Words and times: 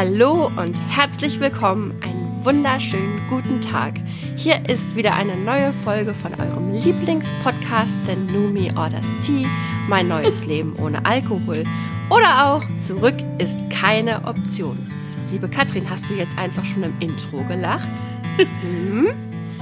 Hallo 0.00 0.50
und 0.56 0.80
herzlich 0.88 1.40
willkommen, 1.40 1.92
einen 2.00 2.42
wunderschönen 2.42 3.20
guten 3.28 3.60
Tag. 3.60 4.00
Hier 4.34 4.66
ist 4.66 4.96
wieder 4.96 5.12
eine 5.12 5.36
neue 5.36 5.74
Folge 5.74 6.14
von 6.14 6.32
eurem 6.40 6.72
Lieblingspodcast 6.72 7.98
The 8.06 8.16
New 8.16 8.48
Me 8.48 8.74
Orders 8.78 9.04
Tea, 9.20 9.46
mein 9.88 10.08
neues 10.08 10.46
Leben 10.46 10.74
ohne 10.76 11.04
Alkohol. 11.04 11.64
Oder 12.08 12.46
auch 12.46 12.62
Zurück 12.80 13.16
ist 13.36 13.58
keine 13.68 14.24
Option. 14.24 14.90
Liebe 15.30 15.50
Katrin, 15.50 15.90
hast 15.90 16.08
du 16.08 16.14
jetzt 16.14 16.38
einfach 16.38 16.64
schon 16.64 16.82
im 16.82 16.98
Intro 17.00 17.42
gelacht? 17.42 18.02
Hm? 18.38 19.12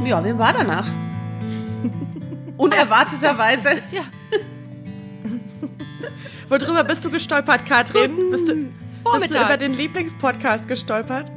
Ja, 0.04 0.20
mir 0.20 0.38
war 0.38 0.52
danach. 0.52 0.88
Unerwarteterweise. 2.58 3.70
Ja. 3.90 4.02
Worüber 6.48 6.84
bist 6.84 7.04
du 7.04 7.10
gestolpert, 7.10 7.66
Katrin? 7.66 8.30
Bist 8.30 8.48
du, 8.48 8.68
bist 9.12 9.30
du 9.30 9.38
Vormittag. 9.38 9.46
über 9.46 9.56
den 9.56 9.74
Lieblingspodcast 9.74 10.68
gestolpert? 10.68 11.30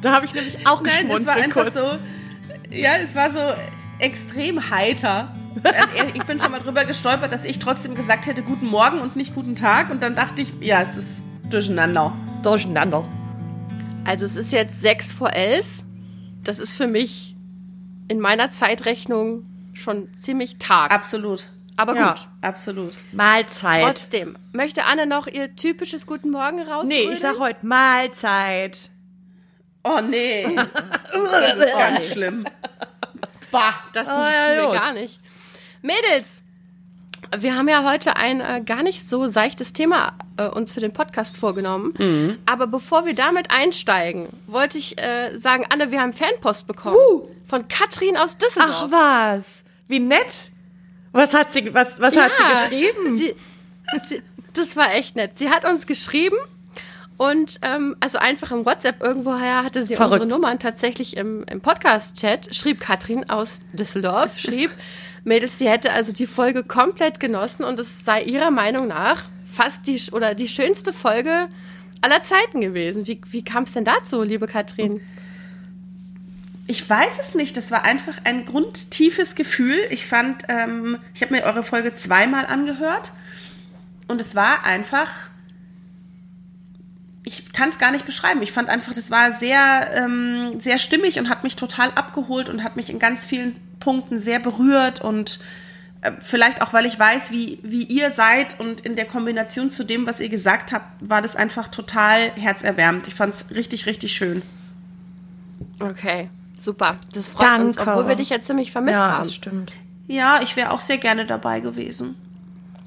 Da 0.00 0.12
habe 0.12 0.26
ich 0.26 0.34
nämlich 0.34 0.66
auch 0.66 0.82
Nein, 0.82 1.10
es 1.10 1.26
war 1.26 1.36
einfach 1.36 1.64
kurz. 1.64 1.74
so. 1.74 1.98
Ja, 2.70 2.96
es 3.02 3.14
war 3.14 3.30
so 3.30 3.40
extrem 3.98 4.70
heiter. 4.70 5.34
Ähm, 5.64 6.08
ich 6.14 6.24
bin 6.24 6.38
schon 6.40 6.50
mal 6.50 6.58
drüber 6.60 6.84
gestolpert, 6.84 7.32
dass 7.32 7.44
ich 7.44 7.58
trotzdem 7.58 7.94
gesagt 7.94 8.26
hätte 8.26 8.42
Guten 8.42 8.66
Morgen 8.66 9.00
und 9.00 9.16
nicht 9.16 9.34
Guten 9.34 9.54
Tag. 9.54 9.90
Und 9.90 10.02
dann 10.02 10.14
dachte 10.16 10.42
ich, 10.42 10.52
ja, 10.60 10.82
es 10.82 10.96
ist 10.96 11.22
durcheinander. 11.48 12.12
Durcheinander. 12.42 13.08
Also 14.04 14.24
es 14.26 14.36
ist 14.36 14.52
jetzt 14.52 14.80
sechs 14.80 15.12
vor 15.12 15.32
elf. 15.32 15.66
Das 16.42 16.58
ist 16.58 16.76
für 16.76 16.86
mich 16.86 17.36
in 18.08 18.20
meiner 18.20 18.50
Zeitrechnung 18.50 19.46
schon 19.72 20.12
ziemlich 20.14 20.56
Tag. 20.58 20.92
Absolut. 20.92 21.48
Aber 21.76 21.96
Ja. 21.96 22.10
gut. 22.10 22.28
Absolut. 22.40 22.96
Mahlzeit. 23.12 23.82
Trotzdem, 23.82 24.36
möchte 24.52 24.84
Anne 24.84 25.06
noch 25.06 25.26
ihr 25.26 25.56
typisches 25.56 26.06
Guten 26.06 26.30
Morgen 26.30 26.60
raus? 26.62 26.86
nee, 26.86 27.08
ich 27.12 27.20
sag 27.20 27.38
heute 27.38 27.66
Mahlzeit. 27.66 28.90
Oh 29.82 30.00
nee. 30.00 30.46
Das 31.12 31.56
ist 31.58 31.78
ganz 31.78 32.06
schlimm. 32.12 32.44
Bah. 33.50 33.74
Das 33.92 34.08
Ah, 34.08 34.16
machen 34.18 34.32
ja, 34.32 34.72
gar 34.72 34.92
nicht. 34.92 35.20
Mädels, 35.82 36.42
wir 37.38 37.54
haben 37.56 37.68
ja 37.68 37.84
heute 37.84 38.16
ein 38.16 38.40
äh, 38.40 38.62
gar 38.64 38.82
nicht 38.82 39.08
so 39.08 39.26
seichtes 39.28 39.72
Thema 39.72 40.14
äh, 40.36 40.46
uns 40.48 40.72
für 40.72 40.80
den 40.80 40.92
Podcast 40.92 41.36
vorgenommen. 41.36 41.94
Mhm. 41.98 42.38
Aber 42.46 42.66
bevor 42.66 43.04
wir 43.06 43.14
damit 43.14 43.50
einsteigen, 43.50 44.28
wollte 44.46 44.78
ich 44.78 44.98
äh, 44.98 45.36
sagen, 45.36 45.66
Anne, 45.68 45.90
wir 45.90 46.00
haben 46.00 46.12
Fanpost 46.12 46.66
bekommen. 46.66 46.96
Von 47.46 47.68
Katrin 47.68 48.16
aus 48.16 48.38
Düsseldorf. 48.38 48.90
Ach 48.92 49.36
was. 49.36 49.64
Wie 49.88 50.00
nett. 50.00 50.50
Was 51.14 51.32
hat 51.32 51.52
sie, 51.52 51.72
was, 51.72 52.00
was 52.00 52.16
hat 52.16 52.32
sie 52.36 52.42
geschrieben? 52.52 53.16
Sie, 53.16 53.34
sie, 54.04 54.22
das 54.52 54.76
war 54.76 54.92
echt 54.94 55.14
nett. 55.14 55.38
Sie 55.38 55.48
hat 55.48 55.64
uns 55.64 55.86
geschrieben 55.86 56.36
und 57.16 57.60
ähm, 57.62 57.94
also 58.00 58.18
einfach 58.18 58.50
im 58.50 58.66
WhatsApp 58.66 59.00
irgendwoher 59.00 59.62
hatte 59.62 59.86
sie 59.86 59.94
Verrückt. 59.94 60.22
unsere 60.22 60.40
Nummern 60.40 60.58
tatsächlich 60.58 61.16
im, 61.16 61.44
im 61.44 61.60
Podcast-Chat, 61.60 62.52
schrieb 62.52 62.80
Katrin 62.80 63.30
aus 63.30 63.60
Düsseldorf, 63.72 64.38
schrieb, 64.40 64.72
Mädels, 65.24 65.56
sie 65.56 65.68
hätte 65.68 65.92
also 65.92 66.12
die 66.12 66.26
Folge 66.26 66.64
komplett 66.64 67.20
genossen 67.20 67.62
und 67.64 67.78
es 67.78 68.04
sei 68.04 68.22
ihrer 68.22 68.50
Meinung 68.50 68.88
nach 68.88 69.22
fast 69.50 69.86
die 69.86 70.00
oder 70.10 70.34
die 70.34 70.48
schönste 70.48 70.92
Folge 70.92 71.48
aller 72.00 72.22
Zeiten 72.22 72.60
gewesen. 72.60 73.06
Wie, 73.06 73.20
wie 73.30 73.44
kam 73.44 73.62
es 73.62 73.72
denn 73.72 73.84
dazu, 73.84 74.22
liebe 74.22 74.48
Katrin? 74.48 75.00
Ich 76.66 76.88
weiß 76.88 77.18
es 77.18 77.34
nicht. 77.34 77.56
Das 77.56 77.70
war 77.70 77.84
einfach 77.84 78.18
ein 78.24 78.46
grundtiefes 78.46 79.34
Gefühl. 79.34 79.76
Ich 79.90 80.06
fand, 80.06 80.44
ähm, 80.48 80.98
ich 81.14 81.22
habe 81.22 81.34
mir 81.34 81.44
eure 81.44 81.62
Folge 81.62 81.94
zweimal 81.94 82.46
angehört 82.46 83.12
und 84.08 84.20
es 84.20 84.34
war 84.34 84.64
einfach. 84.64 85.08
Ich 87.26 87.52
kann 87.52 87.70
es 87.70 87.78
gar 87.78 87.90
nicht 87.90 88.04
beschreiben. 88.04 88.42
Ich 88.42 88.52
fand 88.52 88.68
einfach, 88.68 88.92
das 88.92 89.10
war 89.10 89.32
sehr, 89.32 89.90
ähm, 89.94 90.60
sehr 90.60 90.78
stimmig 90.78 91.18
und 91.18 91.30
hat 91.30 91.42
mich 91.42 91.56
total 91.56 91.90
abgeholt 91.92 92.50
und 92.50 92.62
hat 92.62 92.76
mich 92.76 92.90
in 92.90 92.98
ganz 92.98 93.24
vielen 93.24 93.56
Punkten 93.80 94.20
sehr 94.20 94.40
berührt 94.40 95.00
und 95.00 95.40
äh, 96.02 96.12
vielleicht 96.20 96.60
auch, 96.60 96.74
weil 96.74 96.84
ich 96.84 96.98
weiß, 96.98 97.30
wie, 97.30 97.60
wie 97.62 97.84
ihr 97.84 98.10
seid 98.10 98.60
und 98.60 98.82
in 98.82 98.94
der 98.94 99.06
Kombination 99.06 99.70
zu 99.70 99.84
dem, 99.84 100.06
was 100.06 100.20
ihr 100.20 100.28
gesagt 100.28 100.72
habt, 100.72 100.86
war 101.00 101.22
das 101.22 101.34
einfach 101.34 101.68
total 101.68 102.30
herzerwärmend. 102.36 103.08
Ich 103.08 103.14
fand 103.14 103.32
es 103.32 103.50
richtig, 103.50 103.86
richtig 103.86 104.14
schön. 104.14 104.42
Okay, 105.80 106.28
super. 106.64 106.98
Das 107.12 107.28
freut 107.28 107.60
uns, 107.60 107.76
Danke. 107.76 107.90
obwohl 107.90 108.08
wir 108.08 108.16
dich 108.16 108.30
ja 108.30 108.40
ziemlich 108.40 108.72
vermisst 108.72 108.96
ja, 108.98 109.12
haben. 109.12 109.24
das 109.24 109.34
stimmt. 109.34 109.72
Ja, 110.06 110.40
ich 110.42 110.56
wäre 110.56 110.70
auch 110.70 110.80
sehr 110.80 110.98
gerne 110.98 111.26
dabei 111.26 111.60
gewesen. 111.60 112.16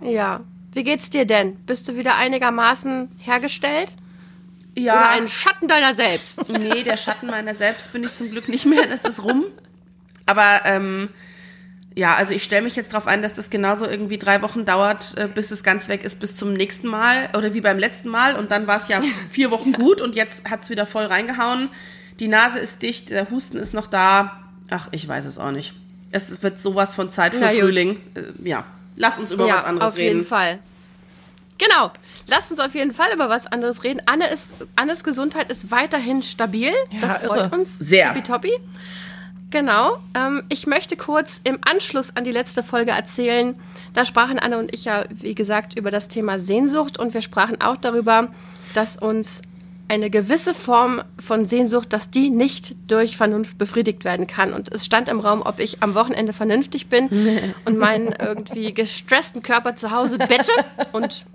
Ja. 0.01 0.41
Wie 0.73 0.83
geht's 0.83 1.09
dir 1.09 1.25
denn? 1.25 1.55
Bist 1.65 1.88
du 1.88 1.97
wieder 1.97 2.15
einigermaßen 2.15 3.09
hergestellt? 3.17 3.95
Oder 4.73 4.83
Ja, 4.83 5.09
ein 5.09 5.27
Schatten 5.27 5.67
deiner 5.67 5.93
selbst? 5.93 6.49
nee, 6.59 6.83
der 6.83 6.97
Schatten 6.97 7.27
meiner 7.27 7.55
selbst 7.55 7.91
bin 7.93 8.03
ich 8.03 8.13
zum 8.13 8.29
Glück 8.29 8.47
nicht 8.47 8.65
mehr, 8.65 8.85
das 8.85 9.03
ist 9.03 9.23
rum. 9.23 9.45
Aber 10.27 10.61
ähm, 10.65 11.09
ja, 11.95 12.13
also 12.15 12.31
ich 12.31 12.44
stelle 12.44 12.61
mich 12.61 12.75
jetzt 12.75 12.94
darauf 12.94 13.07
ein, 13.07 13.23
dass 13.23 13.33
das 13.33 13.49
genauso 13.49 13.88
irgendwie 13.88 14.19
drei 14.19 14.44
Wochen 14.44 14.65
dauert, 14.65 15.17
äh, 15.17 15.27
bis 15.27 15.49
es 15.49 15.63
ganz 15.63 15.88
weg 15.88 16.03
ist, 16.03 16.19
bis 16.19 16.35
zum 16.35 16.53
nächsten 16.53 16.88
Mal 16.88 17.29
oder 17.35 17.55
wie 17.55 17.61
beim 17.61 17.79
letzten 17.79 18.09
Mal. 18.09 18.35
Und 18.35 18.51
dann 18.51 18.67
war 18.67 18.79
es 18.79 18.88
ja 18.88 19.01
vier 19.31 19.49
Wochen 19.49 19.71
gut 19.73 20.01
und 20.01 20.15
jetzt 20.15 20.47
hat's 20.47 20.69
wieder 20.69 20.85
voll 20.85 21.05
reingehauen. 21.05 21.69
Die 22.19 22.28
Nase 22.28 22.59
ist 22.59 22.81
dicht, 22.81 23.09
der 23.09 23.29
Husten 23.29 23.57
ist 23.57 23.73
noch 23.73 23.88
da. 23.88 24.44
Ach, 24.69 24.89
ich 24.91 25.07
weiß 25.07 25.25
es 25.25 25.38
auch 25.38 25.51
nicht. 25.51 25.73
Es 26.11 26.41
wird 26.41 26.61
sowas 26.61 26.95
von 26.95 27.11
Zeit 27.11 27.33
für 27.33 27.41
Na. 27.41 27.50
Frühling. 27.50 28.00
Äh, 28.16 28.47
ja, 28.47 28.66
lass 28.95 29.19
uns 29.19 29.31
über 29.31 29.47
was 29.47 29.63
anderes 29.66 29.94
auf 29.94 29.97
reden. 29.97 30.17
jeden 30.17 30.27
Fall. 30.27 30.59
Genau. 31.57 31.91
Lasst 32.27 32.51
uns 32.51 32.59
auf 32.59 32.75
jeden 32.75 32.94
Fall 32.94 33.13
über 33.13 33.29
was 33.29 33.47
anderes 33.47 33.83
reden. 33.83 34.01
Anne 34.06 34.27
ist, 34.29 34.66
Annes 34.75 35.03
Gesundheit 35.03 35.50
ist 35.50 35.72
weiterhin 35.72 36.22
stabil. 36.22 36.72
das 37.01 37.17
freut 37.17 37.51
irre. 37.51 37.56
uns. 37.57 37.79
Sehr. 37.79 38.13
Tippitoppi. 38.13 38.51
Genau. 39.50 39.97
Ähm, 40.13 40.44
ich 40.50 40.67
möchte 40.67 40.97
kurz 40.97 41.39
im 41.44 41.59
Anschluss 41.61 42.16
an 42.16 42.25
die 42.25 42.31
letzte 42.31 42.63
Folge 42.63 42.91
erzählen. 42.91 43.56
Da 43.94 44.06
sprachen 44.06 44.39
Anne 44.39 44.57
und 44.57 44.73
ich 44.73 44.85
ja, 44.85 45.06
wie 45.09 45.35
gesagt, 45.35 45.77
über 45.77 45.89
das 45.89 46.09
Thema 46.09 46.38
Sehnsucht 46.38 47.00
und 47.00 47.13
wir 47.13 47.22
sprachen 47.22 47.61
auch 47.61 47.77
darüber, 47.77 48.27
dass 48.73 48.97
uns 48.97 49.41
eine 49.89 50.09
gewisse 50.09 50.53
Form 50.53 51.01
von 51.19 51.45
Sehnsucht, 51.45 51.93
dass 51.93 52.09
die 52.09 52.29
nicht 52.29 52.75
durch 52.87 53.17
Vernunft 53.17 53.57
befriedigt 53.57 54.03
werden 54.03 54.27
kann. 54.27 54.53
Und 54.53 54.71
es 54.71 54.85
stand 54.85 55.07
im 55.07 55.19
Raum, 55.19 55.41
ob 55.41 55.59
ich 55.59 55.81
am 55.81 55.95
Wochenende 55.95 56.33
vernünftig 56.33 56.87
bin 56.87 57.09
und 57.65 57.77
meinen 57.77 58.13
irgendwie 58.19 58.73
gestressten 58.73 59.41
Körper 59.41 59.75
zu 59.75 59.91
Hause 59.91 60.17
bette 60.17 60.51
und 60.91 61.25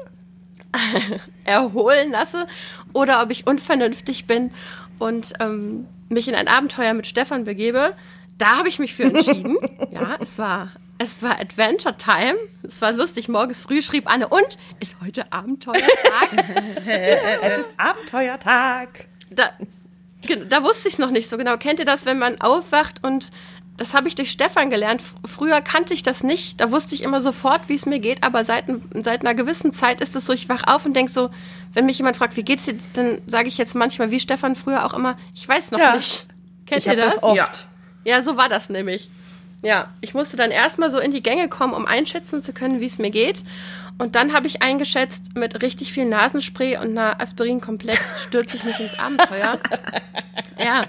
erholen 1.44 2.10
lasse 2.10 2.46
oder 2.92 3.22
ob 3.22 3.30
ich 3.30 3.46
unvernünftig 3.46 4.26
bin 4.26 4.50
und 4.98 5.32
ähm, 5.40 5.86
mich 6.08 6.28
in 6.28 6.34
ein 6.34 6.48
Abenteuer 6.48 6.94
mit 6.94 7.06
Stefan 7.06 7.44
begebe. 7.44 7.94
Da 8.38 8.58
habe 8.58 8.68
ich 8.68 8.78
mich 8.78 8.94
für 8.94 9.04
entschieden. 9.04 9.56
ja, 9.92 10.16
es 10.20 10.38
war, 10.38 10.70
es 11.02 11.22
war 11.22 11.38
Adventure 11.40 11.96
Time. 11.96 12.34
Es 12.62 12.80
war 12.80 12.92
lustig. 12.92 13.28
Morgens 13.28 13.60
früh 13.60 13.82
schrieb 13.82 14.08
Anne, 14.10 14.28
und 14.28 14.58
ist 14.80 14.96
heute 15.04 15.30
Abenteuertag? 15.32 16.28
Es 17.42 17.58
ist 17.58 17.74
Abenteuertag. 17.78 19.06
da, 19.30 19.50
gen- 20.22 20.48
da 20.48 20.62
wusste 20.62 20.88
ich 20.88 20.94
es 20.94 20.98
noch 20.98 21.10
nicht 21.10 21.28
so 21.28 21.36
genau. 21.36 21.56
Kennt 21.56 21.78
ihr 21.78 21.84
das, 21.84 22.06
wenn 22.06 22.18
man 22.18 22.40
aufwacht 22.40 23.02
und 23.04 23.30
das 23.78 23.94
habe 23.94 24.06
ich 24.06 24.14
durch 24.14 24.30
Stefan 24.30 24.68
gelernt. 24.70 25.02
Früher 25.24 25.60
kannte 25.62 25.94
ich 25.94 26.02
das 26.02 26.22
nicht. 26.22 26.60
Da 26.60 26.70
wusste 26.70 26.94
ich 26.94 27.02
immer 27.02 27.20
sofort, 27.22 27.62
wie 27.68 27.74
es 27.74 27.86
mir 27.86 27.98
geht. 28.00 28.22
Aber 28.22 28.44
seit, 28.44 28.66
seit 29.02 29.22
einer 29.22 29.34
gewissen 29.34 29.72
Zeit 29.72 30.00
ist 30.02 30.14
es 30.14 30.26
so, 30.26 30.32
ich 30.32 30.48
wach 30.50 30.64
auf 30.66 30.84
und 30.84 30.94
denk 30.94 31.08
so, 31.08 31.30
wenn 31.72 31.86
mich 31.86 31.96
jemand 31.96 32.16
fragt, 32.16 32.36
wie 32.36 32.42
geht's 32.44 32.66
dir, 32.66 32.74
dann 32.92 33.22
sage 33.26 33.48
ich 33.48 33.56
jetzt 33.56 33.74
manchmal, 33.74 34.10
wie 34.10 34.20
Stefan 34.20 34.56
früher 34.56 34.84
auch 34.84 34.92
immer, 34.92 35.16
ich 35.34 35.48
weiß 35.48 35.70
noch 35.70 35.80
Ja. 35.80 35.96
nicht. 35.96 36.26
Kennt 36.66 36.80
Ich 36.82 36.86
ihr 36.86 36.96
das? 36.96 37.14
das 37.14 37.22
oft. 37.22 37.36
Ja. 37.36 37.48
Ja, 38.04 38.22
so 38.22 38.36
war 38.36 38.48
das 38.48 38.68
nämlich. 38.68 39.08
Ja, 39.62 39.88
ich 40.00 40.12
musste 40.12 40.36
dann 40.36 40.50
erstmal 40.50 40.90
so 40.90 40.98
in 40.98 41.12
die 41.12 41.22
Gänge 41.22 41.48
kommen, 41.48 41.72
um 41.72 41.86
einschätzen 41.86 42.42
zu 42.42 42.52
können, 42.52 42.80
wie 42.80 42.86
es 42.86 42.98
mir 42.98 43.10
geht. 43.10 43.44
Und 43.98 44.16
dann 44.16 44.32
habe 44.32 44.48
ich 44.48 44.62
eingeschätzt, 44.62 45.36
mit 45.36 45.62
richtig 45.62 45.92
viel 45.92 46.04
Nasenspray 46.04 46.78
und 46.78 46.90
einer 46.98 47.20
Aspirinkomplex 47.20 48.24
stürze 48.24 48.56
ich 48.56 48.64
mich 48.64 48.80
ins 48.80 48.98
Abenteuer. 48.98 49.58
Ja. 50.58 50.84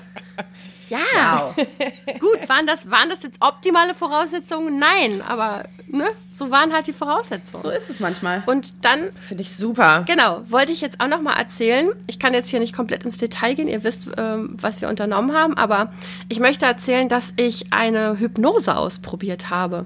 Ja. 1.16 1.54
Gut, 2.20 2.48
waren 2.50 2.68
das, 2.68 2.90
waren 2.90 3.10
das 3.10 3.24
jetzt 3.24 3.42
optimale 3.42 3.94
Voraussetzungen? 3.96 4.78
Nein, 4.80 5.22
aber 5.28 5.64
ne, 5.88 6.06
so 6.32 6.52
waren 6.52 6.72
halt 6.74 6.88
die 6.88 6.94
Voraussetzungen. 6.94 7.64
So 7.64 7.70
ist 7.70 7.90
es 7.90 8.00
manchmal. 8.00 8.44
Und 8.46 8.86
dann 8.86 9.10
Finde 9.28 9.42
ich 9.44 9.56
super. 9.56 10.04
Genau, 10.08 10.42
wollte 10.50 10.72
ich 10.72 10.82
jetzt 10.82 11.00
auch 11.00 11.08
noch 11.08 11.22
mal 11.22 11.34
erzählen. 11.34 11.90
Ich 12.08 12.20
kann 12.20 12.34
jetzt 12.34 12.50
hier 12.50 12.60
nicht 12.60 12.76
komplett 12.76 13.04
ins 13.06 13.18
Detail 13.18 13.56
gehen. 13.56 13.68
Ihr 13.68 13.84
wisst, 13.84 14.08
ähm, 14.18 14.56
was 14.60 14.82
wir 14.82 14.90
unternommen 14.90 15.36
haben, 15.36 15.56
aber 15.58 15.92
ich 16.30 16.40
möchte 16.40 16.66
erzählen, 16.66 17.10
dass 17.10 17.34
ich 17.38 17.72
eine 17.74 18.20
Hypnose 18.20 18.76
ausprobiert 18.76 19.50
habe 19.50 19.86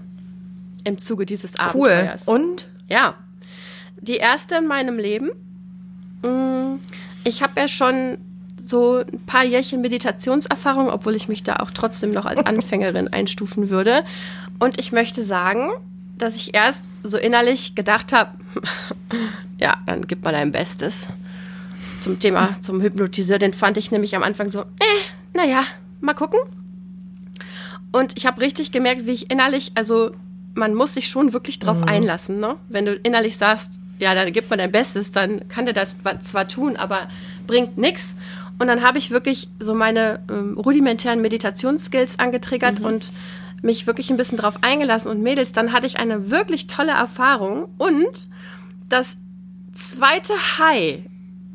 im 0.84 0.98
Zuge 0.98 1.26
dieses 1.26 1.54
Cool. 1.74 1.90
Abenteuers. 1.92 2.28
Und? 2.28 2.68
Ja, 2.90 3.16
die 4.00 4.18
erste 4.18 4.56
in 4.56 4.68
meinem 4.68 4.98
Leben. 4.98 5.32
Mm, 6.22 6.80
Ich 7.24 7.42
habe 7.44 7.60
ja 7.60 7.68
schon 7.68 8.18
so 8.68 8.98
ein 9.00 9.20
paar 9.26 9.44
Jährchen 9.44 9.82
Meditationserfahrung, 9.82 10.90
obwohl 10.90 11.16
ich 11.16 11.28
mich 11.28 11.44
da 11.44 11.58
auch 11.58 11.72
trotzdem 11.72 12.12
noch 12.12 12.26
als 12.26 12.46
Anfängerin 12.46 13.08
einstufen 13.14 13.70
würde. 13.70 14.04
Und 14.60 14.80
ich 14.80 14.92
möchte 14.92 15.24
sagen, 15.24 15.70
dass 16.18 16.36
ich 16.36 16.54
erst 16.56 16.82
so 17.04 17.18
innerlich 17.18 17.76
gedacht 17.76 18.12
habe, 18.14 18.32
ja, 19.60 19.78
dann 19.86 20.08
gib 20.08 20.24
mal 20.24 20.32
dein 20.32 20.52
Bestes. 20.52 21.08
zum 22.02 22.20
Thema, 22.20 22.56
zum 22.62 22.82
Hypnotiseur, 22.82 23.40
den 23.40 23.54
fand 23.54 23.78
ich 23.78 23.92
nämlich 23.92 24.16
am 24.16 24.24
Anfang 24.24 24.50
so, 24.50 24.62
äh, 24.62 25.36
naja, 25.36 25.64
mal 26.02 26.14
gucken. 26.14 26.40
Und 27.92 28.18
ich 28.18 28.26
habe 28.26 28.42
richtig 28.42 28.72
gemerkt, 28.72 29.06
wie 29.06 29.12
ich 29.12 29.32
innerlich, 29.32 29.72
also 29.76 30.12
man 30.56 30.74
muss 30.74 30.94
sich 30.96 31.08
schon 31.08 31.34
wirklich 31.34 31.60
drauf 31.60 31.78
Mhm. 31.82 31.88
einlassen, 31.88 32.40
ne? 32.40 32.56
Wenn 32.70 32.86
du 32.86 32.94
innerlich 32.96 33.38
sagst, 33.38 33.80
ja, 34.00 34.14
dann 34.14 34.32
gibt 34.34 34.50
man 34.50 34.60
dein 34.60 34.72
Bestes, 34.72 35.12
dann 35.12 35.48
kann 35.48 35.66
der 35.66 35.74
das 35.74 35.96
zwar 36.22 36.48
tun, 36.48 36.76
aber 36.78 37.08
bringt 37.48 37.78
nichts. 37.78 38.16
Und 38.60 38.68
dann 38.68 38.82
habe 38.82 38.98
ich 38.98 39.12
wirklich 39.12 39.50
so 39.60 39.74
meine 39.74 40.20
ähm, 40.30 40.58
rudimentären 40.58 41.22
Meditationsskills 41.22 42.20
angetriggert 42.20 42.80
und 42.80 43.14
mich 43.62 43.88
wirklich 43.88 44.10
ein 44.10 44.18
bisschen 44.18 44.38
drauf 44.38 44.60
eingelassen. 44.62 45.10
Und 45.10 45.22
Mädels, 45.22 45.52
dann 45.52 45.74
hatte 45.74 45.88
ich 45.88 45.98
eine 45.98 46.30
wirklich 46.32 46.68
tolle 46.68 46.92
Erfahrung 46.92 47.70
und 47.78 48.28
das 48.90 49.18
zweite 49.74 50.34
High 50.60 51.04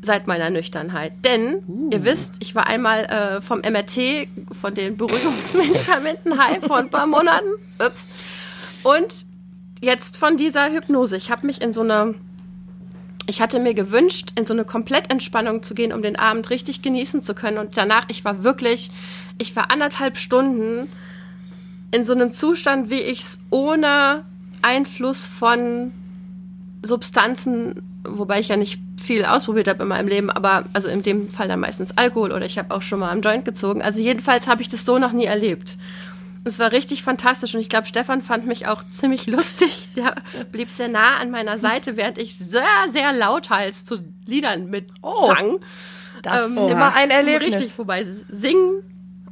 seit 0.01 0.27
meiner 0.27 0.49
Nüchternheit. 0.49 1.13
Denn, 1.23 1.89
ihr 1.91 2.03
wisst, 2.03 2.37
ich 2.39 2.55
war 2.55 2.67
einmal 2.67 3.05
äh, 3.05 3.41
vom 3.41 3.59
MRT, 3.59 4.27
von 4.51 4.75
den 4.75 4.97
Beruhigungsmedikamenten 4.97 6.37
high 6.37 6.63
vor 6.63 6.77
ein 6.77 6.89
paar 6.89 7.07
Monaten. 7.07 7.47
Ups. 7.79 8.05
Und 8.83 9.25
jetzt 9.81 10.17
von 10.17 10.37
dieser 10.37 10.71
Hypnose. 10.71 11.15
Ich 11.15 11.31
habe 11.31 11.47
mich 11.47 11.61
in 11.61 11.73
so 11.73 11.81
eine, 11.81 12.15
ich 13.27 13.41
hatte 13.41 13.59
mir 13.59 13.73
gewünscht, 13.73 14.31
in 14.35 14.45
so 14.45 14.53
eine 14.53 14.65
Komplettentspannung 14.65 15.63
zu 15.63 15.75
gehen, 15.75 15.93
um 15.93 16.01
den 16.01 16.17
Abend 16.17 16.49
richtig 16.49 16.81
genießen 16.81 17.21
zu 17.21 17.33
können. 17.33 17.57
Und 17.57 17.77
danach, 17.77 18.05
ich 18.09 18.25
war 18.25 18.43
wirklich, 18.43 18.91
ich 19.37 19.55
war 19.55 19.71
anderthalb 19.71 20.17
Stunden 20.17 20.89
in 21.91 22.05
so 22.05 22.13
einem 22.13 22.31
Zustand, 22.31 22.89
wie 22.89 23.01
ich 23.01 23.21
es 23.21 23.39
ohne 23.49 24.25
Einfluss 24.61 25.25
von 25.25 25.91
Substanzen, 26.81 27.83
wobei 28.03 28.39
ich 28.39 28.49
ja 28.49 28.57
nicht 28.57 28.79
viel 29.01 29.25
ausprobiert 29.25 29.67
habe 29.67 29.83
in 29.83 29.89
meinem 29.89 30.07
Leben, 30.07 30.29
aber 30.29 30.63
also 30.73 30.87
in 30.87 31.03
dem 31.03 31.29
Fall 31.29 31.47
dann 31.47 31.59
meistens 31.59 31.97
Alkohol 31.97 32.31
oder 32.31 32.45
ich 32.45 32.57
habe 32.57 32.73
auch 32.73 32.81
schon 32.81 32.99
mal 32.99 33.11
am 33.11 33.21
Joint 33.21 33.45
gezogen. 33.45 33.81
Also 33.81 34.01
jedenfalls 34.01 34.47
habe 34.47 34.61
ich 34.61 34.69
das 34.69 34.85
so 34.85 34.97
noch 34.97 35.11
nie 35.11 35.25
erlebt. 35.25 35.77
Es 36.45 36.59
war 36.59 36.71
richtig 36.71 37.03
fantastisch 37.03 37.53
und 37.55 37.61
ich 37.61 37.69
glaube, 37.69 37.87
Stefan 37.87 38.21
fand 38.21 38.45
mich 38.45 38.67
auch 38.67 38.83
ziemlich 38.89 39.27
lustig. 39.27 39.89
Der 39.95 40.15
blieb 40.51 40.69
sehr 40.71 40.89
nah 40.89 41.17
an 41.17 41.31
meiner 41.31 41.57
Seite, 41.57 41.95
während 41.97 42.17
ich 42.17 42.37
sehr, 42.37 42.65
sehr 42.91 43.13
lauthals 43.13 43.85
zu 43.85 43.99
Liedern 44.25 44.69
mit 44.69 44.87
Oh. 45.01 45.27
sang. 45.27 45.59
Das 46.21 46.45
Ähm, 46.51 46.57
immer 46.57 46.95
ein 46.95 47.09
Erlebnis. 47.11 47.53
Richtig, 47.55 47.77
wobei 47.77 48.05
singen, 48.29 48.83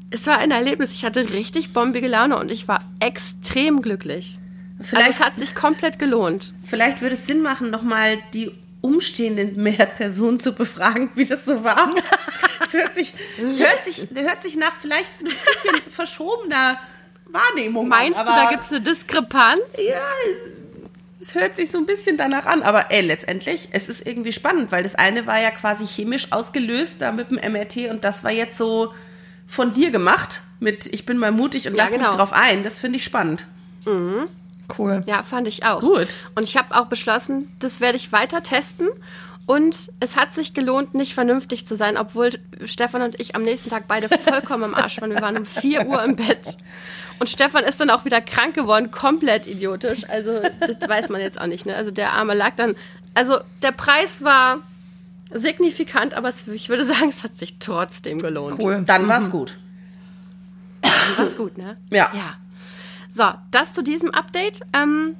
es 0.09 0.25
war 0.27 0.37
ein 0.37 0.51
Erlebnis. 0.51 0.93
Ich 0.93 1.03
hatte 1.05 1.29
richtig 1.31 1.73
bombige 1.73 2.07
Laune 2.07 2.37
und 2.37 2.51
ich 2.51 2.67
war 2.67 2.83
extrem 2.99 3.81
glücklich. 3.81 4.37
Vielleicht, 4.81 5.07
Also 5.07 5.19
es 5.19 5.25
hat 5.25 5.35
sich 5.37 5.53
komplett 5.55 5.99
gelohnt. 5.99 6.53
vielleicht 6.63 7.01
würde 7.01 7.15
es 7.15 7.27
Sinn 7.27 7.41
machen, 7.41 7.69
nochmal 7.71 8.17
die 8.33 8.51
umstehenden 8.81 9.61
Mehrpersonen 9.61 10.39
zu 10.39 10.53
befragen, 10.53 11.11
wie 11.15 11.25
das 11.25 11.45
so 11.45 11.63
war. 11.63 11.93
Es 12.63 12.73
hört 12.73 12.95
sich, 12.95 13.13
es 13.37 13.59
hört 13.59 13.83
sich, 13.83 14.07
hört 14.15 14.41
sich 14.41 14.55
nach 14.55 14.71
vielleicht 14.81 15.11
ein 15.19 15.25
bisschen 15.25 15.75
verschobener 15.91 16.79
Wahrnehmung 17.31 17.87
Meinst 17.87 18.19
an. 18.19 18.25
du, 18.25 18.31
da 18.31 18.49
gibt 18.49 18.63
es 18.63 18.69
eine 18.71 18.81
Diskrepanz? 18.81 19.61
Ja, 19.77 19.99
es, 21.19 21.27
es 21.29 21.35
hört 21.35 21.55
sich 21.55 21.69
so 21.71 21.77
ein 21.77 21.85
bisschen 21.85 22.17
danach 22.17 22.45
an. 22.45 22.63
Aber 22.63 22.91
ey, 22.91 23.01
letztendlich, 23.01 23.69
es 23.71 23.89
ist 23.89 24.05
irgendwie 24.07 24.33
spannend, 24.33 24.71
weil 24.71 24.83
das 24.83 24.95
eine 24.95 25.27
war 25.27 25.39
ja 25.41 25.51
quasi 25.51 25.85
chemisch 25.85 26.31
ausgelöst 26.31 26.97
da 26.99 27.11
mit 27.11 27.31
dem 27.31 27.37
MRT 27.51 27.89
und 27.89 28.03
das 28.03 28.23
war 28.23 28.31
jetzt 28.31 28.57
so 28.57 28.93
von 29.47 29.73
dir 29.73 29.91
gemacht 29.91 30.41
mit 30.59 30.87
ich 30.93 31.05
bin 31.05 31.17
mal 31.17 31.31
mutig 31.31 31.67
und 31.67 31.75
Ja, 31.75 31.83
lass 31.83 31.91
mich 31.91 32.01
genau. 32.01 32.15
drauf 32.15 32.33
ein. 32.33 32.63
Das 32.63 32.79
finde 32.79 32.97
ich 32.97 33.03
spannend. 33.03 33.45
Cool. 34.77 35.03
Ja, 35.05 35.23
fand 35.23 35.47
ich 35.47 35.65
auch. 35.65 35.81
Gut. 35.81 36.15
Und 36.35 36.43
ich 36.43 36.55
habe 36.55 36.75
auch 36.75 36.85
beschlossen, 36.85 37.51
das 37.59 37.79
werde 37.81 37.97
ich 37.97 38.11
weiter 38.11 38.41
testen. 38.43 38.87
Und 39.47 39.89
es 39.99 40.15
hat 40.15 40.31
sich 40.33 40.53
gelohnt, 40.53 40.93
nicht 40.93 41.13
vernünftig 41.13 41.65
zu 41.67 41.75
sein, 41.75 41.97
obwohl 41.97 42.39
Stefan 42.65 43.01
und 43.01 43.19
ich 43.19 43.35
am 43.35 43.41
nächsten 43.43 43.69
Tag 43.69 43.87
beide 43.87 44.07
vollkommen 44.07 44.63
im 44.65 44.75
Arsch 44.75 45.01
waren. 45.01 45.09
Wir 45.11 45.21
waren 45.21 45.37
um 45.37 45.45
4 45.45 45.87
Uhr 45.87 46.01
im 46.03 46.15
Bett. 46.15 46.57
Und 47.21 47.29
Stefan 47.29 47.63
ist 47.65 47.79
dann 47.79 47.91
auch 47.91 48.03
wieder 48.03 48.19
krank 48.19 48.55
geworden, 48.55 48.89
komplett 48.89 49.45
idiotisch. 49.45 50.09
Also, 50.09 50.41
das 50.59 50.89
weiß 50.89 51.09
man 51.09 51.21
jetzt 51.21 51.39
auch 51.39 51.45
nicht. 51.45 51.67
Ne? 51.67 51.75
Also, 51.75 51.91
der 51.91 52.13
Arme 52.13 52.33
lag 52.33 52.55
dann. 52.55 52.73
Also, 53.13 53.41
der 53.61 53.71
Preis 53.71 54.23
war 54.23 54.57
signifikant, 55.31 56.15
aber 56.15 56.29
es, 56.29 56.47
ich 56.47 56.69
würde 56.69 56.83
sagen, 56.83 57.09
es 57.09 57.21
hat 57.21 57.35
sich 57.35 57.59
trotzdem 57.59 58.17
gelohnt. 58.17 58.59
Cool. 58.63 58.81
Dann 58.87 59.07
war's 59.07 59.29
gut. 59.29 59.59
War's 61.15 61.37
gut, 61.37 61.59
ne? 61.59 61.77
Ja. 61.91 62.09
Ja. 62.11 62.37
So, 63.11 63.31
das 63.51 63.73
zu 63.73 63.83
diesem 63.83 64.09
Update. 64.09 64.61
Ähm, 64.73 65.15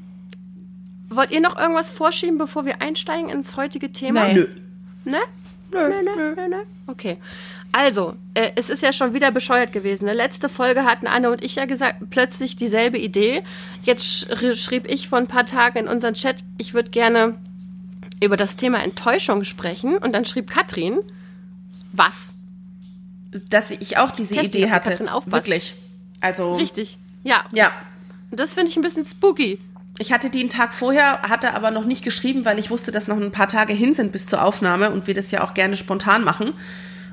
wollt 1.07 1.29
ihr 1.29 1.39
noch 1.39 1.59
irgendwas 1.59 1.91
vorschieben, 1.91 2.39
bevor 2.39 2.65
wir 2.65 2.81
einsteigen 2.81 3.29
ins 3.29 3.57
heutige 3.57 3.91
Thema? 3.91 4.29
Nee. 4.29 4.33
Nö. 4.33 4.47
Ne? 5.05 5.19
Nö, 5.73 5.89
nö, 6.03 6.35
nö, 6.35 6.47
nö. 6.47 6.57
Okay. 6.87 7.17
Also, 7.71 8.15
äh, 8.33 8.51
es 8.55 8.69
ist 8.69 8.83
ja 8.83 8.91
schon 8.91 9.13
wieder 9.13 9.31
bescheuert 9.31 9.71
gewesen. 9.71 10.05
Ne? 10.05 10.13
Letzte 10.13 10.49
Folge 10.49 10.83
hatten 10.83 11.07
Anne 11.07 11.31
und 11.31 11.43
ich 11.43 11.55
ja 11.55 11.65
gesagt, 11.65 12.09
plötzlich 12.09 12.55
dieselbe 12.55 12.97
Idee. 12.97 13.43
Jetzt 13.83 14.05
sch 14.05 14.55
schrieb 14.55 14.89
ich 14.89 15.07
vor 15.07 15.19
ein 15.19 15.27
paar 15.27 15.45
Tagen 15.45 15.79
in 15.79 15.87
unseren 15.87 16.13
Chat, 16.13 16.43
ich 16.57 16.73
würde 16.73 16.89
gerne 16.91 17.37
über 18.21 18.35
das 18.35 18.57
Thema 18.57 18.83
Enttäuschung 18.83 19.43
sprechen. 19.45 19.97
Und 19.97 20.11
dann 20.13 20.25
schrieb 20.25 20.49
Katrin, 20.49 20.99
was? 21.93 22.33
Dass 23.49 23.71
ich 23.71 23.97
auch 23.97 24.11
diese 24.11 24.35
Testi, 24.35 24.59
Idee 24.59 24.71
hatte. 24.71 24.91
Katrin 24.91 25.09
aufpasst. 25.09 25.47
Wirklich. 25.47 25.75
Also. 26.19 26.55
Richtig. 26.55 26.97
Ja. 27.23 27.45
Ja. 27.53 27.71
Und 28.29 28.39
das 28.39 28.53
finde 28.53 28.69
ich 28.69 28.77
ein 28.77 28.83
bisschen 28.83 29.05
spooky. 29.05 29.59
Ich 30.01 30.11
hatte 30.11 30.31
die 30.31 30.39
einen 30.39 30.49
Tag 30.49 30.73
vorher, 30.73 31.21
hatte 31.21 31.53
aber 31.53 31.69
noch 31.69 31.85
nicht 31.85 32.03
geschrieben, 32.03 32.43
weil 32.43 32.57
ich 32.57 32.71
wusste, 32.71 32.91
dass 32.91 33.07
noch 33.07 33.17
ein 33.17 33.29
paar 33.31 33.47
Tage 33.47 33.71
hin 33.71 33.93
sind 33.93 34.11
bis 34.11 34.25
zur 34.25 34.43
Aufnahme 34.43 34.89
und 34.89 35.05
wir 35.05 35.13
das 35.13 35.29
ja 35.29 35.43
auch 35.43 35.53
gerne 35.53 35.77
spontan 35.77 36.23
machen. 36.23 36.53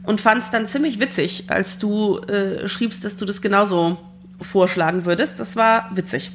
Und 0.04 0.22
fand 0.22 0.42
es 0.42 0.50
dann 0.50 0.66
ziemlich 0.68 0.98
witzig, 0.98 1.44
als 1.48 1.76
du 1.76 2.18
äh, 2.20 2.66
schriebst, 2.66 3.04
dass 3.04 3.16
du 3.16 3.26
das 3.26 3.42
genauso 3.42 3.98
vorschlagen 4.40 5.04
würdest. 5.04 5.38
Das 5.38 5.54
war 5.54 5.90
witzig. 5.94 6.30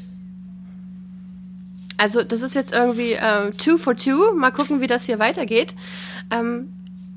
Also 1.97 2.21
das 2.21 2.43
ist 2.43 2.53
jetzt 2.53 2.71
irgendwie 2.71 3.17
ähm, 3.19 3.57
two 3.57 3.79
for 3.79 3.95
two. 3.95 4.35
Mal 4.37 4.51
gucken, 4.51 4.79
wie 4.79 4.85
das 4.85 5.07
hier 5.07 5.17
weitergeht. 5.17 5.73
Ähm, 6.29 6.71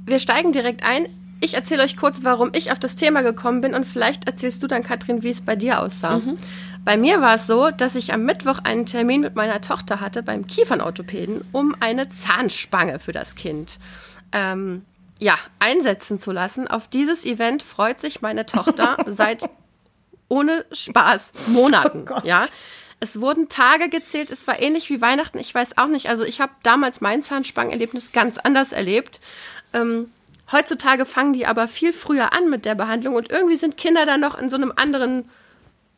wir 0.06 0.18
steigen 0.18 0.52
direkt 0.52 0.82
ein. 0.82 1.08
Ich 1.40 1.52
erzähle 1.52 1.82
euch 1.82 1.98
kurz, 1.98 2.20
warum 2.22 2.52
ich 2.54 2.72
auf 2.72 2.78
das 2.78 2.96
Thema 2.96 3.20
gekommen 3.20 3.60
bin 3.60 3.74
und 3.74 3.86
vielleicht 3.86 4.26
erzählst 4.26 4.62
du 4.62 4.66
dann, 4.66 4.82
Katrin, 4.82 5.22
wie 5.22 5.28
es 5.28 5.42
bei 5.42 5.56
dir 5.56 5.82
aussah. 5.82 6.22
Bei 6.86 6.96
mir 6.96 7.20
war 7.20 7.34
es 7.34 7.48
so, 7.48 7.72
dass 7.72 7.96
ich 7.96 8.12
am 8.12 8.22
Mittwoch 8.22 8.60
einen 8.62 8.86
Termin 8.86 9.20
mit 9.20 9.34
meiner 9.34 9.60
Tochter 9.60 10.00
hatte 10.00 10.22
beim 10.22 10.46
Kiefernorthopäden, 10.46 11.44
um 11.50 11.74
eine 11.80 12.08
Zahnspange 12.08 13.00
für 13.00 13.10
das 13.10 13.34
Kind 13.34 13.80
ähm, 14.30 14.84
ja, 15.18 15.34
einsetzen 15.58 16.20
zu 16.20 16.30
lassen. 16.30 16.68
Auf 16.68 16.86
dieses 16.86 17.24
Event 17.24 17.64
freut 17.64 17.98
sich 17.98 18.22
meine 18.22 18.46
Tochter 18.46 18.98
seit 19.06 19.50
ohne 20.28 20.64
Spaß 20.70 21.32
Monaten. 21.48 22.04
Oh 22.08 22.20
ja. 22.22 22.46
Es 23.00 23.20
wurden 23.20 23.48
Tage 23.48 23.88
gezählt, 23.88 24.30
es 24.30 24.46
war 24.46 24.62
ähnlich 24.62 24.88
wie 24.88 25.00
Weihnachten, 25.00 25.40
ich 25.40 25.52
weiß 25.52 25.78
auch 25.78 25.88
nicht. 25.88 26.08
Also 26.08 26.22
ich 26.22 26.40
habe 26.40 26.52
damals 26.62 27.00
mein 27.00 27.20
Zahnspangenerlebnis 27.20 28.12
ganz 28.12 28.38
anders 28.38 28.70
erlebt. 28.70 29.20
Ähm, 29.72 30.12
heutzutage 30.52 31.04
fangen 31.04 31.32
die 31.32 31.46
aber 31.46 31.66
viel 31.66 31.92
früher 31.92 32.32
an 32.32 32.48
mit 32.48 32.64
der 32.64 32.76
Behandlung 32.76 33.16
und 33.16 33.28
irgendwie 33.28 33.56
sind 33.56 33.76
Kinder 33.76 34.06
dann 34.06 34.20
noch 34.20 34.38
in 34.38 34.50
so 34.50 34.54
einem 34.54 34.72
anderen. 34.76 35.28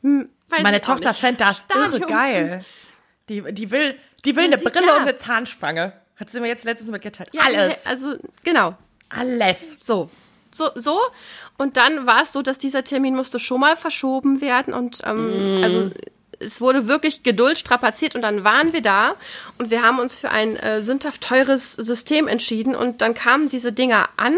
Hm, 0.03 0.29
Meine 0.63 0.81
Tochter 0.81 1.15
fände 1.15 1.39
das 1.45 1.67
irre 1.75 1.89
Stadium. 1.89 2.09
geil. 2.11 2.65
Die, 3.29 3.43
die 3.53 3.71
will, 3.71 3.97
die 4.25 4.37
will 4.37 4.45
Ja, 4.51 4.57
eine 4.57 4.59
Brille 4.59 4.87
ja. 4.87 4.97
und 4.97 5.03
eine 5.03 5.17
Zahnspange. 5.17 5.93
Hat 6.17 6.31
sie 6.31 6.41
mir 6.41 6.49
jetzt 6.49 6.65
letztens 6.65 6.91
mitgeteilt. 6.91 7.31
Ja, 7.33 7.43
Alles. 7.43 7.87
Also 7.87 8.17
genau. 8.43 8.75
Alles. 9.09 9.77
So, 9.81 10.11
so, 10.53 10.71
so. 10.75 10.99
Und 11.59 11.77
dann 11.77 12.07
war 12.07 12.23
es 12.23 12.33
so, 12.33 12.43
dass 12.43 12.59
dieser 12.59 12.85
Termin 12.85 13.15
musste 13.15 13.39
schon 13.39 13.61
mal 13.61 13.77
verschoben 13.77 14.41
werden 14.41 14.73
und 14.75 15.01
ähm, 15.05 15.61
also 15.63 15.91
es 16.41 16.61
wurde 16.61 16.87
wirklich 16.87 17.23
Geduld 17.23 17.59
strapaziert 17.59 18.15
und 18.15 18.23
dann 18.23 18.45
waren 18.45 18.73
wir 18.73 18.83
da 18.83 19.15
und 19.59 19.71
wir 19.71 19.83
haben 19.83 19.99
uns 19.99 20.17
für 20.17 20.31
ein 20.31 20.57
äh, 20.57 20.83
sündhaft 20.83 21.21
teures 21.21 21.73
System 21.73 22.29
entschieden 22.29 22.75
und 22.75 23.01
dann 23.01 23.15
kamen 23.15 23.49
diese 23.49 23.73
Dinger 23.73 24.09
an 24.17 24.37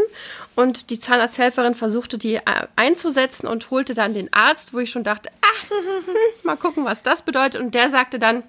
und 0.54 0.90
die 0.90 0.98
Zahnarzthelferin 0.98 1.74
versuchte 1.74 2.18
die 2.18 2.36
äh, 2.36 2.42
einzusetzen 2.76 3.46
und 3.46 3.70
holte 3.70 3.94
dann 3.94 4.14
den 4.14 4.32
Arzt, 4.32 4.72
wo 4.72 4.78
ich 4.78 4.90
schon 4.90 5.04
dachte, 5.04 5.30
ach, 5.40 5.70
mal 6.42 6.56
gucken, 6.56 6.84
was 6.84 7.02
das 7.02 7.22
bedeutet 7.22 7.60
und 7.60 7.74
der 7.74 7.90
sagte 7.90 8.18
dann, 8.18 8.42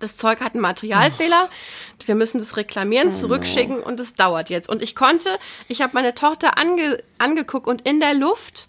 das 0.00 0.16
Zeug 0.16 0.40
hat 0.40 0.54
einen 0.54 0.60
Materialfehler. 0.60 1.48
Wir 2.04 2.14
müssen 2.14 2.38
das 2.38 2.56
reklamieren, 2.56 3.12
zurückschicken 3.12 3.80
und 3.80 3.98
es 4.00 4.14
dauert 4.14 4.50
jetzt. 4.50 4.68
Und 4.68 4.82
ich 4.82 4.94
konnte, 4.94 5.30
ich 5.68 5.80
habe 5.80 5.94
meine 5.94 6.14
Tochter 6.14 6.58
ange, 6.58 7.02
angeguckt 7.18 7.66
und 7.66 7.82
in 7.82 8.00
der 8.00 8.12
Luft, 8.12 8.68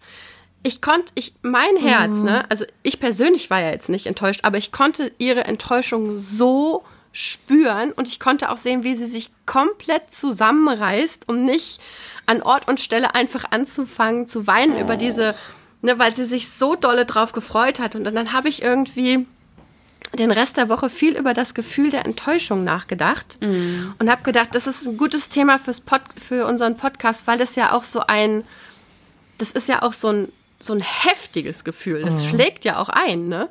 ich 0.65 0.81
konnte, 0.81 1.11
ich, 1.13 1.35
mein 1.43 1.77
Herz, 1.77 2.23
ne, 2.23 2.43
also 2.49 2.65
ich 2.81 2.99
persönlich 2.99 3.51
war 3.51 3.61
ja 3.61 3.69
jetzt 3.69 3.87
nicht 3.87 4.07
enttäuscht, 4.07 4.39
aber 4.41 4.57
ich 4.57 4.71
konnte 4.71 5.11
ihre 5.19 5.43
Enttäuschung 5.43 6.17
so 6.17 6.83
spüren 7.11 7.91
und 7.91 8.07
ich 8.07 8.19
konnte 8.19 8.49
auch 8.49 8.57
sehen, 8.57 8.83
wie 8.83 8.95
sie 8.95 9.05
sich 9.05 9.29
komplett 9.45 10.11
zusammenreißt, 10.11 11.29
um 11.29 11.45
nicht 11.45 11.79
an 12.25 12.41
Ort 12.41 12.67
und 12.67 12.79
Stelle 12.79 13.13
einfach 13.13 13.45
anzufangen 13.51 14.25
zu 14.25 14.47
weinen 14.47 14.79
über 14.79 14.97
diese, 14.97 15.35
ne, 15.83 15.99
weil 15.99 16.15
sie 16.15 16.25
sich 16.25 16.49
so 16.49 16.75
dolle 16.75 17.05
drauf 17.05 17.31
gefreut 17.31 17.79
hat. 17.79 17.95
Und 17.95 18.03
dann 18.03 18.33
habe 18.33 18.49
ich 18.49 18.63
irgendwie 18.63 19.27
den 20.17 20.31
Rest 20.31 20.57
der 20.57 20.67
Woche 20.67 20.89
viel 20.89 21.15
über 21.15 21.35
das 21.35 21.53
Gefühl 21.53 21.91
der 21.91 22.05
Enttäuschung 22.05 22.63
nachgedacht 22.63 23.37
und 23.99 24.09
habe 24.09 24.23
gedacht, 24.23 24.49
das 24.53 24.65
ist 24.65 24.87
ein 24.87 24.97
gutes 24.97 25.29
Thema 25.29 25.59
fürs 25.59 25.79
Pod, 25.79 26.01
für 26.17 26.47
unseren 26.47 26.75
Podcast, 26.75 27.27
weil 27.27 27.37
das 27.37 27.55
ja 27.55 27.71
auch 27.71 27.83
so 27.83 27.99
ein, 27.99 28.43
das 29.37 29.51
ist 29.51 29.69
ja 29.69 29.83
auch 29.83 29.93
so 29.93 30.07
ein, 30.07 30.31
so 30.65 30.73
ein 30.73 30.81
heftiges 30.81 31.63
Gefühl. 31.63 32.01
Das 32.01 32.25
schlägt 32.25 32.65
ja 32.65 32.77
auch 32.77 32.89
ein, 32.89 33.27
ne? 33.27 33.49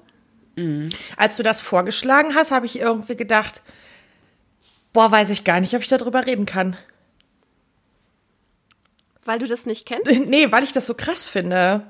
Als 1.16 1.37
du 1.37 1.42
das 1.42 1.61
vorgeschlagen 1.61 2.35
hast, 2.35 2.50
habe 2.50 2.66
ich 2.66 2.78
irgendwie 2.78 3.16
gedacht, 3.16 3.62
boah, 4.92 5.11
weiß 5.11 5.30
ich 5.30 5.44
gar 5.44 5.61
nicht, 5.61 5.75
ob 5.75 5.83
ich 5.83 5.88
darüber 5.88 6.26
reden 6.26 6.47
kann. 6.47 6.76
Weil 9.25 9.38
du 9.38 9.47
das 9.47 9.66
nicht 9.66 9.87
kennst. 9.87 10.06
Nee, 10.28 10.52
weil 10.52 10.62
ich 10.62 10.73
das 10.73 10.87
so 10.87 10.94
krass 10.94 11.26
finde. 11.26 11.87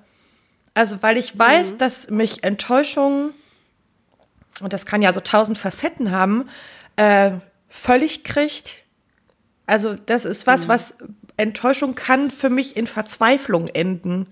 Also, 0.72 1.02
weil 1.02 1.16
ich 1.16 1.38
weiß, 1.38 1.76
dass 1.76 2.10
mich 2.10 2.42
Enttäuschung, 2.42 3.32
und 4.60 4.72
das 4.72 4.86
kann 4.86 5.02
ja 5.02 5.12
so 5.12 5.20
tausend 5.20 5.58
Facetten 5.58 6.10
haben, 6.10 6.48
äh, 6.96 7.32
völlig 7.68 8.24
kriegt. 8.24 8.82
Also, 9.66 9.94
das 9.94 10.24
ist 10.24 10.46
was, 10.46 10.68
was 10.68 10.98
Enttäuschung 11.36 11.94
kann 11.94 12.30
für 12.30 12.50
mich 12.50 12.76
in 12.76 12.86
Verzweiflung 12.86 13.68
enden. 13.68 14.26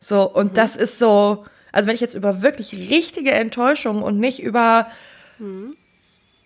So, 0.00 0.22
und 0.22 0.56
das 0.56 0.76
ist 0.76 0.98
so, 0.98 1.44
also 1.72 1.88
wenn 1.88 1.94
ich 1.94 2.00
jetzt 2.00 2.14
über 2.14 2.42
wirklich 2.42 2.72
richtige 2.72 3.32
Enttäuschung 3.32 4.02
und 4.02 4.18
nicht 4.18 4.40
über, 4.42 4.86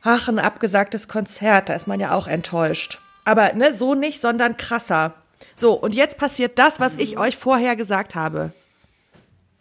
ach, 0.02 0.28
ein 0.28 0.38
abgesagtes 0.38 1.08
Konzert, 1.08 1.68
da 1.68 1.74
ist 1.74 1.86
man 1.86 2.00
ja 2.00 2.12
auch 2.12 2.26
enttäuscht. 2.26 2.98
Aber 3.24 3.52
ne, 3.52 3.72
so 3.72 3.94
nicht, 3.94 4.20
sondern 4.20 4.56
krasser. 4.56 5.14
So, 5.54 5.74
und 5.74 5.94
jetzt 5.94 6.18
passiert 6.18 6.58
das, 6.58 6.80
was 6.80 6.96
ich 6.96 7.18
euch 7.18 7.36
vorher 7.36 7.76
gesagt 7.76 8.14
habe. 8.14 8.52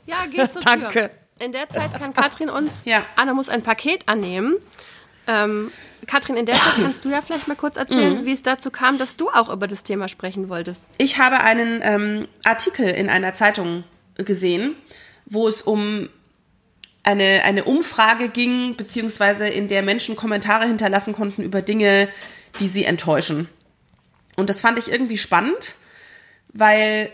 Ja, 0.05 0.17
geh 0.31 0.48
zur 0.48 0.62
Danke. 0.65 0.89
Tür. 0.89 1.10
In 1.39 1.51
der 1.51 1.69
Zeit 1.69 1.93
kann 1.93 2.13
Katrin 2.13 2.50
uns, 2.50 2.86
Ja. 2.86 3.03
Anna 3.15 3.33
muss 3.33 3.50
ein 3.50 3.63
Paket 3.63 4.07
annehmen. 4.07 4.55
Ähm, 5.28 5.72
Katrin, 6.08 6.38
in 6.38 6.46
der 6.46 6.56
Zeit 6.56 6.75
kannst 6.82 7.06
du 7.06 7.10
ja 7.10 7.22
vielleicht 7.22 7.48
mal 7.48 7.56
kurz 7.56 7.78
erzählen, 7.78 8.25
wie 8.25 8.32
es 8.32 8.42
dazu 8.42 8.72
kam, 8.72 8.98
dass 8.98 9.16
du 9.16 9.30
auch 9.30 9.50
über 9.50 9.68
das 9.68 9.84
Thema 9.84 10.08
sprechen 10.08 10.50
wolltest. 10.50 10.84
Ich 10.98 11.18
habe 11.18 11.42
einen 11.42 11.82
ähm, 11.84 12.28
Artikel 12.44 12.88
in 12.88 13.10
einer 13.10 13.34
Zeitung 13.34 13.84
gesehen, 14.16 14.75
wo 15.25 15.48
es 15.48 15.62
um 15.62 16.10
eine, 17.04 17.44
eine 17.44 17.63
Umfrage 17.63 18.30
ging, 18.30 18.75
beziehungsweise 18.75 19.48
in 19.48 19.68
der 19.68 19.82
Menschen 19.82 20.16
Kommentare 20.16 20.68
hinterlassen 20.68 21.13
konnten 21.13 21.42
über 21.42 21.62
Dinge, 21.62 22.10
die 22.60 22.68
sie 22.68 22.86
enttäuschen. 22.86 23.48
Und 24.36 24.50
das 24.50 24.62
fand 24.62 24.78
ich 24.78 24.92
irgendwie 24.92 25.18
spannend, 25.18 25.75
weil 26.50 27.12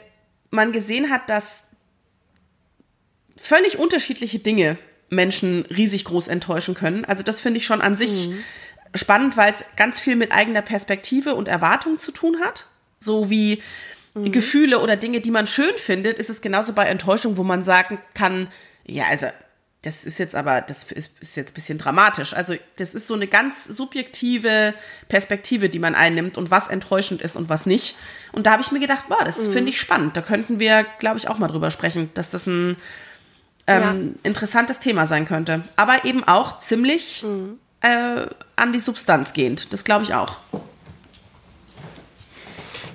man 0.49 0.71
gesehen 0.71 1.09
hat, 1.09 1.29
dass 1.29 1.63
völlig 3.37 3.77
unterschiedliche 3.77 4.39
Dinge 4.39 4.77
Menschen 5.09 5.65
riesig 5.65 6.05
groß 6.05 6.27
enttäuschen 6.27 6.75
können. 6.75 7.05
Also 7.05 7.23
das 7.23 7.41
finde 7.41 7.59
ich 7.59 7.65
schon 7.65 7.81
an 7.81 7.95
sich 7.95 8.29
spannend, 8.93 9.37
weil 9.37 9.51
es 9.51 9.65
ganz 9.75 9.99
viel 9.99 10.15
mit 10.15 10.31
eigener 10.31 10.61
Perspektive 10.61 11.35
und 11.35 11.47
Erwartung 11.47 11.99
zu 11.99 12.11
tun 12.11 12.39
hat. 12.41 12.65
So 12.99 13.29
wie 13.29 13.61
Gefühle 14.15 14.79
oder 14.79 14.95
Dinge, 14.95 15.21
die 15.21 15.31
man 15.31 15.47
schön 15.47 15.75
findet, 15.77 16.19
ist 16.19 16.29
es 16.29 16.41
genauso 16.41 16.73
bei 16.73 16.85
Enttäuschung, 16.85 17.37
wo 17.37 17.43
man 17.43 17.63
sagen 17.63 17.99
kann, 18.13 18.49
ja, 18.85 19.05
also 19.09 19.27
das 19.83 20.05
ist 20.05 20.17
jetzt 20.17 20.35
aber, 20.35 20.61
das 20.61 20.91
ist, 20.91 21.11
ist 21.21 21.37
jetzt 21.37 21.51
ein 21.51 21.53
bisschen 21.53 21.77
dramatisch. 21.77 22.33
Also 22.33 22.55
das 22.77 22.95
ist 22.95 23.07
so 23.07 23.13
eine 23.13 23.27
ganz 23.27 23.65
subjektive 23.65 24.73
Perspektive, 25.07 25.69
die 25.69 25.79
man 25.79 25.93
einnimmt 25.93 26.37
und 26.37 26.49
was 26.49 26.67
enttäuschend 26.67 27.21
ist 27.21 27.35
und 27.35 27.47
was 27.47 27.65
nicht. 27.65 27.95
Und 28.31 28.47
da 28.47 28.51
habe 28.51 28.61
ich 28.63 28.71
mir 28.71 28.79
gedacht, 28.79 29.05
boah, 29.07 29.23
das 29.23 29.45
finde 29.47 29.69
ich 29.69 29.79
spannend. 29.79 30.17
Da 30.17 30.21
könnten 30.21 30.59
wir, 30.59 30.85
glaube 30.99 31.19
ich, 31.19 31.27
auch 31.27 31.37
mal 31.37 31.47
drüber 31.47 31.69
sprechen, 31.69 32.09
dass 32.15 32.29
das 32.29 32.47
ein 32.47 32.75
ähm, 33.67 34.15
interessantes 34.23 34.79
Thema 34.79 35.07
sein 35.07 35.25
könnte. 35.25 35.63
Aber 35.75 36.05
eben 36.05 36.23
auch 36.23 36.59
ziemlich 36.59 37.23
äh, 37.81 38.25
an 38.55 38.73
die 38.73 38.79
Substanz 38.79 39.33
gehend. 39.33 39.73
Das 39.73 39.83
glaube 39.83 40.03
ich 40.03 40.13
auch. 40.13 40.37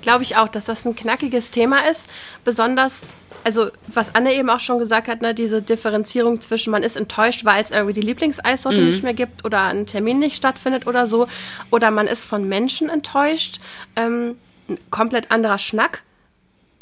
Glaube 0.01 0.23
ich 0.23 0.35
auch, 0.35 0.49
dass 0.49 0.65
das 0.65 0.85
ein 0.85 0.95
knackiges 0.95 1.51
Thema 1.51 1.87
ist. 1.89 2.09
Besonders, 2.43 3.03
also 3.45 3.69
was 3.87 4.15
Anne 4.15 4.33
eben 4.33 4.49
auch 4.49 4.59
schon 4.59 4.79
gesagt 4.79 5.07
hat, 5.07 5.21
ne, 5.21 5.33
diese 5.33 5.61
Differenzierung 5.61 6.41
zwischen 6.41 6.71
man 6.71 6.83
ist 6.83 6.97
enttäuscht, 6.97 7.45
weil 7.45 7.63
es 7.63 7.71
irgendwie 7.71 7.93
die 7.93 8.01
Lieblingseissorte 8.01 8.81
nicht 8.81 9.03
mehr 9.03 9.13
gibt 9.13 9.45
oder 9.45 9.61
ein 9.61 9.85
Termin 9.85 10.19
nicht 10.19 10.35
stattfindet 10.35 10.87
oder 10.87 11.07
so. 11.07 11.27
Oder 11.69 11.91
man 11.91 12.07
ist 12.07 12.25
von 12.25 12.49
Menschen 12.49 12.89
enttäuscht. 12.89 13.61
Ähm, 13.95 14.37
ein 14.67 14.77
komplett 14.89 15.31
anderer 15.31 15.57
Schnack. 15.57 16.03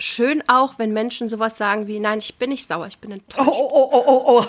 Schön 0.01 0.43
auch, 0.47 0.79
wenn 0.79 0.93
Menschen 0.93 1.29
sowas 1.29 1.57
sagen 1.57 1.85
wie, 1.85 1.99
nein, 1.99 2.19
ich 2.19 2.35
bin 2.35 2.49
nicht 2.49 2.65
sauer, 2.67 2.87
ich 2.87 2.97
bin 2.97 3.11
enttäuscht. 3.11 3.47
Oh, 3.47 3.69
oh, 3.71 3.89
oh, 3.93 4.03
oh, 4.07 4.41
oh. 4.41 4.45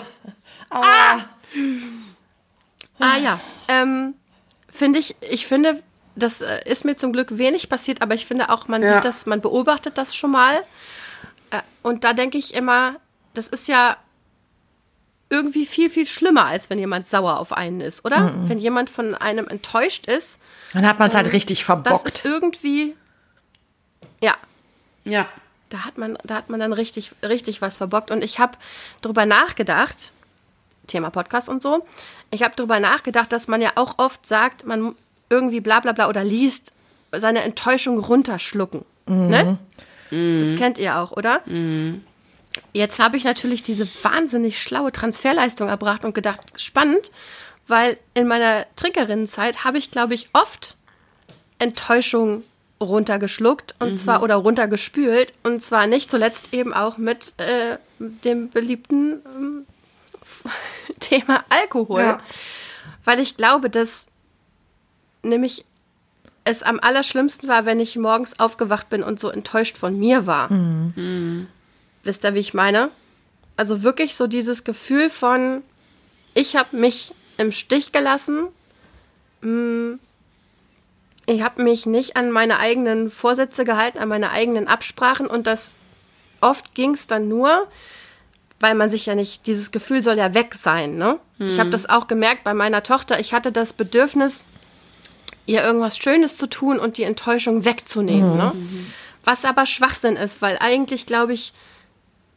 Ah 2.99 3.17
ja, 3.17 3.39
ähm, 3.67 4.15
finde 4.69 4.99
ich, 4.99 5.15
ich 5.21 5.45
finde, 5.45 5.81
das 6.15 6.41
äh, 6.41 6.61
ist 6.65 6.85
mir 6.85 6.95
zum 6.95 7.11
Glück 7.13 7.37
wenig 7.37 7.69
passiert, 7.69 8.01
aber 8.01 8.13
ich 8.15 8.25
finde 8.25 8.49
auch, 8.49 8.67
man 8.67 8.81
Ja. 8.81 8.93
sieht 8.95 9.05
das, 9.05 9.25
man 9.25 9.41
beobachtet 9.41 9.97
das 9.97 10.15
schon 10.15 10.31
mal. 10.31 10.63
Äh, 11.51 11.61
und 11.81 12.03
da 12.03 12.13
denke 12.13 12.37
ich 12.37 12.53
immer, 12.53 12.95
das 13.33 13.47
ist 13.47 13.67
ja 13.67 13.97
irgendwie 15.29 15.65
viel, 15.65 15.89
viel 15.89 16.05
schlimmer, 16.05 16.45
als 16.45 16.69
wenn 16.69 16.77
jemand 16.79 17.07
sauer 17.07 17.39
auf 17.39 17.51
einen 17.53 17.81
ist, 17.81 18.05
oder? 18.05 18.33
Wenn 18.47 18.59
jemand 18.59 18.89
von 18.91 19.15
einem 19.15 19.47
enttäuscht 19.47 20.05
ist, 20.05 20.39
Dann 20.73 20.85
hat 20.87 20.99
man 20.99 21.09
es 21.09 21.15
halt 21.15 21.31
richtig 21.33 21.59
das 21.59 21.65
verbockt. 21.65 22.07
ist 22.09 22.25
irgendwie, 22.25 22.95
ja, 24.21 24.35
Ja. 25.05 25.27
Da 25.73 25.85
hat 25.85 25.97
man, 25.97 26.19
da 26.23 26.35
hat 26.35 26.51
man 26.51 26.59
dann 26.59 26.71
richtig, 26.71 27.13
richtig 27.23 27.61
was 27.61 27.77
verbockt. 27.77 28.11
Und 28.11 28.23
ich 28.23 28.37
habe 28.37 28.57
drüber 29.01 29.25
nachgedacht, 29.25 30.11
Thema 30.85 31.09
Podcast 31.09 31.49
und 31.49 31.63
so, 31.63 31.83
ich 32.29 32.43
habe 32.43 32.55
drüber 32.55 32.79
nachgedacht, 32.79 33.31
dass 33.31 33.47
man 33.47 33.59
ja 33.59 33.71
auch 33.75 33.97
oft 33.97 34.23
sagt, 34.25 34.67
man 34.67 34.95
irgendwie 35.31 35.61
bla 35.61 35.79
bla 35.79 35.93
bla 35.93 36.09
oder 36.09 36.23
liest, 36.23 36.73
seine 37.11 37.41
Enttäuschung 37.41 37.97
runterschlucken. 37.97 38.85
Ne? 39.07 39.57
Das 40.11 40.55
kennt 40.57 40.77
ihr 40.77 40.97
auch, 40.99 41.11
oder? 41.11 41.41
Jetzt 42.71 42.99
habe 42.99 43.17
ich 43.17 43.23
natürlich 43.23 43.63
diese 43.63 43.87
wahnsinnig 44.03 44.61
schlaue 44.61 44.91
Transferleistung 44.91 45.69
erbracht 45.69 46.05
und 46.05 46.13
gedacht, 46.13 46.53
spannend, 46.55 47.11
weil 47.67 47.97
in 48.13 48.27
meiner 48.27 48.67
Trinkerinnenzeit 48.75 49.63
habe 49.63 49.79
ich, 49.79 49.89
glaube 49.89 50.13
ich, 50.13 50.29
oft 50.33 50.77
Enttäuschung 51.57 52.43
runtergeschluckt 52.81 53.75
und 53.79 53.95
zwar 53.97 54.21
oder 54.23 54.35
runtergespült 54.35 55.33
und 55.43 55.61
zwar 55.61 55.87
nicht 55.87 56.11
zuletzt 56.11 56.53
eben 56.53 56.73
auch 56.73 56.97
mit 56.97 57.33
äh, 57.37 57.77
dem 57.99 58.49
beliebten 58.49 59.21
ähm, 59.35 59.65
Thema 60.99 61.43
Alkohol, 61.49 62.01
Ja. 62.01 62.19
weil 63.05 63.19
ich 63.19 63.37
glaube, 63.37 63.69
dass 63.69 64.05
nämlich 65.21 65.65
es 66.43 66.61
am 66.63 66.79
allerschlimmsten 66.81 67.47
war, 67.47 67.65
wenn 67.65 67.79
ich 67.79 67.95
morgens 67.95 68.37
aufgewacht 68.39 68.89
bin 68.89 69.01
und 69.03 69.17
so 69.19 69.29
enttäuscht 69.29 69.77
von 69.77 69.97
mir 69.97 70.27
war. 70.27 70.49
Wisst 72.03 72.25
ihr, 72.25 72.33
wie 72.33 72.39
ich 72.39 72.53
meine? 72.53 72.89
Also 73.55 73.81
wirklich 73.83 74.17
so 74.17 74.27
dieses 74.27 74.65
Gefühl 74.65 75.09
von, 75.09 75.61
ich 76.33 76.57
habe 76.57 76.75
mich 76.75 77.13
im 77.37 77.53
Stich 77.53 77.93
gelassen. 77.93 78.47
Mm, 79.41 79.93
Ich 81.25 81.41
habe 81.41 81.63
mich 81.63 81.85
nicht 81.85 82.17
an 82.17 82.31
meine 82.31 82.59
eigenen 82.59 83.09
Vorsätze 83.09 83.63
gehalten, 83.63 83.99
an 83.99 84.09
meine 84.09 84.31
eigenen 84.31 84.67
Absprachen 84.67 85.27
und 85.27 85.47
das 85.47 85.73
oft 86.41 86.75
ging 86.75 86.93
es 86.93 87.07
dann 87.07 87.27
nur, 87.27 87.67
weil 88.59 88.75
man 88.75 88.89
sich 88.89 89.05
ja 89.05 89.15
nicht, 89.15 89.47
dieses 89.47 89.71
Gefühl 89.71 90.01
soll 90.01 90.17
ja 90.17 90.33
weg 90.33 90.55
sein. 90.55 90.97
Ne? 90.97 91.19
Ich 91.39 91.59
habe 91.59 91.69
das 91.69 91.89
auch 91.89 92.07
gemerkt 92.07 92.43
bei 92.43 92.53
meiner 92.53 92.83
Tochter. 92.83 93.19
Ich 93.19 93.33
hatte 93.33 93.51
das 93.51 93.73
Bedürfnis, 93.73 94.45
ihr 95.45 95.63
irgendwas 95.63 95.97
Schönes 95.97 96.37
zu 96.37 96.47
tun 96.47 96.79
und 96.79 96.97
die 96.97 97.03
Enttäuschung 97.03 97.65
wegzunehmen. 97.65 98.37
Ne? 98.37 98.51
Was 99.23 99.45
aber 99.45 99.65
Schwachsinn 99.65 100.15
ist, 100.15 100.41
weil 100.41 100.57
eigentlich 100.59 101.05
glaube 101.05 101.33
ich, 101.33 101.53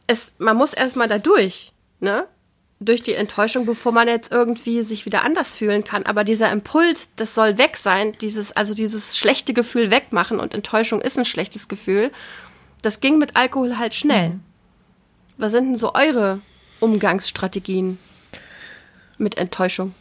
es, 0.07 0.33
man 0.37 0.57
muss 0.57 0.73
erstmal 0.73 1.07
da 1.09 1.17
durch, 1.17 1.73
ne? 1.99 2.25
Durch 2.79 3.01
die 3.01 3.15
Enttäuschung, 3.15 3.65
bevor 3.65 3.91
man 3.91 4.07
jetzt 4.07 4.31
irgendwie 4.31 4.83
sich 4.83 5.05
wieder 5.05 5.23
anders 5.23 5.55
fühlen 5.55 5.83
kann. 5.83 6.03
Aber 6.03 6.23
dieser 6.23 6.51
Impuls, 6.51 7.15
das 7.15 7.33
soll 7.33 7.57
weg 7.57 7.75
sein, 7.75 8.15
dieses, 8.21 8.51
also 8.51 8.75
dieses 8.75 9.17
schlechte 9.17 9.53
Gefühl 9.53 9.89
wegmachen 9.89 10.39
und 10.39 10.53
Enttäuschung 10.53 11.01
ist 11.01 11.17
ein 11.17 11.25
schlechtes 11.25 11.67
Gefühl. 11.67 12.11
Das 12.83 12.99
ging 12.99 13.17
mit 13.17 13.35
Alkohol 13.35 13.77
halt 13.79 13.95
schnell. 13.95 14.39
Was 15.37 15.51
sind 15.53 15.65
denn 15.65 15.75
so 15.75 15.93
eure 15.95 16.39
Umgangsstrategien 16.79 17.97
mit 19.17 19.37
Enttäuschung? 19.37 19.95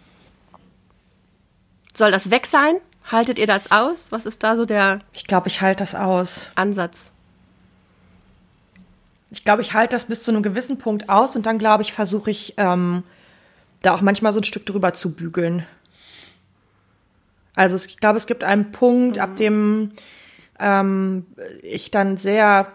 Soll 1.95 2.11
das 2.11 2.31
weg 2.31 2.47
sein? 2.47 2.77
Haltet 3.11 3.39
ihr 3.39 3.47
das 3.47 3.71
aus? 3.71 4.09
Was 4.11 4.27
ist 4.27 4.43
da 4.43 4.57
so 4.57 4.67
der 4.67 5.01
Ich 5.13 5.27
glaube, 5.27 5.49
ich 5.49 5.63
halte 5.63 5.83
das 5.83 5.95
aus. 5.95 6.49
Ansatz? 6.57 7.13
Ich 9.31 9.45
glaube, 9.45 9.63
ich 9.63 9.75
halte 9.75 9.97
das 9.97 10.07
bis 10.07 10.23
zu 10.23 10.31
einem 10.31 10.43
gewissen 10.43 10.79
Punkt 10.79 11.09
aus 11.09 11.35
und 11.37 11.47
dann, 11.47 11.59
glaube 11.59 11.83
ich, 11.83 11.93
versuche 11.93 12.31
ich 12.31 12.55
ähm, 12.57 13.03
da 13.83 13.95
auch 13.95 14.01
manchmal 14.01 14.33
so 14.33 14.41
ein 14.41 14.45
Stück 14.45 14.67
drüber 14.67 14.95
zu 14.95 15.13
bügeln. 15.13 15.67
Also 17.55 17.77
ich 17.77 17.99
glaube, 17.99 18.19
es 18.19 18.27
gibt 18.27 18.45
einen 18.45 18.71
Punkt, 18.71 19.19
ab 19.19 19.37
dem 19.37 19.93
ähm, 20.61 21.27
ich 21.63 21.91
dann 21.91 22.17
sehr 22.17 22.71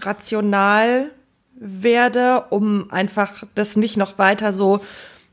rational 0.00 1.10
werde, 1.54 2.44
um 2.50 2.90
einfach 2.92 3.44
das 3.54 3.76
nicht 3.76 3.96
noch 3.96 4.18
weiter 4.18 4.52
so 4.52 4.80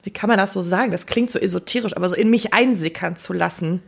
wie 0.05 0.11
kann 0.11 0.29
man 0.29 0.37
das 0.37 0.53
so 0.53 0.61
sagen? 0.61 0.91
Das 0.91 1.07
klingt 1.07 1.31
so 1.31 1.39
esoterisch, 1.39 1.97
aber 1.97 2.07
so 2.07 2.15
in 2.15 2.29
mich 2.29 2.53
einsickern 2.53 3.15
zu 3.15 3.33
lassen, 3.33 3.81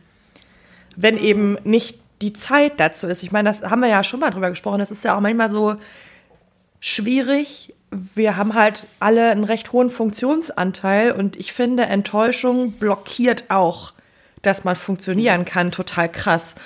wenn 0.96 1.14
Mhm. 1.14 1.22
eben 1.22 1.58
nicht 1.62 2.00
die 2.20 2.32
Zeit 2.32 2.80
dazu 2.80 3.06
ist. 3.06 3.22
Ich 3.22 3.30
meine, 3.30 3.48
das 3.48 3.62
haben 3.62 3.80
wir 3.80 3.88
ja 3.88 4.02
schon 4.02 4.18
mal 4.18 4.30
drüber 4.30 4.50
gesprochen. 4.50 4.80
Das 4.80 4.90
ist 4.90 5.04
ja 5.04 5.16
auch 5.16 5.20
manchmal 5.20 5.48
so 5.48 5.76
schwierig. 6.98 7.74
Wir 7.90 8.36
haben 8.36 8.54
halt 8.54 8.86
alle 8.98 9.30
einen 9.30 9.44
recht 9.44 9.72
hohen 9.72 9.88
Funktionsanteil 9.88 11.12
und 11.12 11.36
ich 11.36 11.52
finde, 11.52 11.84
Enttäuschung 11.84 12.72
blockiert 12.72 13.44
auch, 13.48 13.92
dass 14.42 14.64
man 14.64 14.76
funktionieren 14.76 15.44
kann, 15.44 15.70
total 15.70 16.10
krass. 16.10 16.56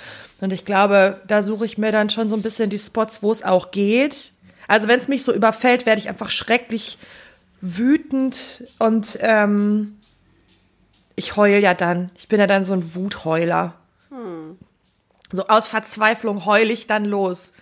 Und 0.41 0.51
ich 0.51 0.65
glaube, 0.65 1.21
da 1.27 1.43
suche 1.43 1.65
ich 1.65 1.77
mir 1.77 1.91
dann 1.91 2.09
schon 2.09 2.29
so 2.29 2.35
ein 2.35 2.41
bisschen 2.41 2.69
die 2.69 2.77
Spots, 2.77 3.23
wo 3.23 3.31
es 3.31 3.43
auch 3.43 3.71
geht. 3.71 4.31
Also 4.67 4.87
wenn 4.87 4.99
es 4.99 5.07
mich 5.07 5.23
so 5.23 5.33
überfällt, 5.33 5.85
werde 5.85 5.99
ich 5.99 6.09
einfach 6.09 6.29
schrecklich 6.29 6.97
wütend 7.61 8.65
und 8.79 9.17
ähm, 9.21 9.99
ich 11.15 11.35
heul 11.35 11.51
ja 11.51 11.73
dann. 11.73 12.09
Ich 12.17 12.27
bin 12.27 12.39
ja 12.39 12.47
dann 12.47 12.63
so 12.63 12.73
ein 12.73 12.95
Wutheuler. 12.95 13.75
So 15.31 15.47
aus 15.47 15.67
Verzweiflung 15.67 16.45
heul 16.45 16.71
ich 16.71 16.87
dann 16.87 17.05
los. 17.05 17.53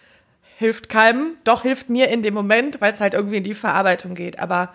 Hilft 0.61 0.89
keinem, 0.89 1.37
doch 1.43 1.63
hilft 1.63 1.89
mir 1.89 2.09
in 2.09 2.21
dem 2.21 2.35
Moment, 2.35 2.81
weil 2.81 2.93
es 2.93 2.99
halt 3.01 3.15
irgendwie 3.15 3.37
in 3.37 3.43
die 3.43 3.55
Verarbeitung 3.55 4.13
geht. 4.13 4.37
Aber 4.37 4.71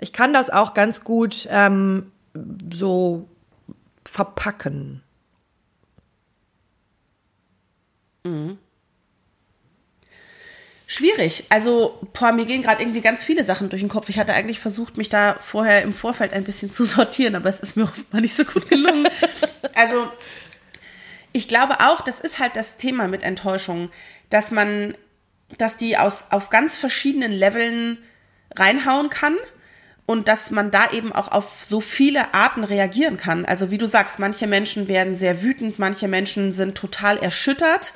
ich 0.00 0.14
kann 0.14 0.32
das 0.32 0.48
auch 0.48 0.72
ganz 0.72 1.04
gut 1.04 1.46
ähm, 1.50 2.10
so 2.72 3.28
verpacken. 4.06 5.02
Schwierig. 10.86 11.44
Also, 11.50 11.98
boah, 12.14 12.32
mir 12.32 12.46
gehen 12.46 12.62
gerade 12.62 12.82
irgendwie 12.82 13.02
ganz 13.02 13.22
viele 13.22 13.44
Sachen 13.44 13.68
durch 13.68 13.82
den 13.82 13.88
Kopf. 13.90 14.08
Ich 14.08 14.18
hatte 14.18 14.32
eigentlich 14.32 14.60
versucht, 14.60 14.96
mich 14.96 15.10
da 15.10 15.36
vorher 15.40 15.82
im 15.82 15.92
Vorfeld 15.92 16.32
ein 16.32 16.44
bisschen 16.44 16.70
zu 16.70 16.84
sortieren, 16.86 17.34
aber 17.34 17.50
es 17.50 17.60
ist 17.60 17.76
mir 17.76 17.82
offenbar 17.84 18.22
nicht 18.22 18.34
so 18.34 18.44
gut 18.44 18.68
gelungen. 18.70 19.08
also, 19.74 20.08
ich 21.34 21.48
glaube 21.48 21.80
auch, 21.80 22.00
das 22.00 22.20
ist 22.20 22.38
halt 22.38 22.54
das 22.54 22.76
Thema 22.76 23.08
mit 23.08 23.24
Enttäuschung, 23.24 23.90
dass 24.30 24.52
man, 24.52 24.94
dass 25.58 25.76
die 25.76 25.98
aus, 25.98 26.26
auf 26.30 26.48
ganz 26.48 26.78
verschiedenen 26.78 27.32
Leveln 27.32 27.98
reinhauen 28.56 29.10
kann 29.10 29.36
und 30.06 30.28
dass 30.28 30.52
man 30.52 30.70
da 30.70 30.92
eben 30.92 31.12
auch 31.12 31.32
auf 31.32 31.64
so 31.64 31.80
viele 31.80 32.34
Arten 32.34 32.62
reagieren 32.62 33.16
kann. 33.16 33.44
Also 33.44 33.72
wie 33.72 33.78
du 33.78 33.86
sagst, 33.86 34.20
manche 34.20 34.46
Menschen 34.46 34.86
werden 34.86 35.16
sehr 35.16 35.42
wütend, 35.42 35.80
manche 35.80 36.06
Menschen 36.06 36.52
sind 36.52 36.76
total 36.76 37.18
erschüttert 37.18 37.94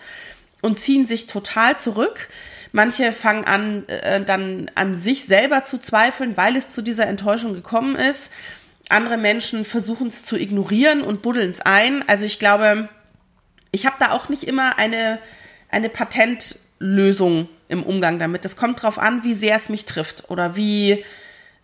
und 0.60 0.80
ziehen 0.80 1.06
sich 1.06 1.28
total 1.28 1.78
zurück. 1.78 2.28
Manche 2.72 3.12
fangen 3.12 3.44
an, 3.44 3.86
äh, 3.88 4.20
dann 4.20 4.68
an 4.74 4.98
sich 4.98 5.26
selber 5.26 5.64
zu 5.64 5.78
zweifeln, 5.78 6.36
weil 6.36 6.56
es 6.56 6.72
zu 6.72 6.82
dieser 6.82 7.06
Enttäuschung 7.06 7.54
gekommen 7.54 7.94
ist. 7.94 8.32
Andere 8.88 9.16
Menschen 9.16 9.64
versuchen 9.64 10.08
es 10.08 10.24
zu 10.24 10.36
ignorieren 10.36 11.02
und 11.02 11.22
buddeln 11.22 11.50
es 11.50 11.60
ein. 11.60 12.02
Also 12.08 12.24
ich 12.24 12.40
glaube, 12.40 12.88
ich 13.70 13.86
habe 13.86 13.96
da 13.98 14.12
auch 14.12 14.28
nicht 14.28 14.44
immer 14.44 14.78
eine, 14.78 15.18
eine 15.70 15.88
Patentlösung 15.88 17.48
im 17.68 17.82
Umgang 17.82 18.18
damit. 18.18 18.44
Das 18.44 18.56
kommt 18.56 18.82
drauf 18.82 18.98
an, 18.98 19.24
wie 19.24 19.34
sehr 19.34 19.56
es 19.56 19.68
mich 19.68 19.84
trifft 19.84 20.30
oder 20.30 20.56
wie 20.56 21.04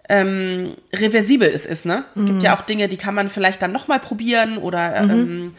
ähm, 0.09 0.77
reversibel 0.93 1.49
es 1.49 1.67
ist. 1.67 1.87
Ne? 1.87 2.05
Es 2.15 2.27
gibt 2.27 2.43
ja 2.43 2.57
auch 2.57 2.63
Dinge, 2.63 2.89
die 2.89 2.99
kann 2.99 3.15
man 3.15 3.31
vielleicht 3.31 3.63
dann 3.63 3.73
nochmal 3.73 4.01
probieren 4.01 4.59
oder 4.59 4.97
ähm, 4.97 5.53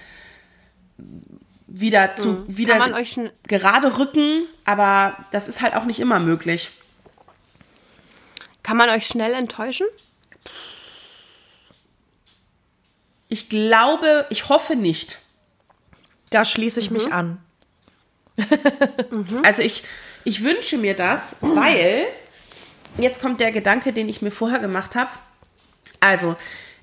wieder 1.68 2.16
zu 2.16 2.46
wieder 2.48 2.78
Kann 2.78 2.92
man 2.92 3.02
euch 3.02 3.12
schon, 3.12 3.32
gerade 3.48 3.98
rücken, 3.98 4.44
aber 4.64 5.18
das 5.32 5.48
ist 5.48 5.62
halt 5.62 5.74
auch 5.76 5.86
nicht 5.86 6.00
immer 6.00 6.20
möglich. 6.20 6.72
kann 8.62 8.78
man 8.78 8.90
euch 8.90 9.08
schnell 9.08 9.34
enttäuschen? 9.34 9.88
Ich 13.30 13.50
glaube, 13.50 14.28
ich 14.30 14.50
hoffe 14.50 14.76
nicht. 14.76 15.20
Da 16.30 16.46
schließe 16.46 16.80
ich 16.80 16.92
mich 16.92 17.12
an. 17.12 17.38
Also 19.44 19.62
ich, 19.62 19.84
ich 20.24 20.44
wünsche 20.44 20.78
mir 20.78 20.94
das, 20.94 21.38
weil 21.42 22.06
jetzt 22.98 23.22
kommt 23.22 23.40
der 23.40 23.52
Gedanke, 23.52 23.94
den 23.94 24.10
ich 24.10 24.22
mir 24.22 24.32
vorher 24.32 24.60
gemacht 24.60 24.96
habe. 24.96 25.12
Also 26.00 26.36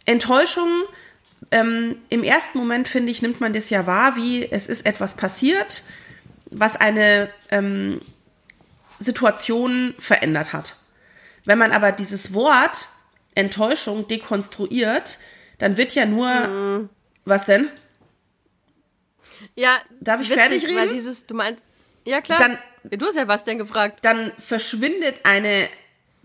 Enttäuschung. 0.07 0.85
Ähm, 1.51 1.97
Im 2.09 2.23
ersten 2.23 2.59
Moment 2.59 2.89
finde 2.89 3.13
ich, 3.13 3.21
nimmt 3.21 3.41
man 3.41 3.53
das 3.53 3.69
ja 3.69 3.87
wahr, 3.87 4.17
wie 4.17 4.51
es 4.51 4.69
ist 4.69 4.87
etwas 4.87 5.17
passiert, 5.17 5.83
was 6.51 6.77
eine 6.77 7.29
ähm, 7.51 8.01
Situation 8.99 9.95
verändert 9.99 10.53
hat. 10.53 10.77
Wenn 11.45 11.59
man 11.59 11.73
aber 11.73 11.93
dieses 11.93 12.33
Wort 12.33 12.89
Enttäuschung 13.35 14.07
dekonstruiert, 14.09 15.19
dann 15.59 15.77
wird 15.77 15.95
ja 15.95 16.07
nur 16.07 16.89
was 17.25 17.45
denn? 17.47 17.69
Ja, 19.57 19.79
Darf 20.01 20.21
ich 20.21 20.31
witzig, 20.31 20.43
fertig 20.43 20.65
Weil 20.75 20.79
reden? 20.85 20.95
dieses, 20.95 21.27
du 21.27 21.35
meinst, 21.35 21.65
ja 22.07 22.21
klar. 22.21 22.39
Dann- 22.39 22.59
du 22.99 23.07
hast 23.07 23.17
ja 23.17 23.29
was 23.29 23.45
denn 23.45 23.59
gefragt. 23.59 23.99
dann 24.03 24.33
verschwindet 24.39 25.21
eine 25.25 25.69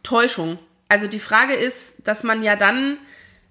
Täuschung. 0.03 0.57
Also 0.89 1.07
die 1.07 1.19
Frage 1.19 1.53
ist, 1.53 1.95
dass 2.05 2.23
man 2.23 2.41
ja 2.43 2.55
dann 2.55 2.97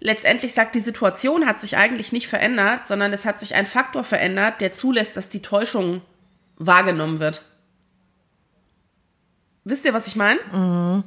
letztendlich 0.01 0.55
sagt, 0.55 0.75
die 0.75 0.81
Situation 0.81 1.47
hat 1.47 1.61
sich 1.61 1.77
eigentlich 1.77 2.13
nicht 2.13 2.29
verändert, 2.29 2.87
sondern 2.87 3.13
es 3.13 3.27
hat 3.27 3.41
sich 3.41 3.55
ein 3.55 3.67
Faktor 3.67 4.05
verändert, 4.05 4.61
der 4.61 4.73
zulässt, 4.73 5.17
dass 5.17 5.29
die 5.29 5.43
Täuschung 5.43 6.01
wahrgenommen 6.57 7.21
wird. 7.21 7.43
Wisst 9.65 9.85
ihr, 9.85 9.93
was 9.95 10.07
ich 10.07 10.17
meine? 10.17 11.03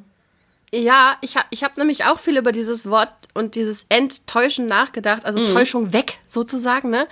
Ja, 0.74 1.18
ich 1.22 1.36
habe 1.38 1.48
ich 1.50 1.64
hab 1.64 1.78
nämlich 1.78 2.06
auch 2.06 2.20
viel 2.20 2.38
über 2.38 2.52
dieses 2.52 2.86
Wort 2.88 3.14
und 3.34 3.56
dieses 3.56 3.86
Enttäuschen 3.90 4.68
nachgedacht, 4.68 5.26
also 5.26 5.40
Mhm. 5.40 5.48
Täuschung 5.54 5.94
weg 5.94 6.20
sozusagen, 6.28 6.90
ne? 6.90 7.08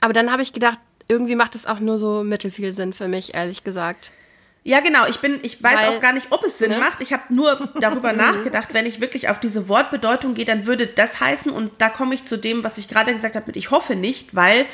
Aber 0.00 0.12
dann 0.12 0.30
habe 0.30 0.42
ich 0.42 0.52
gedacht, 0.52 0.78
irgendwie 1.08 1.34
macht 1.34 1.54
es 1.54 1.66
auch 1.66 1.80
nur 1.80 1.98
so 1.98 2.22
mittelfiel 2.22 2.72
Sinn 2.72 2.92
für 2.92 3.08
mich, 3.08 3.34
ehrlich 3.34 3.64
gesagt. 3.64 4.12
Ja, 4.64 4.80
genau. 4.80 5.06
Ich 5.06 5.20
bin, 5.20 5.38
ich 5.42 5.62
weiß 5.62 5.76
Weil- 5.76 5.88
auch 5.88 6.00
gar 6.00 6.12
nicht, 6.12 6.26
ob 6.30 6.44
es 6.44 6.58
Sinn 6.58 6.72
ne? 6.72 6.78
macht. 6.78 7.00
Ich 7.00 7.12
habe 7.12 7.32
nur 7.34 7.72
darüber 7.80 8.12
nachgedacht, 8.14 8.74
wenn 8.74 8.84
ich 8.86 9.00
wirklich 9.00 9.28
auf 9.30 9.40
diese 9.40 9.68
Wortbedeutung 9.68 10.34
gehe, 10.34 10.44
dann 10.44 10.66
würde 10.66 10.86
das 10.86 11.20
heißen, 11.20 11.50
und 11.50 11.72
da 11.78 11.88
komme 11.88 12.14
ich 12.14 12.26
zu 12.26 12.36
dem, 12.36 12.64
was 12.64 12.76
ich 12.76 12.88
gerade 12.88 13.12
gesagt 13.12 13.36
habe, 13.36 13.46
mit 13.46 13.56
ich 13.56 13.70
hoffe 13.70 13.96
nicht, 13.96 14.34
weil 14.34 14.66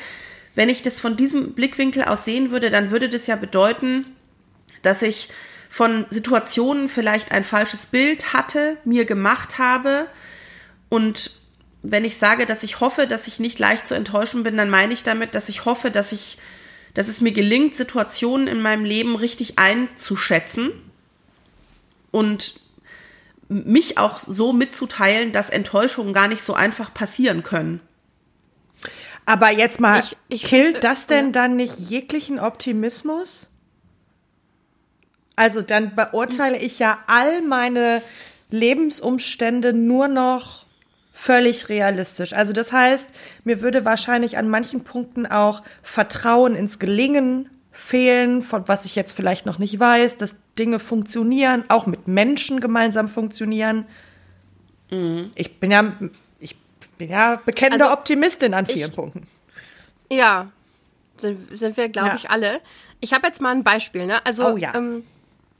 wenn 0.55 0.69
ich 0.69 0.81
das 0.81 0.99
von 0.99 1.15
diesem 1.15 1.53
Blickwinkel 1.53 2.03
aus 2.03 2.25
sehen 2.25 2.51
würde, 2.51 2.69
dann 2.69 2.91
würde 2.91 3.09
das 3.09 3.27
ja 3.27 3.35
bedeuten, 3.35 4.05
dass 4.81 5.01
ich 5.01 5.29
von 5.69 6.05
Situationen 6.09 6.89
vielleicht 6.89 7.31
ein 7.31 7.43
falsches 7.43 7.85
Bild 7.85 8.33
hatte, 8.33 8.77
mir 8.85 9.05
gemacht 9.05 9.57
habe 9.59 10.07
und 10.89 11.31
wenn 11.91 12.05
ich 12.05 12.17
sage, 12.17 12.45
dass 12.45 12.63
ich 12.63 12.79
hoffe, 12.79 13.07
dass 13.07 13.27
ich 13.27 13.39
nicht 13.39 13.59
leicht 13.59 13.87
zu 13.87 13.93
enttäuschen 13.93 14.43
bin, 14.43 14.57
dann 14.57 14.69
meine 14.69 14.93
ich 14.93 15.03
damit, 15.03 15.35
dass 15.35 15.49
ich 15.49 15.65
hoffe, 15.65 15.91
dass 15.91 16.11
ich, 16.11 16.37
dass 16.93 17.07
es 17.07 17.21
mir 17.21 17.31
gelingt, 17.31 17.75
Situationen 17.75 18.47
in 18.47 18.61
meinem 18.61 18.85
Leben 18.85 19.15
richtig 19.15 19.57
einzuschätzen 19.59 20.71
und 22.11 22.55
mich 23.47 23.97
auch 23.97 24.19
so 24.21 24.53
mitzuteilen, 24.53 25.31
dass 25.31 25.49
Enttäuschungen 25.49 26.13
gar 26.13 26.27
nicht 26.27 26.41
so 26.41 26.53
einfach 26.53 26.93
passieren 26.93 27.43
können. 27.43 27.79
Aber 29.25 29.51
jetzt 29.51 29.79
mal, 29.79 29.99
Ich- 30.01 30.17
ich 30.29 30.43
killt 30.43 30.65
finde, 30.65 30.79
das 30.81 31.07
denn 31.07 31.25
ja. 31.27 31.31
dann 31.31 31.55
nicht 31.55 31.77
jeglichen 31.79 32.39
Optimismus? 32.39 33.49
Also 35.35 35.61
dann 35.61 35.95
beurteile 35.95 36.57
ich 36.57 36.79
ja 36.79 36.99
all 37.07 37.41
meine 37.41 38.01
Lebensumstände 38.49 39.73
nur 39.73 40.07
noch 40.07 40.64
völlig 41.17 41.69
realistisch. 41.69 42.33
Also 42.33 42.51
das 42.51 42.71
heißt, 42.73 43.09
mir 43.45 43.61
würde 43.61 43.85
wahrscheinlich 43.85 44.37
an 44.37 44.49
manchen 44.49 44.83
Punkten 44.83 45.25
auch 45.25 45.63
Vertrauen 45.81 46.55
ins 46.55 46.77
Gelingen 46.77 47.49
fehlen, 47.71 48.41
von 48.41 48.67
was 48.67 48.83
ich 48.85 48.95
jetzt 48.95 49.13
vielleicht 49.13 49.45
noch 49.45 49.57
nicht 49.57 49.79
weiß, 49.79 50.17
dass 50.17 50.35
Dinge 50.59 50.77
funktionieren, 50.77 51.63
auch 51.69 51.85
mit 51.87 52.07
Menschen 52.09 52.59
gemeinsam 52.59 53.07
funktionieren. 53.09 53.85
Ich 55.35 55.59
bin 55.59 55.71
ja, 55.71 55.93
ich 56.39 56.55
bin 56.97 57.09
ja 57.09 57.41
bekennende 57.45 57.85
Also, 57.85 57.97
Optimistin 57.97 58.53
an 58.53 58.65
vielen 58.65 58.89
ich- 58.89 58.95
Punkten. 58.95 59.27
Ja, 60.11 60.51
sind, 61.17 61.57
sind 61.57 61.75
wir, 61.77 61.89
glaube 61.89 62.09
Ja. 62.09 62.15
ich, 62.15 62.29
alle. 62.29 62.59
Ich 62.99 63.13
habe 63.13 63.25
jetzt 63.27 63.41
mal 63.41 63.51
ein 63.51 63.63
Beispiel, 63.63 64.05
ne? 64.05 64.23
Also, 64.25 64.51
Oh 64.53 64.57
ja. 64.57 64.73
ähm, 64.75 65.03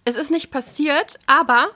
es 0.05 0.15
ist 0.15 0.29
nicht 0.31 0.51
passiert, 0.51 1.17
aber 1.25 1.69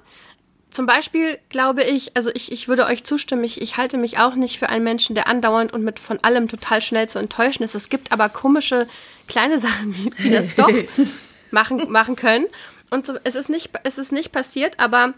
zum 0.72 0.86
Beispiel 0.86 1.40
glaube 1.50 1.84
ich, 1.84 2.16
also 2.16 2.30
ich, 2.34 2.52
ich 2.52 2.68
würde 2.68 2.86
euch 2.86 3.04
zustimmen, 3.04 3.44
ich, 3.44 3.62
ich 3.62 3.78
halte 3.78 3.98
mich 3.98 4.20
auch 4.20 4.36
nicht 4.36 4.60
für 4.60 4.70
einen 4.70 4.84
Menschen, 4.84 5.16
der 5.16 5.28
andauernd 5.28 5.74
und 5.74 5.84
mit 5.84 6.00
von 6.00 6.20
allem 6.24 6.48
total 6.48 6.82
schnell 6.82 7.10
zu 7.10 7.20
enttäuschen 7.20 7.64
ist. 7.64 7.76
Es 7.76 7.90
gibt 7.90 8.12
aber 8.12 8.30
komische 8.30 8.88
kleine 9.28 9.58
Sachen, 9.60 9.94
die, 9.94 10.10
die 10.24 10.30
das 10.30 10.56
doch 10.56 10.72
machen, 11.52 11.92
machen 11.92 12.16
können. 12.16 12.46
Und 12.90 13.06
so, 13.06 13.14
es, 13.24 13.36
ist 13.36 13.50
nicht, 13.50 13.72
es 13.84 13.98
ist 13.98 14.12
nicht 14.12 14.32
passiert, 14.32 14.80
aber 14.80 15.14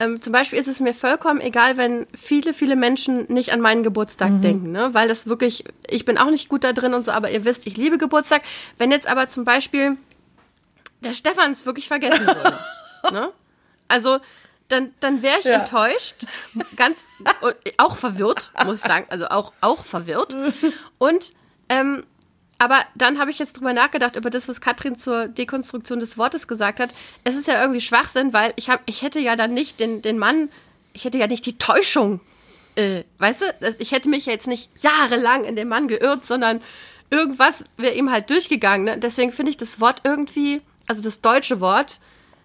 ähm, 0.00 0.20
zum 0.20 0.32
Beispiel 0.32 0.58
ist 0.58 0.68
es 0.68 0.80
mir 0.80 0.92
vollkommen 0.92 1.40
egal, 1.40 1.76
wenn 1.76 2.06
viele, 2.14 2.52
viele 2.52 2.76
Menschen 2.76 3.26
nicht 3.32 3.52
an 3.52 3.60
meinen 3.60 3.82
Geburtstag 3.82 4.42
denken, 4.42 4.72
ne? 4.72 4.90
weil 4.92 5.08
das 5.08 5.26
wirklich, 5.28 5.64
ich 5.88 6.04
bin 6.04 6.18
auch 6.18 6.30
nicht 6.30 6.48
gut 6.48 6.64
da 6.64 6.72
drin 6.72 6.94
und 6.94 7.04
so, 7.04 7.12
aber 7.12 7.30
ihr 7.30 7.44
wisst, 7.44 7.66
ich 7.66 7.76
liebe 7.76 7.96
Geburtstag. 7.96 8.42
Wenn 8.76 8.90
jetzt 8.90 9.06
aber 9.06 9.28
zum 9.28 9.44
Beispiel 9.44 9.96
der 11.00 11.14
Stefans 11.14 11.64
wirklich 11.64 11.86
vergessen 11.86 12.26
würde, 12.26 12.58
ne? 13.12 13.30
Also, 13.86 14.18
dann, 14.68 14.94
dann 15.00 15.22
wäre 15.22 15.38
ich 15.38 15.44
Ja. 15.44 15.60
enttäuscht, 15.60 16.26
ganz 16.76 16.98
auch 17.76 17.96
verwirrt, 17.96 18.50
muss 18.64 18.78
ich 18.78 18.86
sagen, 18.86 19.06
also 19.10 19.26
auch, 19.28 19.52
auch 19.60 19.84
verwirrt. 19.84 20.36
Und 20.98 21.32
ähm, 21.68 22.04
aber 22.58 22.84
dann 22.94 23.18
habe 23.18 23.30
ich 23.30 23.38
jetzt 23.38 23.54
drüber 23.54 23.72
nachgedacht, 23.72 24.16
über 24.16 24.30
das, 24.30 24.48
was 24.48 24.60
Katrin 24.60 24.94
zur 24.96 25.26
Dekonstruktion 25.28 25.98
des 26.00 26.16
Wortes 26.16 26.46
gesagt 26.46 26.78
hat. 26.78 26.94
Es 27.24 27.34
ist 27.34 27.48
ja 27.48 27.60
irgendwie 27.60 27.80
Schwachsinn, 27.80 28.32
weil 28.32 28.52
ich 28.56 28.70
habe, 28.70 28.82
ich 28.86 29.02
hätte 29.02 29.18
ja 29.18 29.34
dann 29.36 29.52
nicht 29.52 29.80
den, 29.80 30.02
den 30.02 30.18
Mann, 30.18 30.48
ich 30.92 31.04
hätte 31.04 31.18
ja 31.18 31.26
nicht 31.26 31.44
die 31.46 31.58
Täuschung, 31.58 32.20
äh, 32.76 33.02
weißt 33.18 33.42
du, 33.42 33.74
ich 33.78 33.90
hätte 33.92 34.08
mich 34.08 34.26
ja 34.26 34.32
jetzt 34.32 34.46
nicht 34.46 34.70
jahrelang 34.80 35.44
in 35.44 35.56
den 35.56 35.68
Mann 35.68 35.88
geirrt, 35.88 36.24
sondern 36.24 36.62
irgendwas 37.10 37.64
wäre 37.76 37.94
ihm 37.94 38.10
halt 38.10 38.30
durchgegangen. 38.30 38.84
Ne? 38.84 38.98
Deswegen 38.98 39.32
finde 39.32 39.50
ich 39.50 39.56
das 39.56 39.80
Wort 39.80 40.00
irgendwie, 40.04 40.62
also 40.86 41.02
das 41.02 41.20
deutsche 41.20 41.60
Wort, 41.60 41.98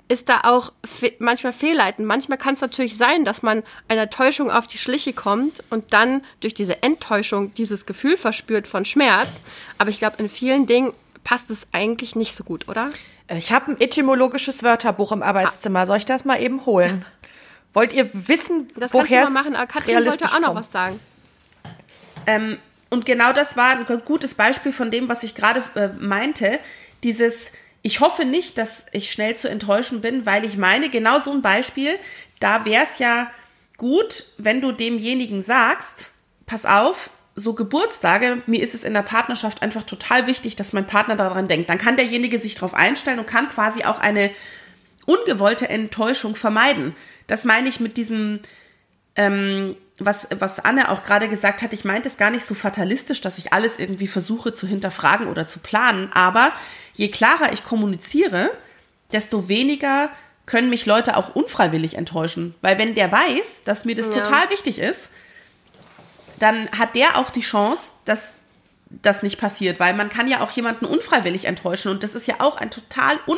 ist 0.10 0.28
da 0.28 0.42
auch 0.44 0.74
fe 0.84 1.14
manchmal 1.20 1.54
fehlleitend. 1.54 2.08
Manchmal 2.08 2.38
kann 2.38 2.56
es 2.56 2.62
natürlich 2.62 2.98
sein, 2.98 3.24
dass 3.24 3.44
man 3.44 3.64
einer 3.88 4.10
Täuschung 4.10 4.52
auf 4.52 4.68
die 4.68 4.80
Schliche 4.80 5.14
kommt 5.14 5.64
und 5.70 5.94
dann 5.94 6.24
durch 6.42 6.56
diese 6.56 6.84
Enttäuschung 6.84 7.54
dieses 7.54 7.86
Gefühl 7.86 8.18
verspürt 8.18 8.68
von 8.68 8.86
Schmerz. 8.86 9.42
Aber 9.78 9.92
ich 9.92 10.00
glaube, 10.00 10.18
in 10.18 10.28
vielen 10.28 10.66
Dingen 10.66 10.94
passt 11.24 11.52
es 11.52 11.68
eigentlich 11.72 12.16
nicht 12.16 12.36
so 12.36 12.44
gut, 12.44 12.68
oder? 12.68 12.90
Ich 13.30 13.52
habe 13.52 13.72
ein 13.72 13.80
etymologisches 13.80 14.64
Wörterbuch 14.64 15.12
im 15.12 15.22
Arbeitszimmer. 15.22 15.86
Soll 15.86 15.98
ich 15.98 16.06
das 16.06 16.26
mal 16.26 16.42
eben 16.42 16.66
holen? 16.66 17.06
Wollt 17.74 17.94
ihr 17.94 18.10
wissen, 18.14 18.68
Das 18.76 18.92
kannst 18.92 18.94
du 18.94 18.98
woher 18.98 19.26
mal 19.26 19.44
machen. 19.44 19.56
Aber 19.56 19.68
Katrin 19.68 20.04
wollte 20.04 20.26
auch 20.26 20.40
noch 20.40 20.56
was 20.56 20.72
sagen. 20.72 21.00
Ähm, 22.26 22.58
und 22.90 23.06
genau 23.06 23.32
das 23.32 23.56
war 23.56 23.78
ein 23.78 24.02
gutes 24.04 24.34
Beispiel 24.34 24.74
von 24.74 24.90
dem, 24.90 25.08
was 25.08 25.22
ich 25.22 25.36
gerade 25.36 25.62
äh, 25.76 25.90
meinte. 26.00 26.58
Dieses, 27.04 27.52
ich 27.82 28.00
hoffe 28.00 28.26
nicht, 28.26 28.58
dass 28.58 28.88
ich 28.92 29.12
schnell 29.12 29.36
zu 29.36 29.50
enttäuschen 29.50 30.02
bin, 30.02 30.26
weil 30.26 30.46
ich 30.46 30.58
meine, 30.58 30.90
genau 30.90 31.20
so 31.20 31.32
ein 31.32 31.42
Beispiel, 31.42 31.98
da 32.40 32.66
wäre 32.66 32.86
es 32.92 33.00
ja 33.00 33.32
gut, 33.78 34.26
wenn 34.38 34.62
du 34.62 34.72
demjenigen 34.72 35.42
sagst, 35.42 36.12
pass 36.46 36.66
auf, 36.66 37.10
so 37.36 37.54
Geburtstage, 37.54 38.42
mir 38.48 38.62
ist 38.62 38.74
es 38.74 38.84
in 38.84 38.94
der 38.94 39.02
Partnerschaft 39.02 39.62
einfach 39.62 39.84
total 39.84 40.28
wichtig, 40.28 40.56
dass 40.58 40.74
mein 40.74 40.88
Partner 40.88 41.16
daran 41.16 41.48
denkt. 41.48 41.70
Dann 41.70 41.78
kann 41.78 41.96
derjenige 41.96 42.38
sich 42.38 42.56
darauf 42.56 42.74
einstellen 42.74 43.20
und 43.20 43.28
kann 43.28 43.48
quasi 43.48 43.86
auch 43.86 44.00
eine 44.00 44.30
ungewollte 45.06 45.70
Enttäuschung 45.70 46.36
vermeiden. 46.36 46.96
Das 47.28 47.46
meine 47.46 47.70
ich 47.70 47.80
mit 47.80 47.96
diesem, 47.96 48.42
ähm, 49.16 49.78
was, 49.98 50.28
was 50.38 50.60
Anne 50.60 50.90
auch 50.90 51.04
gerade 51.04 51.30
gesagt 51.30 51.62
hat, 51.62 51.74
ich 51.74 51.86
meinte 51.86 52.10
es 52.10 52.18
gar 52.18 52.30
nicht 52.30 52.46
so 52.46 52.54
fatalistisch, 52.56 53.22
dass 53.22 53.38
ich 53.38 53.54
alles 53.54 53.80
irgendwie 53.80 54.08
versuche 54.08 54.54
zu 54.54 54.68
hinterfragen 54.68 55.28
oder 55.28 55.48
zu 55.48 55.60
planen, 55.60 56.10
aber 56.14 56.52
je 57.00 57.08
klarer 57.10 57.54
ich 57.54 57.64
kommuniziere, 57.64 58.52
desto 59.14 59.48
weniger 59.48 60.10
können 60.46 60.70
mich 60.70 60.86
Leute 60.86 61.16
auch 61.16 61.36
unfreiwillig 61.36 61.96
enttäuschen. 61.96 62.56
Weil 62.62 62.78
wenn 62.78 62.94
der 62.96 63.12
weiß, 63.12 63.64
dass 63.64 63.86
mir 63.86 63.96
das 63.96 64.08
Ja. 64.08 64.22
total 64.22 64.50
wichtig 64.50 64.80
ist, 64.80 65.12
dann 66.40 66.70
hat 66.78 66.96
der 66.96 67.18
auch 67.18 67.30
die 67.30 67.42
Chance, 67.42 67.94
dass 68.06 68.34
das 68.90 69.24
nicht 69.24 69.40
passiert, 69.40 69.80
weil 69.80 69.94
man 69.94 70.10
kann 70.10 70.28
ja 70.28 70.42
auch 70.42 70.52
jemanden 70.52 70.86
unfreiwillig 70.86 71.46
enttäuschen 71.46 71.92
und 71.92 72.04
das 72.04 72.16
ist 72.16 72.28
ja 72.28 72.36
auch 72.40 72.58
ein 72.58 72.72
total 72.72 73.18
un, 73.28 73.38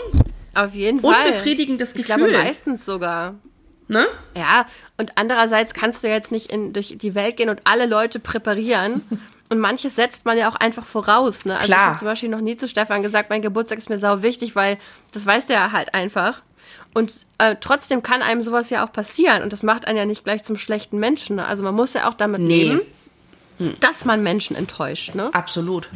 Auf 0.56 0.74
jeden 0.74 1.02
Fall. 1.02 1.26
unbefriedigendes 1.28 1.92
Ich 1.96 2.06
Gefühl. 2.06 2.30
glaube 2.30 2.32
meistens 2.44 2.86
sogar. 2.86 3.36
ne? 3.88 4.08
Ja, 4.38 4.66
und 4.98 5.12
andererseits 5.18 5.74
kannst 5.74 6.04
du 6.04 6.08
jetzt 6.08 6.32
nicht 6.32 6.52
in, 6.52 6.72
durch 6.74 6.96
die 6.98 7.14
Welt 7.16 7.36
gehen 7.38 7.50
und 7.50 7.62
alle 7.66 7.86
Leute 7.86 8.20
präparieren. 8.20 9.02
Und 9.52 9.60
manches 9.60 9.96
setzt 9.98 10.24
man 10.24 10.38
ja 10.38 10.48
auch 10.50 10.56
einfach 10.56 10.86
voraus. 10.86 11.44
Ne? 11.44 11.56
Also 11.56 11.66
Klar. 11.68 11.80
ich 11.80 11.86
habe 11.88 12.00
zum 12.00 12.06
Beispiel 12.08 12.30
noch 12.30 12.40
nie 12.40 12.56
zu 12.56 12.70
Stefan 12.70 13.04
gesagt, 13.04 13.30
mein 13.30 13.42
Geburtstag 13.42 13.80
ist 13.80 13.90
mir 13.90 13.98
sau 13.98 14.22
wichtig, 14.22 14.56
weil 14.56 14.78
das 15.12 15.26
weiß 15.26 15.48
der 15.48 15.74
halt 15.74 15.94
einfach. 15.94 16.42
Und 16.94 17.26
äh, 17.38 17.58
trotzdem 17.60 18.02
kann 18.02 18.22
einem 18.22 18.42
sowas 18.42 18.70
ja 18.70 18.86
auch 18.86 18.94
passieren. 18.94 19.44
Und 19.44 19.52
das 19.52 19.62
macht 19.62 19.88
einen 19.88 19.98
ja 19.98 20.06
nicht 20.06 20.24
gleich 20.24 20.42
zum 20.44 20.58
schlechten 20.58 21.00
Menschen. 21.00 21.36
Ne? 21.36 21.46
Also 21.46 21.64
man 21.64 21.76
muss 21.76 21.94
ja 21.94 22.08
auch 22.08 22.14
damit 22.14 22.40
Nee. 22.40 22.64
leben, 23.60 23.76
dass 23.82 24.06
man 24.06 24.24
Menschen 24.24 24.56
enttäuscht. 24.56 25.16
Ne? 25.16 25.30
Absolut. 25.34 25.90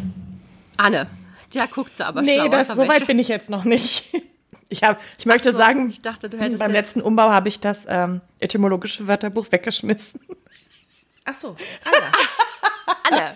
Anne, 0.76 1.08
ja, 1.54 1.66
guckt 1.66 1.96
sie 1.96 2.06
aber 2.06 2.22
Nee, 2.22 2.36
schlau 2.36 2.58
aus 2.58 2.68
so 2.68 2.86
weit 2.90 3.08
bin 3.08 3.20
ich 3.20 3.30
jetzt 3.30 3.50
noch 3.50 3.64
nicht. 3.64 4.14
Ich, 4.68 4.84
hab, 4.84 5.00
ich 5.20 5.28
möchte 5.28 5.52
so, 5.52 5.60
sagen, 5.60 5.90
ich 5.90 6.02
dachte, 6.02 6.28
beim 6.28 6.72
letzten 6.72 7.00
Umbau 7.00 7.30
habe 7.30 7.48
ich 7.48 7.60
das 7.60 7.86
ähm, 7.88 8.22
etymologische 8.40 9.08
Wörterbuch 9.08 9.52
weggeschmissen. 9.52 10.20
Ach 11.24 11.36
so. 11.36 11.56
Ah, 11.86 11.90
Anne, 13.04 13.36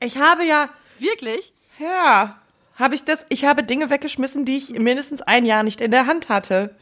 Ich 0.00 0.18
habe 0.18 0.44
ja, 0.44 0.68
wirklich? 0.98 1.52
ja, 1.78 2.38
habe 2.76 2.94
ich 2.94 3.04
das, 3.04 3.26
ich 3.28 3.44
habe 3.44 3.62
Dinge 3.64 3.90
weggeschmissen, 3.90 4.44
die 4.44 4.56
ich 4.56 4.70
mindestens 4.70 5.22
ein 5.22 5.44
Jahr 5.44 5.62
nicht 5.62 5.80
in 5.80 5.90
der 5.90 6.06
Hand 6.06 6.28
hatte. 6.28 6.74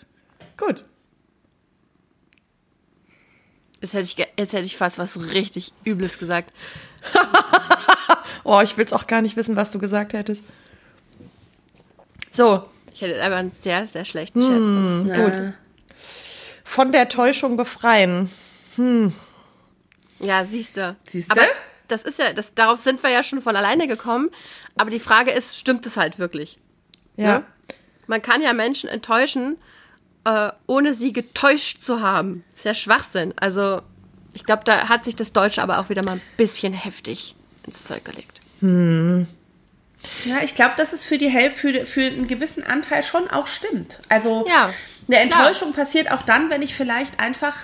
Gut. 0.57 0.85
Jetzt 3.81 3.95
hätte, 3.95 4.05
ich, 4.05 4.17
jetzt 4.17 4.53
hätte 4.53 4.65
ich 4.67 4.77
fast 4.77 4.99
was 4.99 5.19
richtig 5.19 5.73
Übles 5.85 6.19
gesagt. 6.19 6.53
Oh, 8.43 8.61
ich 8.63 8.77
will 8.79 8.87
es 8.87 8.93
auch 8.95 9.07
gar 9.07 9.21
nicht 9.21 9.37
wissen, 9.37 9.55
was 9.55 9.71
du 9.71 9.79
gesagt 9.79 10.15
hättest. 10.15 10.43
So, 12.31 12.65
Ich 12.93 13.03
hätte 13.03 13.21
einfach 13.23 13.39
einen 13.39 13.51
sehr, 13.51 13.87
sehr 13.87 14.07
schlechten 14.07 14.41
Scherz 14.41 14.65
gemacht. 14.65 15.15
gut. 15.15 15.53
Von 16.65 16.91
der 16.91 17.09
Täuschung 17.11 17.57
befreien. 17.59 18.31
Ja, 20.21 20.45
siehst 20.45 20.77
du. 20.77 20.97
Siehste? 21.05 21.33
Aber 21.33 21.43
das 21.89 22.05
ist 22.05 22.19
ja, 22.19 22.33
das, 22.33 22.55
darauf 22.55 22.81
sind 22.81 23.03
wir 23.03 23.11
ja 23.11 23.23
schon 23.23 23.43
von 23.43 23.57
alleine 23.57 23.89
gekommen. 23.89 24.31
Aber 24.77 24.91
die 24.91 25.01
Frage 25.01 25.31
ist, 25.33 25.59
stimmt 25.59 25.85
es 25.87 25.97
halt 25.97 26.19
wirklich? 26.19 26.59
Ja. 27.17 27.39
Ne? 27.39 27.45
Man 28.07 28.23
kann 28.23 28.43
ja 28.43 28.53
Menschen 28.53 28.89
enttäuschen, 28.89 29.57
äh, 30.25 30.51
ohne 30.67 30.95
sie 30.95 31.13
getäuscht 31.13 31.81
zu 31.81 32.01
haben. 32.01 32.45
Ist 32.57 32.65
ja 32.65 32.75
Schwachsinn. 32.75 33.35
Also, 33.37 33.83
ich 34.35 34.45
glaube, 34.45 34.63
da 34.65 34.89
hat 34.89 35.05
sich 35.05 35.17
das 35.17 35.33
Deutsche 35.33 35.63
aber 35.63 35.79
auch 35.79 35.89
wieder 35.89 36.03
mal 36.05 36.13
ein 36.13 36.23
bisschen 36.37 36.73
heftig 36.73 37.35
ins 37.67 37.85
Zeug 37.85 38.05
gelegt. 38.05 38.41
Ja, 40.25 40.43
ich 40.43 40.55
glaube, 40.55 40.75
dass 40.77 40.93
es 40.93 41.05
für 41.05 41.19
die 41.19 41.29
Hälfte, 41.29 41.61
für, 41.61 41.87
für 41.87 42.03
einen 42.03 42.29
gewissen 42.29 42.63
Anteil 42.65 43.03
schon 43.03 43.29
auch 43.31 43.47
stimmt. 43.47 44.01
Also 44.09 44.45
Ja, 44.49 44.65
eine 45.09 45.29
klar. 45.29 45.41
Enttäuschung 45.47 45.73
passiert 45.73 46.11
auch 46.11 46.23
dann, 46.23 46.51
wenn 46.51 46.63
ich 46.63 46.75
vielleicht 46.75 47.21
einfach 47.21 47.55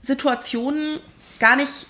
Situationen 0.00 1.00
gar 1.44 1.56
nicht 1.56 1.88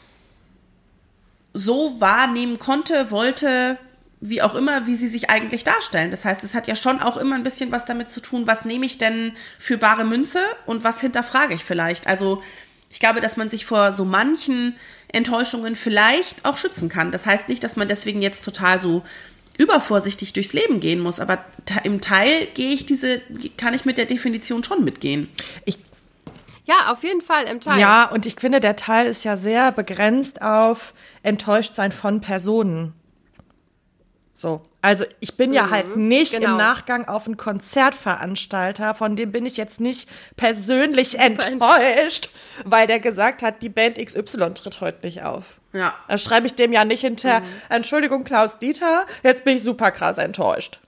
so 1.52 2.00
wahrnehmen 2.00 2.58
konnte, 2.58 3.12
wollte, 3.12 3.78
wie 4.20 4.42
auch 4.42 4.56
immer, 4.56 4.88
wie 4.88 4.96
sie 4.96 5.06
sich 5.06 5.30
eigentlich 5.30 5.62
darstellen. 5.62 6.10
Das 6.10 6.24
heißt, 6.24 6.42
es 6.42 6.54
hat 6.54 6.66
ja 6.66 6.74
schon 6.74 6.98
auch 6.98 7.16
immer 7.16 7.36
ein 7.36 7.44
bisschen 7.44 7.70
was 7.70 7.84
damit 7.84 8.10
zu 8.10 8.18
tun, 8.18 8.48
was 8.48 8.64
nehme 8.64 8.84
ich 8.84 8.98
denn 8.98 9.30
für 9.60 9.78
bare 9.78 10.04
Münze 10.04 10.40
und 10.66 10.82
was 10.82 11.00
hinterfrage 11.00 11.54
ich 11.54 11.62
vielleicht. 11.62 12.08
Also 12.08 12.42
ich 12.90 12.98
glaube, 12.98 13.20
dass 13.20 13.36
man 13.36 13.48
sich 13.48 13.64
vor 13.64 13.92
so 13.92 14.04
manchen 14.04 14.74
Enttäuschungen 15.12 15.76
vielleicht 15.76 16.44
auch 16.44 16.56
schützen 16.56 16.88
kann. 16.88 17.12
Das 17.12 17.24
heißt 17.24 17.48
nicht, 17.48 17.62
dass 17.62 17.76
man 17.76 17.86
deswegen 17.86 18.22
jetzt 18.22 18.44
total 18.44 18.80
so 18.80 19.04
übervorsichtig 19.56 20.32
durchs 20.32 20.52
Leben 20.52 20.80
gehen 20.80 20.98
muss, 20.98 21.20
aber 21.20 21.44
im 21.84 22.00
Teil 22.00 22.48
gehe 22.54 22.72
ich 22.72 22.86
diese, 22.86 23.20
kann 23.56 23.72
ich 23.72 23.84
mit 23.84 23.98
der 23.98 24.06
Definition 24.06 24.64
schon 24.64 24.82
mitgehen. 24.82 25.28
Ich, 25.64 25.78
Ja, 26.64 26.90
auf 26.92 27.02
jeden 27.04 27.20
Fall 27.20 27.44
im 27.44 27.60
Teil. 27.60 27.78
ja, 27.78 28.06
und 28.06 28.26
ich 28.26 28.36
finde, 28.40 28.60
der 28.60 28.76
Teil 28.76 29.06
ist 29.06 29.22
ja 29.24 29.36
sehr 29.36 29.70
begrenzt 29.70 30.40
auf 30.42 30.94
Enttäuschtsein 31.22 31.92
von 31.92 32.20
Personen. 32.20 32.94
So. 34.34 34.62
Also 34.82 35.04
ich 35.20 35.36
bin 35.36 35.54
ja 35.54 35.70
halt 35.70 35.96
nicht 35.96 36.34
genau. 36.34 36.50
im 36.50 36.56
Nachgang 36.58 37.06
auf 37.06 37.26
einen 37.26 37.36
Konzertveranstalter, 37.36 38.94
von 38.94 39.16
dem 39.16 39.32
bin 39.32 39.46
ich 39.46 39.56
jetzt 39.56 39.80
nicht 39.80 40.10
persönlich 40.36 41.18
enttäuscht. 41.18 41.48
enttäuscht, 41.48 42.28
weil 42.64 42.86
der 42.86 43.00
gesagt 43.00 43.42
hat, 43.42 43.62
die 43.62 43.68
Band 43.70 43.96
XY 43.96 44.52
tritt 44.54 44.80
heute 44.80 45.06
nicht 45.06 45.22
auf. 45.22 45.58
Ja. 45.72 45.94
Da 46.08 46.18
schreibe 46.18 46.46
ich 46.46 46.54
dem 46.54 46.72
ja 46.72 46.84
nicht 46.84 47.00
hinter, 47.00 47.42
Entschuldigung, 47.68 48.24
Klaus 48.24 48.58
Dieter, 48.58 49.06
jetzt 49.22 49.44
bin 49.44 49.56
ich 49.56 49.62
super 49.62 49.90
krass 49.90 50.18
enttäuscht. 50.18 50.80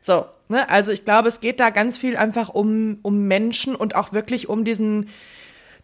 So, 0.00 0.26
ne? 0.48 0.68
Also 0.68 0.92
ich 0.92 1.04
glaube, 1.04 1.28
es 1.28 1.40
geht 1.40 1.60
da 1.60 1.70
ganz 1.70 1.96
viel 1.96 2.16
einfach 2.16 2.48
um, 2.48 2.98
um 3.02 3.26
Menschen 3.26 3.74
und 3.74 3.94
auch 3.94 4.12
wirklich 4.12 4.48
um 4.48 4.64
diesen 4.64 5.08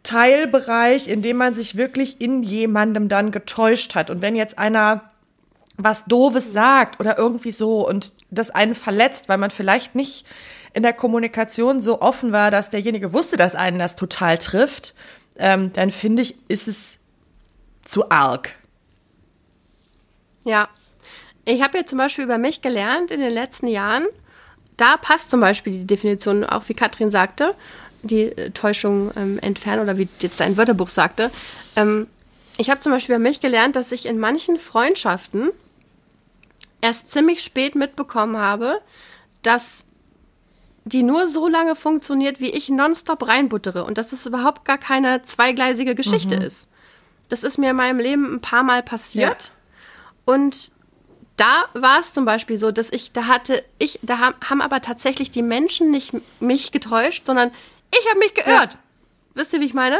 Teilbereich, 0.02 1.08
in 1.08 1.22
dem 1.22 1.36
man 1.36 1.54
sich 1.54 1.76
wirklich 1.76 2.20
in 2.20 2.42
jemandem 2.42 3.08
dann 3.08 3.30
getäuscht 3.30 3.94
hat. 3.94 4.10
Und 4.10 4.20
wenn 4.20 4.34
jetzt 4.34 4.58
einer 4.58 5.12
was 5.76 6.04
Doofes 6.04 6.52
sagt 6.52 7.00
oder 7.00 7.18
irgendwie 7.18 7.52
so 7.52 7.86
und 7.86 8.12
das 8.30 8.50
einen 8.50 8.74
verletzt, 8.74 9.28
weil 9.28 9.38
man 9.38 9.50
vielleicht 9.50 9.94
nicht 9.94 10.26
in 10.74 10.82
der 10.82 10.92
Kommunikation 10.92 11.80
so 11.80 12.00
offen 12.00 12.32
war, 12.32 12.50
dass 12.50 12.70
derjenige 12.70 13.12
wusste, 13.12 13.36
dass 13.36 13.54
einen 13.54 13.78
das 13.78 13.96
total 13.96 14.38
trifft, 14.38 14.94
ähm, 15.36 15.72
dann 15.72 15.90
finde 15.90 16.22
ich, 16.22 16.36
ist 16.48 16.68
es 16.68 16.98
zu 17.84 18.10
arg. 18.10 18.54
Ja. 20.44 20.68
Ich 21.44 21.62
habe 21.62 21.78
ja 21.78 21.86
zum 21.86 21.98
Beispiel 21.98 22.24
über 22.24 22.38
mich 22.38 22.62
gelernt 22.62 23.10
in 23.10 23.20
den 23.20 23.32
letzten 23.32 23.66
Jahren. 23.66 24.06
Da 24.76 24.96
passt 24.96 25.30
zum 25.30 25.40
Beispiel 25.40 25.72
die 25.72 25.86
Definition, 25.86 26.44
auch 26.44 26.68
wie 26.68 26.74
Katrin 26.74 27.10
sagte, 27.10 27.54
die 28.02 28.24
äh, 28.24 28.50
Täuschung 28.50 29.10
ähm, 29.16 29.38
entfernen 29.38 29.82
oder 29.82 29.98
wie 29.98 30.08
jetzt 30.20 30.40
dein 30.40 30.56
Wörterbuch 30.56 30.88
sagte. 30.88 31.30
Ähm, 31.76 32.06
ich 32.58 32.68
habe 32.70 32.80
zum 32.80 32.92
Beispiel 32.92 33.14
über 33.14 33.22
mich 33.22 33.40
gelernt, 33.40 33.76
dass 33.76 33.92
ich 33.92 34.06
in 34.06 34.18
manchen 34.18 34.58
Freundschaften 34.58 35.50
erst 36.80 37.10
ziemlich 37.10 37.42
spät 37.42 37.74
mitbekommen 37.74 38.36
habe, 38.36 38.80
dass 39.42 39.84
die 40.84 41.04
nur 41.04 41.28
so 41.28 41.46
lange 41.46 41.76
funktioniert, 41.76 42.40
wie 42.40 42.50
ich 42.50 42.68
nonstop 42.68 43.28
reinbuttere 43.28 43.84
und 43.84 43.98
dass 43.98 44.10
das 44.10 44.26
überhaupt 44.26 44.64
gar 44.64 44.78
keine 44.78 45.22
zweigleisige 45.22 45.94
Geschichte 45.94 46.36
Mhm. 46.36 46.42
ist. 46.42 46.68
Das 47.28 47.44
ist 47.44 47.56
mir 47.56 47.70
in 47.70 47.76
meinem 47.76 48.00
Leben 48.00 48.34
ein 48.34 48.40
paar 48.40 48.64
Mal 48.64 48.82
passiert. 48.82 49.52
Und 50.24 50.71
da 51.36 51.64
war 51.74 52.00
es 52.00 52.12
zum 52.12 52.24
Beispiel 52.24 52.56
so, 52.58 52.70
dass 52.72 52.90
ich, 52.92 53.12
da 53.12 53.26
hatte 53.26 53.64
ich, 53.78 53.98
da 54.02 54.18
haben, 54.18 54.34
haben 54.44 54.60
aber 54.60 54.80
tatsächlich 54.80 55.30
die 55.30 55.42
Menschen 55.42 55.90
nicht 55.90 56.14
mich 56.40 56.72
getäuscht, 56.72 57.24
sondern 57.26 57.50
ich 57.90 58.08
habe 58.10 58.18
mich 58.18 58.34
geirrt. 58.34 58.76
Wisst 59.34 59.52
ihr, 59.52 59.60
wie 59.60 59.64
ich 59.66 59.74
meine? 59.74 59.98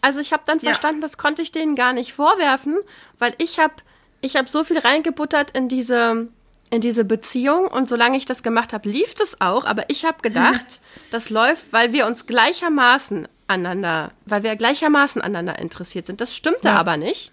Also 0.00 0.20
ich 0.20 0.32
habe 0.32 0.42
dann 0.46 0.58
Ja. 0.58 0.70
verstanden, 0.70 1.00
das 1.00 1.18
konnte 1.18 1.42
ich 1.42 1.52
denen 1.52 1.76
gar 1.76 1.92
nicht 1.92 2.12
vorwerfen, 2.12 2.76
weil 3.18 3.34
ich 3.38 3.58
habe 3.58 3.74
ich 4.22 4.36
habe 4.36 4.48
so 4.48 4.64
viel 4.64 4.78
reingebuttert 4.78 5.52
in 5.52 5.68
diese 5.68 6.28
in 6.70 6.80
diese 6.80 7.04
Beziehung 7.04 7.68
und 7.68 7.88
solange 7.88 8.16
ich 8.16 8.26
das 8.26 8.42
gemacht 8.42 8.72
habe, 8.72 8.88
lief 8.88 9.14
das 9.14 9.40
auch, 9.40 9.64
aber 9.66 9.88
ich 9.88 10.04
habe 10.04 10.20
gedacht, 10.20 10.80
das 11.12 11.30
läuft, 11.30 11.72
weil 11.72 11.92
wir 11.92 12.06
uns 12.06 12.26
gleichermaßen 12.26 13.28
aneinander, 13.46 14.10
weil 14.24 14.42
wir 14.42 14.56
gleichermaßen 14.56 15.22
aneinander 15.22 15.60
interessiert 15.60 16.08
sind. 16.08 16.20
Das 16.20 16.34
stimmte 16.34 16.72
aber 16.72 16.96
nicht. 16.96 17.30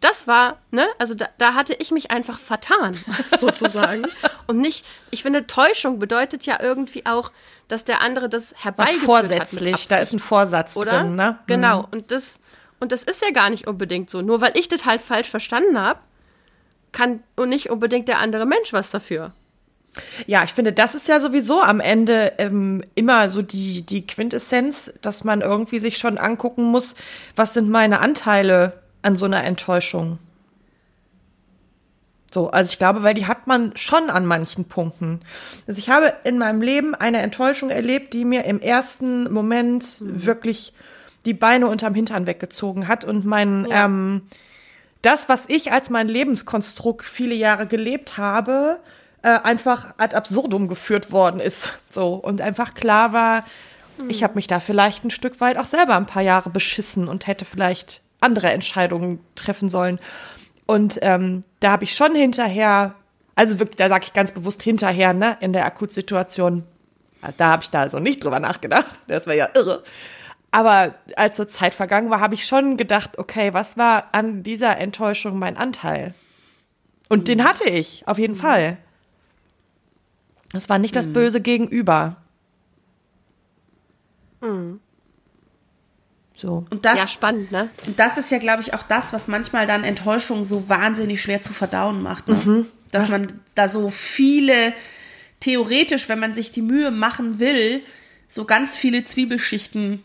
Das 0.00 0.26
war, 0.26 0.58
ne, 0.70 0.86
also 0.98 1.14
da, 1.14 1.28
da 1.38 1.54
hatte 1.54 1.74
ich 1.74 1.90
mich 1.90 2.10
einfach 2.10 2.38
vertan, 2.38 2.98
sozusagen. 3.40 4.04
Und 4.46 4.58
nicht, 4.58 4.86
ich 5.10 5.22
finde, 5.22 5.46
Täuschung 5.46 5.98
bedeutet 5.98 6.46
ja 6.46 6.58
irgendwie 6.60 7.06
auch, 7.06 7.32
dass 7.68 7.84
der 7.84 8.00
andere 8.00 8.28
das 8.28 8.52
Was 8.52 8.64
herbeigeführt 8.64 9.04
vorsätzlich, 9.04 9.74
hat 9.74 9.90
da 9.90 9.98
ist 9.98 10.12
ein 10.12 10.20
Vorsatz 10.20 10.76
oder? 10.76 11.00
drin, 11.02 11.16
ne? 11.16 11.38
Genau. 11.46 11.86
Und 11.90 12.10
das, 12.10 12.38
und 12.80 12.92
das 12.92 13.02
ist 13.02 13.22
ja 13.22 13.30
gar 13.30 13.50
nicht 13.50 13.66
unbedingt 13.66 14.10
so. 14.10 14.22
Nur 14.22 14.40
weil 14.40 14.56
ich 14.56 14.68
das 14.68 14.84
halt 14.84 15.02
falsch 15.02 15.28
verstanden 15.28 15.78
habe, 15.78 16.00
kann 16.92 17.22
und 17.36 17.48
nicht 17.48 17.70
unbedingt 17.70 18.08
der 18.08 18.18
andere 18.18 18.46
Mensch 18.46 18.72
was 18.72 18.90
dafür. 18.90 19.32
Ja, 20.26 20.42
ich 20.42 20.52
finde, 20.54 20.72
das 20.72 20.94
ist 20.94 21.08
ja 21.08 21.20
sowieso 21.20 21.60
am 21.60 21.80
Ende 21.80 22.32
ähm, 22.38 22.82
immer 22.94 23.28
so 23.28 23.42
die, 23.42 23.84
die 23.84 24.06
Quintessenz, 24.06 24.98
dass 25.02 25.24
man 25.24 25.42
irgendwie 25.42 25.80
sich 25.80 25.98
schon 25.98 26.16
angucken 26.16 26.64
muss, 26.64 26.94
was 27.36 27.52
sind 27.52 27.68
meine 27.68 28.00
Anteile 28.00 28.81
an 29.02 29.16
so 29.16 29.24
einer 29.26 29.44
Enttäuschung. 29.44 30.18
So, 32.32 32.50
also 32.50 32.70
ich 32.70 32.78
glaube, 32.78 33.02
weil 33.02 33.14
die 33.14 33.26
hat 33.26 33.46
man 33.46 33.76
schon 33.76 34.08
an 34.08 34.24
manchen 34.24 34.64
Punkten. 34.64 35.20
Also 35.66 35.78
ich 35.78 35.90
habe 35.90 36.14
in 36.24 36.38
meinem 36.38 36.62
Leben 36.62 36.94
eine 36.94 37.20
Enttäuschung 37.20 37.68
erlebt, 37.68 38.14
die 38.14 38.24
mir 38.24 38.44
im 38.44 38.60
ersten 38.60 39.30
Moment 39.30 39.98
wirklich 40.00 40.72
die 41.26 41.34
Beine 41.34 41.68
unterm 41.68 41.94
Hintern 41.94 42.26
weggezogen 42.26 42.88
hat 42.88 43.04
und 43.04 43.26
mein 43.26 43.66
Ja. 43.68 43.84
ähm, 43.84 44.22
das, 45.02 45.28
was 45.28 45.48
ich 45.48 45.72
als 45.72 45.90
mein 45.90 46.08
Lebenskonstrukt 46.08 47.04
viele 47.04 47.34
Jahre 47.34 47.66
gelebt 47.66 48.16
habe, 48.16 48.78
äh, 49.22 49.28
einfach 49.28 49.94
ad 49.98 50.16
absurdum 50.16 50.68
geführt 50.68 51.12
worden 51.12 51.40
ist. 51.40 51.72
So 51.90 52.14
und 52.14 52.40
einfach 52.40 52.74
klar 52.74 53.12
war, 53.12 53.44
ich 54.08 54.22
habe 54.24 54.36
mich 54.36 54.46
da 54.46 54.58
vielleicht 54.58 55.04
ein 55.04 55.10
Stück 55.10 55.40
weit 55.40 55.58
auch 55.58 55.66
selber 55.66 55.96
ein 55.96 56.06
paar 56.06 56.22
Jahre 56.22 56.50
beschissen 56.50 57.08
und 57.08 57.26
hätte 57.26 57.44
vielleicht 57.44 58.00
andere 58.22 58.50
Entscheidungen 58.50 59.20
treffen 59.34 59.68
sollen. 59.68 59.98
Und 60.66 60.98
ähm, 61.02 61.44
da 61.60 61.72
habe 61.72 61.84
ich 61.84 61.94
schon 61.94 62.14
hinterher, 62.14 62.94
also 63.34 63.58
wirklich, 63.58 63.76
da 63.76 63.88
sage 63.88 64.04
ich 64.04 64.12
ganz 64.12 64.32
bewusst 64.32 64.62
hinterher, 64.62 65.12
ne, 65.12 65.36
in 65.40 65.52
der 65.52 65.66
Akutsituation, 65.66 66.64
da 67.36 67.46
habe 67.46 67.62
ich 67.62 67.70
da 67.70 67.80
also 67.80 67.98
nicht 67.98 68.24
drüber 68.24 68.40
nachgedacht. 68.40 69.00
Das 69.06 69.26
wäre 69.26 69.36
ja 69.36 69.48
irre. 69.54 69.82
Aber 70.50 70.94
als 71.16 71.36
so 71.36 71.44
Zeit 71.44 71.74
vergangen 71.74 72.10
war, 72.10 72.20
habe 72.20 72.34
ich 72.34 72.46
schon 72.46 72.76
gedacht, 72.76 73.18
okay, 73.18 73.54
was 73.54 73.78
war 73.78 74.08
an 74.12 74.42
dieser 74.42 74.76
Enttäuschung 74.78 75.38
mein 75.38 75.56
Anteil? 75.56 76.14
Und 77.08 77.28
den 77.28 77.44
hatte 77.44 77.64
ich, 77.64 78.06
auf 78.06 78.18
jeden 78.18 78.34
Fall. 78.34 78.76
Das 80.52 80.68
war 80.68 80.78
nicht 80.78 80.94
das 80.94 81.12
böse 81.12 81.40
Gegenüber. 81.40 82.16
So. 86.34 86.64
Und 86.70 86.84
das, 86.84 86.98
ja, 86.98 87.08
spannend, 87.08 87.52
ne? 87.52 87.68
Und 87.86 87.98
das 87.98 88.18
ist 88.18 88.30
ja, 88.30 88.38
glaube 88.38 88.62
ich, 88.62 88.74
auch 88.74 88.82
das, 88.82 89.12
was 89.12 89.28
manchmal 89.28 89.66
dann 89.66 89.84
Enttäuschung 89.84 90.44
so 90.44 90.68
wahnsinnig 90.68 91.20
schwer 91.22 91.40
zu 91.40 91.52
verdauen 91.52 92.02
macht. 92.02 92.28
Ne? 92.28 92.66
Dass 92.90 93.08
man 93.10 93.26
da 93.54 93.68
so 93.68 93.90
viele, 93.90 94.72
theoretisch, 95.40 96.08
wenn 96.08 96.18
man 96.18 96.34
sich 96.34 96.52
die 96.52 96.62
Mühe 96.62 96.90
machen 96.90 97.38
will, 97.38 97.82
so 98.28 98.44
ganz 98.44 98.76
viele 98.76 99.04
Zwiebelschichten 99.04 100.02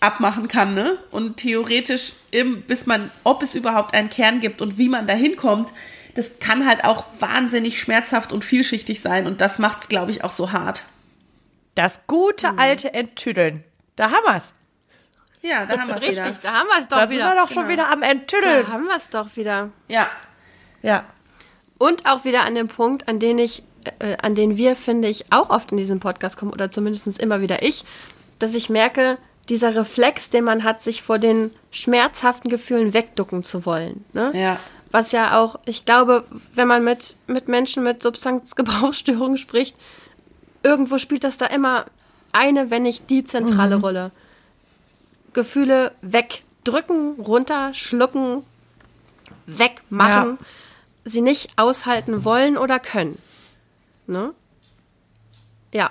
abmachen 0.00 0.48
kann, 0.48 0.74
ne? 0.74 0.98
Und 1.10 1.36
theoretisch, 1.36 2.14
im, 2.30 2.62
bis 2.62 2.86
man, 2.86 3.10
ob 3.22 3.42
es 3.42 3.54
überhaupt 3.54 3.94
einen 3.94 4.08
Kern 4.08 4.40
gibt 4.40 4.60
und 4.62 4.78
wie 4.78 4.88
man 4.88 5.06
da 5.06 5.14
hinkommt, 5.14 5.70
das 6.14 6.40
kann 6.40 6.66
halt 6.66 6.84
auch 6.84 7.04
wahnsinnig 7.20 7.80
schmerzhaft 7.80 8.32
und 8.32 8.44
vielschichtig 8.44 9.00
sein. 9.00 9.26
Und 9.26 9.40
das 9.40 9.58
macht 9.58 9.82
es, 9.82 9.88
glaube 9.88 10.10
ich, 10.10 10.24
auch 10.24 10.32
so 10.32 10.52
hart. 10.52 10.84
Das 11.74 12.06
gute 12.06 12.58
alte 12.58 12.92
Enttüdeln. 12.92 13.62
Da 13.96 14.10
haben 14.10 14.24
wir's. 14.24 14.52
Ja, 15.42 15.64
da 15.66 15.78
haben 15.78 15.88
wir 15.88 15.96
es 15.96 16.02
Richtig, 16.02 16.18
wieder. 16.18 16.34
da 16.42 16.52
haben 16.52 16.66
wir 16.68 16.78
es 16.80 16.88
doch 16.88 16.96
Da 16.98 17.06
sind 17.06 17.16
wieder. 17.16 17.30
wir 17.34 17.42
doch 17.42 17.50
schon 17.50 17.68
wieder 17.68 17.90
am 17.90 18.02
Enttüdeln. 18.02 18.66
Da 18.66 18.72
haben 18.72 18.84
wir 18.84 18.96
es 18.96 19.08
doch 19.08 19.36
wieder. 19.36 19.70
Ja. 19.88 20.08
Ja. 20.82 21.04
Und 21.78 22.06
auch 22.06 22.24
wieder 22.24 22.44
an 22.44 22.54
dem 22.54 22.68
Punkt, 22.68 23.08
an 23.08 23.18
den 23.20 23.38
ich, 23.38 23.62
äh, 24.00 24.16
an 24.20 24.34
den 24.34 24.56
wir, 24.58 24.76
finde 24.76 25.08
ich, 25.08 25.32
auch 25.32 25.48
oft 25.48 25.72
in 25.72 25.78
diesem 25.78 25.98
Podcast 26.00 26.36
kommen, 26.36 26.52
oder 26.52 26.70
zumindest 26.70 27.18
immer 27.18 27.40
wieder 27.40 27.62
ich, 27.62 27.84
dass 28.38 28.54
ich 28.54 28.68
merke, 28.68 29.16
dieser 29.48 29.74
Reflex, 29.74 30.28
den 30.30 30.44
man 30.44 30.62
hat, 30.62 30.82
sich 30.82 31.02
vor 31.02 31.18
den 31.18 31.50
schmerzhaften 31.70 32.50
Gefühlen 32.50 32.92
wegducken 32.92 33.42
zu 33.42 33.64
wollen. 33.64 34.04
Ne? 34.12 34.32
Ja. 34.34 34.58
Was 34.92 35.12
ja 35.12 35.38
auch, 35.38 35.58
ich 35.64 35.84
glaube, 35.84 36.24
wenn 36.54 36.68
man 36.68 36.84
mit, 36.84 37.16
mit 37.26 37.48
Menschen 37.48 37.82
mit 37.82 38.02
Substanzgebrauchsstörungen 38.02 39.38
spricht, 39.38 39.74
irgendwo 40.62 40.98
spielt 40.98 41.24
das 41.24 41.38
da 41.38 41.46
immer 41.46 41.86
eine, 42.32 42.70
wenn 42.70 42.82
nicht 42.82 43.08
die 43.08 43.24
zentrale 43.24 43.76
Rolle. 43.76 44.10
Gefühle 45.32 45.92
wegdrücken, 46.02 47.14
runterschlucken, 47.20 48.42
wegmachen, 49.46 50.38
sie 51.04 51.20
nicht 51.20 51.50
aushalten 51.56 52.24
wollen 52.24 52.56
oder 52.56 52.78
können. 52.78 53.18
Ne? 54.06 54.32
Ja. 55.72 55.90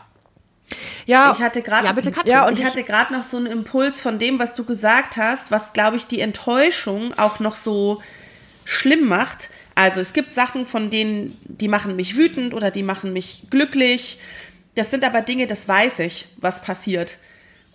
Ja, 1.06 1.32
Ich 1.32 1.42
hatte 1.42 1.62
gerade 1.64 1.88
Ja, 1.88 1.94
bitte, 1.94 2.12
Katrin. 2.12 2.32
Ja, 2.32 2.44
und 2.44 2.50
und 2.50 2.54
ich 2.56 2.60
ich- 2.62 2.66
hatte 2.66 2.84
gerade 2.84 3.14
noch 3.14 3.24
so 3.24 3.38
einen 3.38 3.48
Impuls 3.48 4.00
von 4.00 4.20
dem, 4.20 4.38
was 4.40 4.54
du 4.54 4.64
gesagt 4.64 5.18
hast, 5.18 5.50
was 5.52 5.74
glaube 5.74 5.98
ich 5.98 6.06
die 6.06 6.20
Enttäuschung 6.22 7.18
auch 7.18 7.40
noch 7.40 7.56
so 7.56 8.02
schlimm 8.66 9.08
macht. 9.08 9.50
Also 9.74 10.00
es 10.00 10.14
gibt 10.14 10.36
Sachen, 10.36 10.68
von 10.68 10.92
denen 10.92 11.36
die 11.46 11.68
machen 11.70 11.96
mich 11.96 12.16
wütend 12.16 12.54
oder 12.54 12.70
die 12.70 12.84
machen 12.84 13.14
mich 13.14 13.46
glücklich. 13.50 14.20
Das 14.76 14.92
sind 14.92 15.04
aber 15.04 15.22
Dinge, 15.22 15.48
das 15.48 15.68
weiß 15.68 16.00
ich, 16.00 16.28
was 16.38 16.62
passiert. 16.62 17.16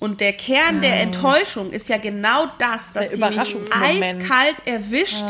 Und 0.05 0.21
der 0.21 0.35
Kern 0.35 0.83
der 0.83 1.01
Enttäuschung 1.01 1.73
ist 1.73 1.89
ja 1.89 1.97
genau 1.97 2.45
das, 2.59 2.93
dass 2.93 3.09
Der 3.09 3.31
die 3.31 3.39
mich 3.39 3.57
eiskalt 3.73 4.57
erwischt 4.67 5.25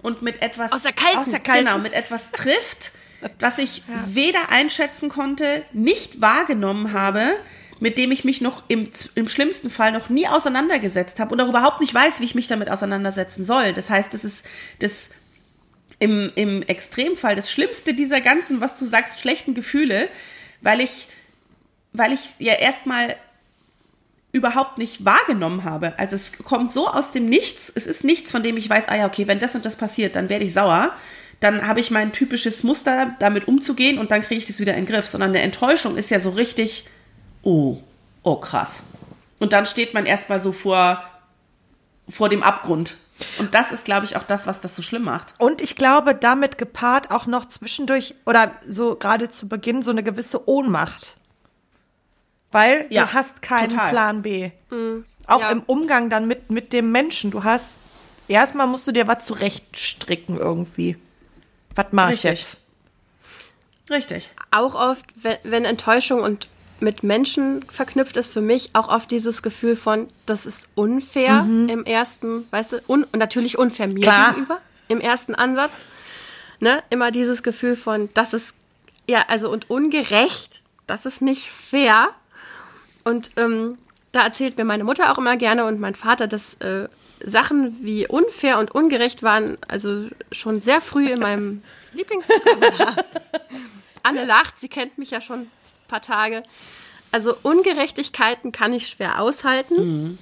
und 0.00 0.22
mit 0.22 0.40
etwas 0.40 0.72
Aus 0.72 0.84
der 0.84 0.94
kalten. 0.94 1.18
aus 1.18 1.28
der 1.28 1.40
kalten. 1.40 1.66
Genau 1.66 1.78
mit 1.78 1.92
etwas 1.92 2.30
trifft, 2.32 2.92
was 3.40 3.58
ich 3.58 3.82
weder 4.06 4.48
einschätzen 4.48 5.10
konnte, 5.10 5.62
nicht 5.74 6.22
wahrgenommen 6.22 6.94
habe, 6.94 7.26
mit 7.78 7.98
dem 7.98 8.10
ich 8.10 8.24
mich 8.24 8.40
noch 8.40 8.62
im, 8.68 8.88
im 9.16 9.28
schlimmsten 9.28 9.68
Fall 9.68 9.92
noch 9.92 10.08
nie 10.08 10.26
auseinandergesetzt 10.26 11.20
habe 11.20 11.34
und 11.34 11.40
auch 11.42 11.50
überhaupt 11.50 11.82
nicht 11.82 11.92
weiß, 11.92 12.20
wie 12.20 12.24
ich 12.24 12.34
mich 12.34 12.46
damit 12.48 12.70
auseinandersetzen 12.70 13.44
soll. 13.44 13.74
Das 13.74 13.90
heißt, 13.90 14.14
das 14.14 14.24
ist 14.24 14.46
das 14.78 15.10
im, 15.98 16.32
im 16.36 16.62
Extremfall 16.62 17.36
das 17.36 17.52
Schlimmste 17.52 17.92
dieser 17.92 18.22
ganzen, 18.22 18.62
was 18.62 18.78
du 18.78 18.86
sagst, 18.86 19.20
schlechten 19.20 19.52
Gefühle, 19.52 20.08
weil 20.62 20.80
ich, 20.80 21.08
weil 21.92 22.14
ich 22.14 22.30
ja 22.38 22.54
erstmal 22.54 23.14
überhaupt 24.36 24.76
nicht 24.76 25.04
wahrgenommen 25.04 25.64
habe. 25.64 25.98
Also 25.98 26.14
es 26.14 26.36
kommt 26.38 26.72
so 26.72 26.88
aus 26.88 27.10
dem 27.10 27.24
Nichts. 27.24 27.72
Es 27.74 27.86
ist 27.86 28.04
nichts, 28.04 28.30
von 28.30 28.42
dem 28.42 28.58
ich 28.58 28.68
weiß, 28.68 28.88
ah 28.88 28.96
ja, 28.96 29.06
okay, 29.06 29.26
wenn 29.26 29.40
das 29.40 29.54
und 29.54 29.64
das 29.64 29.76
passiert, 29.76 30.14
dann 30.14 30.28
werde 30.28 30.44
ich 30.44 30.52
sauer. 30.52 30.92
Dann 31.40 31.66
habe 31.66 31.80
ich 31.80 31.90
mein 31.90 32.12
typisches 32.12 32.62
Muster, 32.62 33.16
damit 33.18 33.48
umzugehen 33.48 33.98
und 33.98 34.12
dann 34.12 34.22
kriege 34.22 34.38
ich 34.38 34.46
das 34.46 34.60
wieder 34.60 34.74
in 34.74 34.84
den 34.84 34.94
Griff. 34.94 35.06
Sondern 35.06 35.30
eine 35.30 35.40
Enttäuschung 35.40 35.96
ist 35.96 36.10
ja 36.10 36.20
so 36.20 36.30
richtig, 36.30 36.86
oh, 37.42 37.78
oh 38.22 38.36
krass. 38.36 38.82
Und 39.38 39.52
dann 39.54 39.64
steht 39.64 39.94
man 39.94 40.04
erstmal 40.04 40.40
so 40.40 40.52
vor, 40.52 41.02
vor 42.08 42.28
dem 42.28 42.42
Abgrund. 42.42 42.96
Und 43.38 43.54
das 43.54 43.72
ist, 43.72 43.86
glaube 43.86 44.04
ich, 44.04 44.16
auch 44.16 44.22
das, 44.22 44.46
was 44.46 44.60
das 44.60 44.76
so 44.76 44.82
schlimm 44.82 45.04
macht. 45.04 45.34
Und 45.38 45.62
ich 45.62 45.76
glaube, 45.76 46.14
damit 46.14 46.58
gepaart 46.58 47.10
auch 47.10 47.26
noch 47.26 47.48
zwischendurch 47.48 48.14
oder 48.26 48.52
so 48.68 48.96
gerade 48.96 49.30
zu 49.30 49.48
Beginn 49.48 49.82
so 49.82 49.90
eine 49.90 50.02
gewisse 50.02 50.46
Ohnmacht. 50.46 51.16
Weil 52.56 52.86
Ja, 52.88 53.04
du 53.04 53.12
hast 53.12 53.42
keinen 53.42 53.68
total. 53.68 53.90
Plan 53.90 54.22
B. 54.22 54.50
Auch 55.26 55.40
Ja. 55.40 55.50
im 55.50 55.62
Umgang 55.66 56.08
dann 56.08 56.26
mit, 56.26 56.50
mit 56.50 56.72
dem 56.72 56.90
Menschen. 56.90 57.30
Du 57.30 57.44
hast, 57.44 57.78
erstmal 58.28 58.66
musst 58.66 58.86
du 58.86 58.92
dir 58.92 59.06
was 59.06 59.26
zurechtstricken 59.26 60.38
irgendwie. 60.38 60.96
Was 61.74 61.92
mache 61.92 62.14
ich 62.14 62.22
jetzt? 62.22 62.60
Richtig. 63.90 64.30
auch 64.50 64.74
oft, 64.74 65.04
wenn, 65.16 65.36
wenn 65.44 65.64
Enttäuschung 65.64 66.20
und 66.22 66.48
mit 66.80 67.02
Menschen 67.02 67.64
verknüpft 67.70 68.16
ist 68.16 68.32
für 68.32 68.40
mich 68.40 68.70
auch 68.72 68.88
oft 68.88 69.10
dieses 69.10 69.42
Gefühl 69.42 69.76
von, 69.76 70.08
das 70.26 70.44
ist 70.46 70.68
unfair 70.74 71.40
im 71.68 71.84
ersten, 71.84 72.46
weißt 72.50 72.72
du, 72.72 72.76
un, 72.88 73.04
und 73.04 73.16
natürlich 73.16 73.58
unfair 73.58 73.86
mir 73.86 74.00
Klar. 74.00 74.30
gegenüber 74.32 74.60
im 74.88 75.00
ersten 75.00 75.34
Ansatz. 75.34 75.72
Ne? 76.58 76.82
Immer 76.90 77.10
dieses 77.12 77.42
Gefühl 77.42 77.76
von, 77.76 78.08
das 78.14 78.32
ist, 78.32 78.54
ja, 79.08 79.24
also 79.28 79.50
und 79.50 79.68
ungerecht 79.70 80.62
das 80.86 81.04
ist 81.04 81.20
nicht 81.20 81.50
fair. 81.50 82.10
Und 83.06 83.30
ähm, 83.36 83.78
da 84.10 84.24
erzählt 84.24 84.58
mir 84.58 84.64
meine 84.64 84.82
Mutter 84.82 85.12
auch 85.12 85.18
immer 85.18 85.36
gerne 85.36 85.64
und 85.64 85.78
mein 85.78 85.94
Vater, 85.94 86.26
dass 86.26 86.54
äh, 86.54 86.88
Sachen 87.24 87.76
wie 87.84 88.04
unfair 88.04 88.58
und 88.58 88.72
ungerecht 88.72 89.22
waren, 89.22 89.58
also 89.68 90.08
schon 90.32 90.60
sehr 90.60 90.80
früh 90.80 91.08
in 91.12 91.20
meinem 91.20 91.62
Lieblingsprogramm. 91.92 92.96
Anne 94.02 94.24
lacht, 94.24 94.58
sie 94.58 94.68
kennt 94.68 94.98
mich 94.98 95.12
ja 95.12 95.20
schon 95.20 95.42
ein 95.42 95.50
paar 95.86 96.02
Tage. 96.02 96.42
Also 97.12 97.36
Ungerechtigkeiten 97.44 98.50
kann 98.50 98.72
ich 98.72 98.88
schwer 98.88 99.20
aushalten. 99.20 99.76
Mhm. 99.76 100.18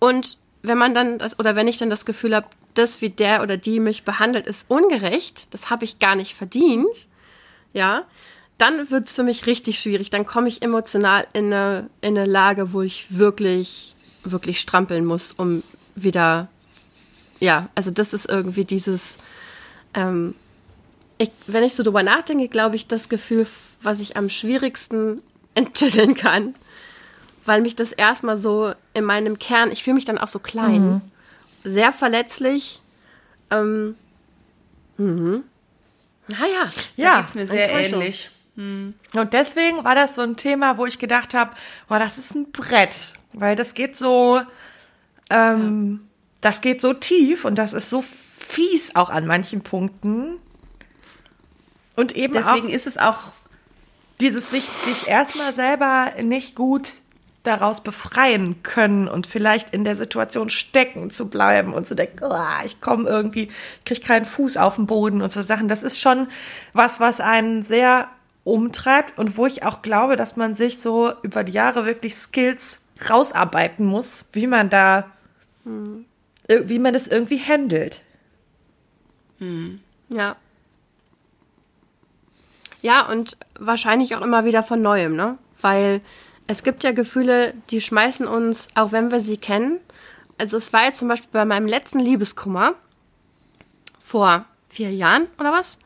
Und 0.00 0.36
wenn 0.62 0.78
man 0.78 0.94
dann 0.94 1.18
das, 1.18 1.38
oder 1.38 1.54
wenn 1.54 1.68
ich 1.68 1.78
dann 1.78 1.90
das 1.90 2.04
Gefühl 2.04 2.34
habe, 2.34 2.48
das, 2.74 3.00
wie 3.00 3.10
der 3.10 3.40
oder 3.40 3.56
die 3.56 3.78
mich 3.78 4.02
behandelt, 4.02 4.48
ist 4.48 4.64
ungerecht, 4.66 5.46
das 5.52 5.70
habe 5.70 5.84
ich 5.84 6.00
gar 6.00 6.16
nicht 6.16 6.34
verdient, 6.34 7.06
ja, 7.72 8.02
dann 8.58 8.90
wird 8.90 9.06
es 9.06 9.12
für 9.12 9.22
mich 9.22 9.46
richtig 9.46 9.78
schwierig. 9.78 10.10
Dann 10.10 10.26
komme 10.26 10.48
ich 10.48 10.62
emotional 10.62 11.26
in 11.32 11.52
eine, 11.52 11.88
in 12.00 12.18
eine 12.18 12.26
Lage, 12.26 12.72
wo 12.72 12.82
ich 12.82 13.06
wirklich, 13.10 13.94
wirklich 14.24 14.60
strampeln 14.60 15.04
muss, 15.04 15.32
um 15.32 15.62
wieder, 15.94 16.48
ja, 17.38 17.68
also 17.76 17.90
das 17.90 18.12
ist 18.12 18.28
irgendwie 18.28 18.64
dieses, 18.64 19.16
ähm, 19.94 20.34
ich, 21.18 21.30
wenn 21.46 21.62
ich 21.62 21.74
so 21.74 21.82
drüber 21.82 22.02
nachdenke, 22.02 22.48
glaube 22.48 22.76
ich, 22.76 22.88
das 22.88 23.08
Gefühl, 23.08 23.46
was 23.80 24.00
ich 24.00 24.16
am 24.16 24.28
schwierigsten 24.28 25.22
enttütteln 25.54 26.14
kann, 26.14 26.54
weil 27.44 27.62
mich 27.62 27.76
das 27.76 27.92
erstmal 27.92 28.36
so 28.36 28.74
in 28.92 29.04
meinem 29.04 29.38
Kern, 29.38 29.70
ich 29.70 29.84
fühle 29.84 29.94
mich 29.94 30.04
dann 30.04 30.18
auch 30.18 30.28
so 30.28 30.40
klein, 30.40 30.82
mhm. 30.82 31.00
sehr 31.64 31.92
verletzlich. 31.92 32.82
Ähm, 33.50 33.94
mhm. 34.98 35.44
Naja, 36.26 36.70
ja, 36.96 37.14
da 37.14 37.20
geht's 37.20 37.34
mir 37.34 37.46
sehr 37.46 37.70
ähnlich. 37.70 38.30
Mhm. 38.58 38.94
Und 39.14 39.32
deswegen 39.34 39.84
war 39.84 39.94
das 39.94 40.16
so 40.16 40.22
ein 40.22 40.36
Thema, 40.36 40.78
wo 40.78 40.86
ich 40.86 40.98
gedacht 40.98 41.32
habe, 41.32 41.52
boah, 41.88 42.00
das 42.00 42.18
ist 42.18 42.34
ein 42.34 42.50
Brett, 42.50 43.14
weil 43.32 43.54
das 43.54 43.74
geht 43.74 43.96
so, 43.96 44.40
ähm, 45.30 46.00
ja. 46.02 46.08
das 46.40 46.60
geht 46.60 46.80
so 46.80 46.92
tief 46.92 47.44
und 47.44 47.54
das 47.54 47.72
ist 47.72 47.88
so 47.88 48.02
fies 48.38 48.96
auch 48.96 49.10
an 49.10 49.28
manchen 49.28 49.60
Punkten. 49.60 50.38
Und 51.94 52.16
eben 52.16 52.32
deswegen 52.32 52.68
ist 52.68 52.88
es 52.88 52.98
auch 52.98 53.32
dieses 54.18 54.50
sich, 54.50 54.64
sich 54.64 55.06
erstmal 55.06 55.52
selber 55.52 56.12
nicht 56.20 56.56
gut 56.56 56.88
daraus 57.44 57.80
befreien 57.80 58.64
können 58.64 59.06
und 59.06 59.28
vielleicht 59.28 59.70
in 59.70 59.84
der 59.84 59.94
Situation 59.94 60.50
stecken 60.50 61.10
zu 61.10 61.30
bleiben 61.30 61.72
und 61.72 61.86
zu 61.86 61.94
denken, 61.94 62.24
oh, 62.24 62.64
ich 62.64 62.80
komme 62.80 63.08
irgendwie, 63.08 63.50
kriege 63.84 64.00
keinen 64.00 64.26
Fuß 64.26 64.56
auf 64.56 64.74
den 64.74 64.86
Boden 64.86 65.22
und 65.22 65.32
so 65.32 65.42
Sachen. 65.42 65.68
Das 65.68 65.84
ist 65.84 66.00
schon 66.00 66.26
was, 66.72 66.98
was 66.98 67.20
einen 67.20 67.62
sehr 67.62 68.08
umtreibt 68.48 69.18
und 69.18 69.36
wo 69.36 69.46
ich 69.46 69.62
auch 69.62 69.82
glaube, 69.82 70.16
dass 70.16 70.36
man 70.36 70.54
sich 70.54 70.80
so 70.80 71.12
über 71.22 71.44
die 71.44 71.52
Jahre 71.52 71.86
wirklich 71.86 72.16
Skills 72.16 72.80
rausarbeiten 73.08 73.86
muss, 73.86 74.28
wie 74.32 74.46
man 74.46 74.70
da, 74.70 75.10
hm. 75.64 76.04
wie 76.48 76.78
man 76.78 76.92
das 76.92 77.06
irgendwie 77.06 77.40
handelt. 77.40 78.02
Hm. 79.38 79.80
Ja. 80.08 80.36
Ja, 82.80 83.08
und 83.08 83.36
wahrscheinlich 83.58 84.14
auch 84.14 84.22
immer 84.22 84.44
wieder 84.44 84.62
von 84.62 84.80
neuem, 84.80 85.16
ne? 85.16 85.38
Weil 85.60 86.00
es 86.46 86.62
gibt 86.62 86.84
ja 86.84 86.92
Gefühle, 86.92 87.54
die 87.70 87.80
schmeißen 87.80 88.26
uns, 88.26 88.68
auch 88.74 88.92
wenn 88.92 89.10
wir 89.10 89.20
sie 89.20 89.36
kennen. 89.36 89.80
Also 90.38 90.56
es 90.56 90.72
war 90.72 90.84
jetzt 90.84 90.98
zum 90.98 91.08
Beispiel 91.08 91.28
bei 91.32 91.44
meinem 91.44 91.66
letzten 91.66 91.98
Liebeskummer 91.98 92.74
vor 94.00 94.44
vier 94.68 94.90
Jahren 94.92 95.26
oder 95.38 95.52
was, 95.52 95.78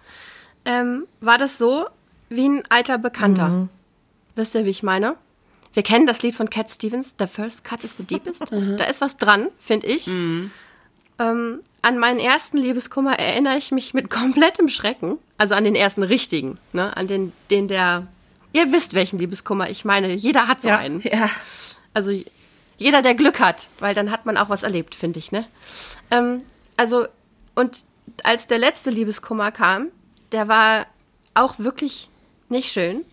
ähm, 0.64 1.06
war 1.20 1.38
das 1.38 1.58
so, 1.58 1.86
wie 2.34 2.48
ein 2.48 2.62
alter 2.68 2.98
Bekannter. 2.98 3.48
Mhm. 3.48 3.68
Wisst 4.34 4.54
ihr, 4.54 4.64
wie 4.64 4.70
ich 4.70 4.82
meine? 4.82 5.16
Wir 5.74 5.82
kennen 5.82 6.06
das 6.06 6.22
Lied 6.22 6.34
von 6.34 6.50
Cat 6.50 6.70
Stevens, 6.70 7.14
The 7.18 7.26
First 7.26 7.64
Cut 7.64 7.84
is 7.84 7.94
the 7.96 8.04
Deepest. 8.04 8.42
Mhm. 8.52 8.76
Da 8.76 8.84
ist 8.84 9.00
was 9.00 9.16
dran, 9.16 9.48
finde 9.58 9.86
ich. 9.86 10.06
Mhm. 10.06 10.50
Ähm, 11.18 11.60
an 11.80 11.98
meinen 11.98 12.18
ersten 12.18 12.56
Liebeskummer 12.56 13.18
erinnere 13.18 13.56
ich 13.56 13.72
mich 13.72 13.94
mit 13.94 14.10
komplettem 14.10 14.68
Schrecken. 14.68 15.18
Also 15.38 15.54
an 15.54 15.64
den 15.64 15.74
ersten 15.74 16.02
richtigen, 16.02 16.58
ne? 16.72 16.96
An 16.96 17.06
den, 17.06 17.32
den 17.50 17.68
der. 17.68 18.06
Ihr 18.52 18.70
wisst, 18.72 18.94
welchen 18.94 19.18
Liebeskummer 19.18 19.70
ich 19.70 19.84
meine. 19.84 20.12
Jeder 20.12 20.48
hat 20.48 20.62
so 20.62 20.68
ja, 20.68 20.78
einen. 20.78 21.00
Ja. 21.00 21.30
Also 21.94 22.12
jeder, 22.78 23.02
der 23.02 23.14
Glück 23.14 23.40
hat, 23.40 23.68
weil 23.78 23.94
dann 23.94 24.10
hat 24.10 24.26
man 24.26 24.36
auch 24.36 24.48
was 24.48 24.62
erlebt, 24.62 24.94
finde 24.94 25.18
ich, 25.18 25.32
ne? 25.32 25.44
Ähm, 26.10 26.42
also, 26.76 27.06
und 27.54 27.84
als 28.24 28.46
der 28.46 28.58
letzte 28.58 28.90
Liebeskummer 28.90 29.52
kam, 29.52 29.88
der 30.32 30.48
war 30.48 30.86
auch 31.34 31.58
wirklich 31.58 32.08
nicht 32.52 32.70
schön. 32.70 33.04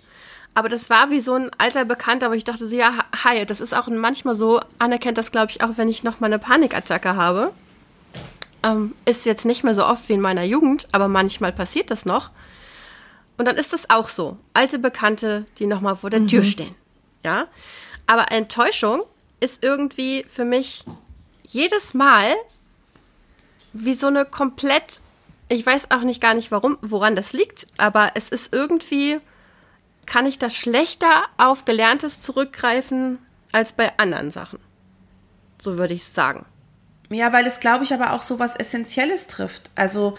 Aber 0.53 0.69
das 0.69 0.89
war 0.89 1.09
wie 1.09 1.21
so 1.21 1.33
ein 1.33 1.51
alter 1.57 1.85
Bekannter, 1.85 2.29
wo 2.29 2.33
ich 2.33 2.43
dachte 2.43 2.67
so, 2.67 2.75
ja, 2.75 3.05
hi, 3.23 3.45
das 3.45 3.61
ist 3.61 3.73
auch 3.73 3.87
manchmal 3.87 4.35
so, 4.35 4.61
Anna 4.77 4.97
kennt 4.97 5.17
das, 5.17 5.31
glaube 5.31 5.51
ich, 5.51 5.63
auch, 5.63 5.77
wenn 5.77 5.89
ich 5.89 6.03
noch 6.03 6.19
mal 6.19 6.27
eine 6.27 6.39
Panikattacke 6.39 7.15
habe. 7.15 7.51
Ähm, 8.61 8.93
ist 9.05 9.25
jetzt 9.25 9.45
nicht 9.45 9.63
mehr 9.63 9.73
so 9.73 9.85
oft 9.85 10.09
wie 10.09 10.13
in 10.13 10.21
meiner 10.21 10.43
Jugend, 10.43 10.87
aber 10.91 11.07
manchmal 11.07 11.53
passiert 11.53 11.91
das 11.91 12.05
noch. 12.05 12.29
Und 13.37 13.45
dann 13.47 13.55
ist 13.55 13.71
das 13.71 13.89
auch 13.89 14.09
so. 14.09 14.37
Alte 14.53 14.79
Bekannte, 14.79 15.45
die 15.57 15.65
noch 15.65 15.79
mal 15.79 15.95
vor 15.95 16.09
der 16.09 16.19
mhm. 16.19 16.27
Tür 16.27 16.43
stehen. 16.43 16.75
Ja. 17.23 17.47
Aber 18.05 18.31
Enttäuschung 18.31 19.03
ist 19.39 19.63
irgendwie 19.63 20.25
für 20.29 20.43
mich 20.43 20.83
jedes 21.43 21.93
Mal 21.93 22.35
wie 23.71 23.93
so 23.93 24.07
eine 24.07 24.25
komplett, 24.25 25.01
ich 25.49 25.65
weiß 25.65 25.91
auch 25.91 26.01
nicht 26.01 26.21
gar 26.21 26.33
nicht 26.33 26.51
warum, 26.51 26.77
woran 26.81 27.15
das 27.15 27.33
liegt, 27.33 27.67
aber 27.77 28.11
es 28.15 28.29
ist 28.29 28.53
irgendwie 28.53 29.19
kann 30.05 30.25
ich 30.25 30.39
da 30.39 30.49
schlechter 30.49 31.23
auf 31.37 31.65
Gelerntes 31.65 32.19
zurückgreifen 32.21 33.19
als 33.51 33.73
bei 33.73 33.97
anderen 33.97 34.31
Sachen. 34.31 34.59
So 35.61 35.77
würde 35.77 35.93
ich 35.93 36.01
es 36.01 36.13
sagen. 36.13 36.45
Ja, 37.09 37.31
weil 37.33 37.45
es, 37.45 37.59
glaube 37.59 37.83
ich, 37.83 37.93
aber 37.93 38.13
auch 38.13 38.23
so 38.23 38.39
was 38.39 38.55
Essentielles 38.55 39.27
trifft. 39.27 39.71
Also 39.75 40.17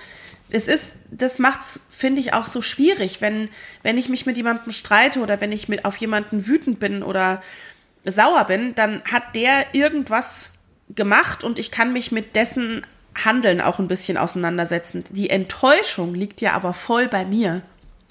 es 0.50 0.68
ist, 0.68 0.92
das 1.10 1.38
macht's, 1.38 1.80
finde 1.90 2.20
ich, 2.20 2.32
auch 2.32 2.46
so 2.46 2.62
schwierig, 2.62 3.20
wenn, 3.20 3.48
wenn 3.82 3.98
ich 3.98 4.08
mich 4.08 4.26
mit 4.26 4.36
jemandem 4.36 4.72
streite 4.72 5.20
oder 5.20 5.40
wenn 5.40 5.52
ich 5.52 5.68
mit 5.68 5.84
auf 5.84 5.96
jemanden 5.96 6.46
wütend 6.46 6.80
bin 6.80 7.02
oder 7.02 7.42
sauer 8.04 8.44
bin, 8.44 8.74
dann 8.74 9.02
hat 9.04 9.34
der 9.34 9.74
irgendwas 9.74 10.52
gemacht 10.88 11.44
und 11.44 11.58
ich 11.58 11.70
kann 11.70 11.92
mich 11.92 12.10
mit 12.10 12.34
dessen 12.34 12.84
Handeln 13.24 13.60
auch 13.60 13.78
ein 13.78 13.88
bisschen 13.88 14.16
auseinandersetzen. 14.16 15.04
Die 15.10 15.30
Enttäuschung 15.30 16.14
liegt 16.14 16.40
ja 16.40 16.52
aber 16.52 16.72
voll 16.72 17.08
bei 17.08 17.24
mir. 17.24 17.62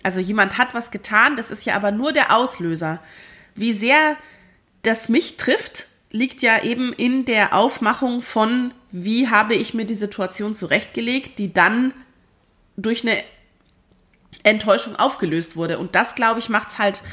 Also 0.04 0.20
jemand 0.20 0.58
hat 0.58 0.74
was 0.74 0.92
getan, 0.92 1.36
das 1.36 1.52
ist 1.52 1.66
ja 1.66 1.76
aber 1.76 1.92
nur 1.92 2.14
der 2.14 2.36
Auslöser. 2.36 3.00
Wie 3.56 3.74
sehr 3.74 4.16
das 4.84 5.10
mich 5.10 5.38
trifft, 5.38 5.88
liegt 6.12 6.42
ja 6.42 6.64
eben 6.64 6.94
in 6.94 7.26
der 7.26 7.54
Aufmachung 7.54 8.22
von, 8.22 8.74
wie 8.92 9.30
habe 9.30 9.56
ich 9.56 9.74
mir 9.74 9.86
die 9.86 9.96
Situation 9.96 10.56
zurechtgelegt, 10.56 11.38
die 11.38 11.54
dann 11.54 11.94
durch 12.78 13.04
eine 13.04 13.22
Enttäuschung 14.44 14.96
aufgelöst 14.96 15.56
wurde. 15.56 15.78
Und 15.80 15.96
das, 15.96 16.16
glaube 16.16 16.40
ich, 16.40 16.50
macht 16.50 16.70
es 16.70 16.80
halt 16.80 17.04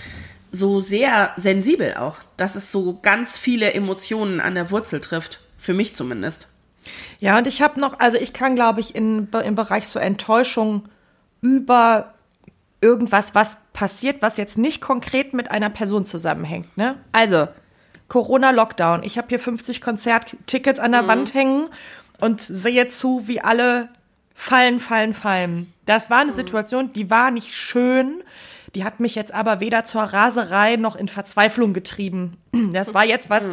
so 0.52 0.80
sehr 0.80 1.32
sensibel 1.36 1.94
auch, 1.94 2.18
dass 2.36 2.54
es 2.54 2.70
so 2.70 2.98
ganz 3.02 3.36
viele 3.36 3.74
Emotionen 3.74 4.40
an 4.40 4.54
der 4.54 4.70
Wurzel 4.70 5.00
trifft. 5.00 5.40
Für 5.58 5.74
mich 5.74 5.96
zumindest. 5.96 6.46
Ja, 7.18 7.38
und 7.38 7.46
ich 7.46 7.62
habe 7.62 7.80
noch, 7.80 7.98
also 8.00 8.18
ich 8.18 8.32
kann, 8.32 8.54
glaube 8.54 8.80
ich, 8.80 8.94
in, 8.94 9.28
im 9.32 9.54
Bereich 9.54 9.88
so 9.88 9.98
Enttäuschung 9.98 10.88
über 11.40 12.14
irgendwas, 12.80 13.34
was 13.34 13.58
passiert, 13.72 14.22
was 14.22 14.36
jetzt 14.36 14.58
nicht 14.58 14.80
konkret 14.80 15.34
mit 15.34 15.50
einer 15.50 15.70
Person 15.70 16.04
zusammenhängt. 16.04 16.76
Ne? 16.76 16.96
Also, 17.12 17.48
Corona-Lockdown. 18.08 19.02
Ich 19.02 19.18
habe 19.18 19.28
hier 19.28 19.40
50 19.40 19.80
Konzerttickets 19.80 20.78
an 20.78 20.92
der 20.92 21.02
mhm. 21.02 21.08
Wand 21.08 21.34
hängen 21.34 21.68
und 22.20 22.40
sehe 22.40 22.88
zu, 22.88 23.26
wie 23.26 23.40
alle 23.40 23.88
fallen, 24.34 24.80
fallen, 24.80 25.14
fallen. 25.14 25.72
Das 25.86 26.10
war 26.10 26.18
eine 26.18 26.30
mhm. 26.30 26.36
Situation, 26.36 26.92
die 26.92 27.10
war 27.10 27.30
nicht 27.30 27.52
schön. 27.54 28.22
Die 28.74 28.84
hat 28.84 29.00
mich 29.00 29.14
jetzt 29.14 29.32
aber 29.32 29.60
weder 29.60 29.84
zur 29.84 30.02
Raserei 30.02 30.76
noch 30.76 30.96
in 30.96 31.08
Verzweiflung 31.08 31.72
getrieben. 31.72 32.36
Das 32.72 32.94
war 32.94 33.04
jetzt 33.04 33.30
was. 33.30 33.50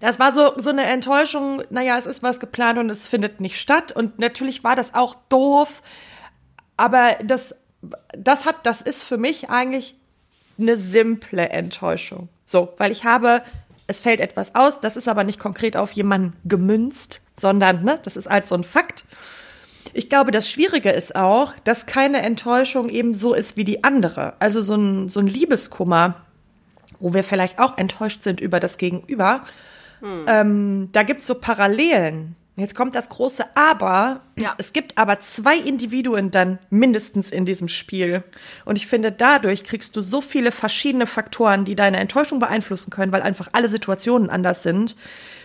Das 0.00 0.18
war 0.18 0.32
so, 0.32 0.52
so 0.56 0.70
eine 0.70 0.84
Enttäuschung. 0.84 1.62
Naja, 1.70 1.96
es 1.96 2.06
ist 2.06 2.22
was 2.22 2.40
geplant 2.40 2.78
und 2.78 2.90
es 2.90 3.06
findet 3.06 3.40
nicht 3.40 3.58
statt. 3.58 3.92
Und 3.92 4.18
natürlich 4.18 4.62
war 4.62 4.76
das 4.76 4.94
auch 4.94 5.16
doof. 5.28 5.82
Aber 6.76 7.16
das 7.24 7.54
das 8.16 8.46
hat, 8.46 8.64
das 8.64 8.80
ist 8.80 9.02
für 9.02 9.18
mich 9.18 9.50
eigentlich 9.50 9.94
eine 10.58 10.76
simple 10.76 11.48
Enttäuschung. 11.50 12.28
So, 12.44 12.72
weil 12.78 12.92
ich 12.92 13.04
habe, 13.04 13.42
es 13.86 14.00
fällt 14.00 14.20
etwas 14.20 14.54
aus, 14.54 14.80
das 14.80 14.96
ist 14.96 15.08
aber 15.08 15.24
nicht 15.24 15.38
konkret 15.38 15.76
auf 15.76 15.92
jemanden 15.92 16.34
gemünzt, 16.44 17.20
sondern, 17.38 17.84
ne, 17.84 17.98
das 18.02 18.16
ist 18.16 18.28
halt 18.28 18.48
so 18.48 18.54
ein 18.54 18.64
Fakt. 18.64 19.04
Ich 19.92 20.08
glaube, 20.08 20.30
das 20.30 20.50
Schwierige 20.50 20.90
ist 20.90 21.16
auch, 21.16 21.52
dass 21.64 21.86
keine 21.86 22.22
Enttäuschung 22.22 22.88
eben 22.88 23.14
so 23.14 23.34
ist 23.34 23.56
wie 23.56 23.64
die 23.64 23.84
andere. 23.84 24.34
Also 24.40 24.60
so 24.60 24.74
ein, 24.74 25.08
so 25.08 25.20
ein 25.20 25.26
Liebeskummer, 25.26 26.22
wo 26.98 27.14
wir 27.14 27.24
vielleicht 27.24 27.58
auch 27.58 27.78
enttäuscht 27.78 28.22
sind 28.22 28.40
über 28.40 28.60
das 28.60 28.78
Gegenüber, 28.78 29.42
hm. 30.00 30.24
ähm, 30.26 30.88
da 30.92 31.02
gibt 31.02 31.22
es 31.22 31.26
so 31.26 31.34
Parallelen. 31.34 32.36
Jetzt 32.56 32.74
kommt 32.74 32.94
das 32.94 33.10
große 33.10 33.44
Aber. 33.54 34.22
Ja. 34.38 34.54
Es 34.56 34.72
gibt 34.72 34.96
aber 34.96 35.20
zwei 35.20 35.58
Individuen 35.58 36.30
dann 36.30 36.58
mindestens 36.70 37.30
in 37.30 37.44
diesem 37.44 37.68
Spiel. 37.68 38.24
Und 38.64 38.76
ich 38.76 38.86
finde, 38.86 39.12
dadurch 39.12 39.62
kriegst 39.62 39.94
du 39.94 40.00
so 40.00 40.22
viele 40.22 40.52
verschiedene 40.52 41.06
Faktoren, 41.06 41.66
die 41.66 41.74
deine 41.74 41.98
Enttäuschung 41.98 42.40
beeinflussen 42.40 42.90
können, 42.90 43.12
weil 43.12 43.20
einfach 43.20 43.50
alle 43.52 43.68
Situationen 43.68 44.30
anders 44.30 44.62
sind, 44.62 44.96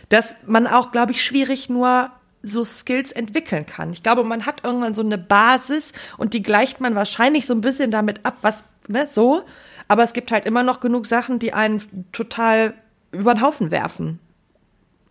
dass 0.07 0.35
man 0.47 0.67
auch, 0.67 0.93
glaube 0.93 1.11
ich, 1.11 1.23
schwierig 1.23 1.69
nur 1.69 2.11
so 2.43 2.63
Skills 2.63 3.11
entwickeln 3.11 3.65
kann. 3.65 3.91
Ich 3.91 4.03
glaube, 4.03 4.23
man 4.23 4.45
hat 4.45 4.63
irgendwann 4.63 4.93
so 4.93 5.01
eine 5.01 5.17
Basis 5.17 5.91
und 6.17 6.33
die 6.33 6.41
gleicht 6.41 6.79
man 6.79 6.95
wahrscheinlich 6.95 7.45
so 7.45 7.53
ein 7.53 7.61
bisschen 7.61 7.91
damit 7.91 8.25
ab, 8.25 8.37
was, 8.41 8.69
ne, 8.87 9.07
so. 9.09 9.43
Aber 9.89 10.03
es 10.03 10.13
gibt 10.13 10.31
halt 10.31 10.45
immer 10.45 10.63
noch 10.63 10.79
genug 10.79 11.05
Sachen, 11.05 11.39
die 11.39 11.53
einen 11.53 12.07
total 12.13 12.73
über 13.11 13.33
den 13.33 13.41
Haufen 13.41 13.69
werfen. 13.69 14.19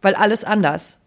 Weil 0.03 0.15
alles 0.15 0.45
anders. 0.45 0.99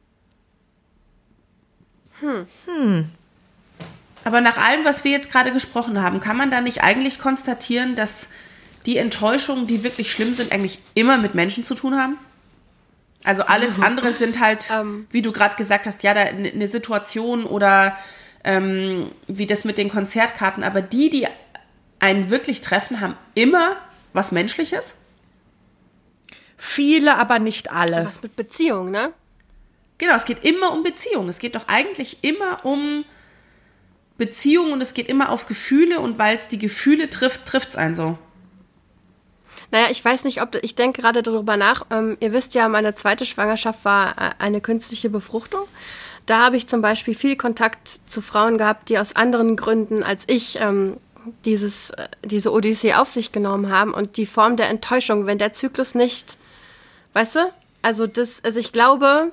Aber 4.24 4.42
nach 4.42 4.58
allem, 4.58 4.86
was 4.86 5.04
wir 5.04 5.12
jetzt 5.12 5.32
gerade 5.32 5.52
gesprochen 5.52 6.02
haben, 6.02 6.22
kann 6.22 6.38
man 6.38 6.52
da 6.52 6.62
nicht 6.62 6.84
eigentlich 6.84 7.20
konstatieren, 7.20 7.96
dass 7.96 8.30
die 8.86 8.98
Enttäuschungen, 8.98 9.68
die 9.68 9.84
wirklich 9.84 10.12
schlimm 10.12 10.34
sind, 10.34 10.52
eigentlich 10.52 10.80
immer 10.94 11.18
mit 11.18 11.36
Menschen 11.36 11.64
zu 11.64 11.76
tun 11.76 11.98
haben? 11.98 12.18
Also 13.24 13.44
alles 13.44 13.80
andere 13.80 14.12
sind 14.12 14.40
halt, 14.40 14.70
Ähm. 14.72 15.08
wie 15.12 15.22
du 15.22 15.32
gerade 15.32 15.56
gesagt 15.56 15.88
hast, 15.88 16.04
ja, 16.04 16.14
da 16.14 16.22
eine 16.22 16.50
eine 16.50 16.68
Situation 16.68 17.46
oder 17.46 17.98
ähm, 18.44 19.12
wie 19.28 19.48
das 19.48 19.64
mit 19.64 19.78
den 19.78 19.90
Konzertkarten. 19.90 20.64
Aber 20.64 20.82
die, 20.82 21.10
die 21.10 21.28
einen 22.00 22.30
wirklich 22.30 22.60
treffen, 22.60 23.00
haben 23.00 23.16
immer 23.34 23.78
was 24.12 24.34
Menschliches. 24.34 24.96
Viele, 26.66 27.18
aber 27.18 27.40
nicht 27.40 27.72
alle. 27.72 28.06
Was 28.06 28.24
mit 28.24 28.38
Beziehung, 28.38 28.90
ne? 28.90 29.12
Genau, 29.98 30.16
es 30.16 30.24
geht 30.24 30.46
immer 30.46 30.72
um 30.72 30.82
Beziehungen. 30.82 31.28
Es 31.28 31.40
geht 31.40 31.56
doch 31.56 31.68
eigentlich 31.68 32.24
immer 32.24 32.64
um 32.64 33.04
Beziehungen 34.18 34.72
und 34.72 34.82
es 34.82 34.94
geht 34.94 35.10
immer 35.10 35.30
auf 35.30 35.46
Gefühle 35.46 36.00
und 36.00 36.18
weil 36.18 36.38
es 36.38 36.48
die 36.48 36.58
Gefühle 36.58 37.10
trifft, 37.10 37.46
trifft 37.46 37.70
es 37.70 37.76
einen 37.76 37.96
so. 37.96 38.18
Naja, 39.72 39.88
ich 39.92 40.04
weiß 40.04 40.24
nicht, 40.24 40.42
ob 40.42 40.56
ich 40.64 40.74
denke 40.76 41.02
gerade 41.02 41.22
darüber 41.22 41.58
nach. 41.58 41.86
Ähm, 41.92 42.16
ihr 42.22 42.32
wisst 42.32 42.56
ja, 42.56 42.70
meine 42.70 42.96
zweite 42.96 43.26
Schwangerschaft 43.26 43.84
war 43.84 44.18
äh, 44.18 44.32
eine 44.40 44.62
künstliche 44.62 45.10
Befruchtung. 45.10 45.68
Da 46.26 46.40
habe 46.46 46.56
ich 46.56 46.66
zum 46.66 46.82
Beispiel 46.82 47.14
viel 47.14 47.36
Kontakt 47.36 48.00
zu 48.06 48.22
Frauen 48.22 48.58
gehabt, 48.58 48.88
die 48.88 48.98
aus 48.98 49.18
anderen 49.18 49.58
Gründen 49.58 50.02
als 50.02 50.24
ich 50.28 50.58
ähm, 50.62 50.96
dieses, 51.44 51.90
äh, 51.90 52.08
diese 52.24 52.54
Odyssee 52.54 52.94
auf 52.94 53.10
sich 53.10 53.34
genommen 53.34 53.70
haben 53.70 53.94
und 53.94 54.16
die 54.16 54.26
Form 54.26 54.56
der 54.56 54.70
Enttäuschung, 54.70 55.26
wenn 55.26 55.38
der 55.38 55.52
Zyklus 55.52 55.94
nicht, 55.94 56.38
weißt 57.14 57.36
du? 57.36 57.40
Also 57.82 58.08
das, 58.08 58.44
also 58.44 58.60
ich 58.60 58.72
glaube, 58.72 59.32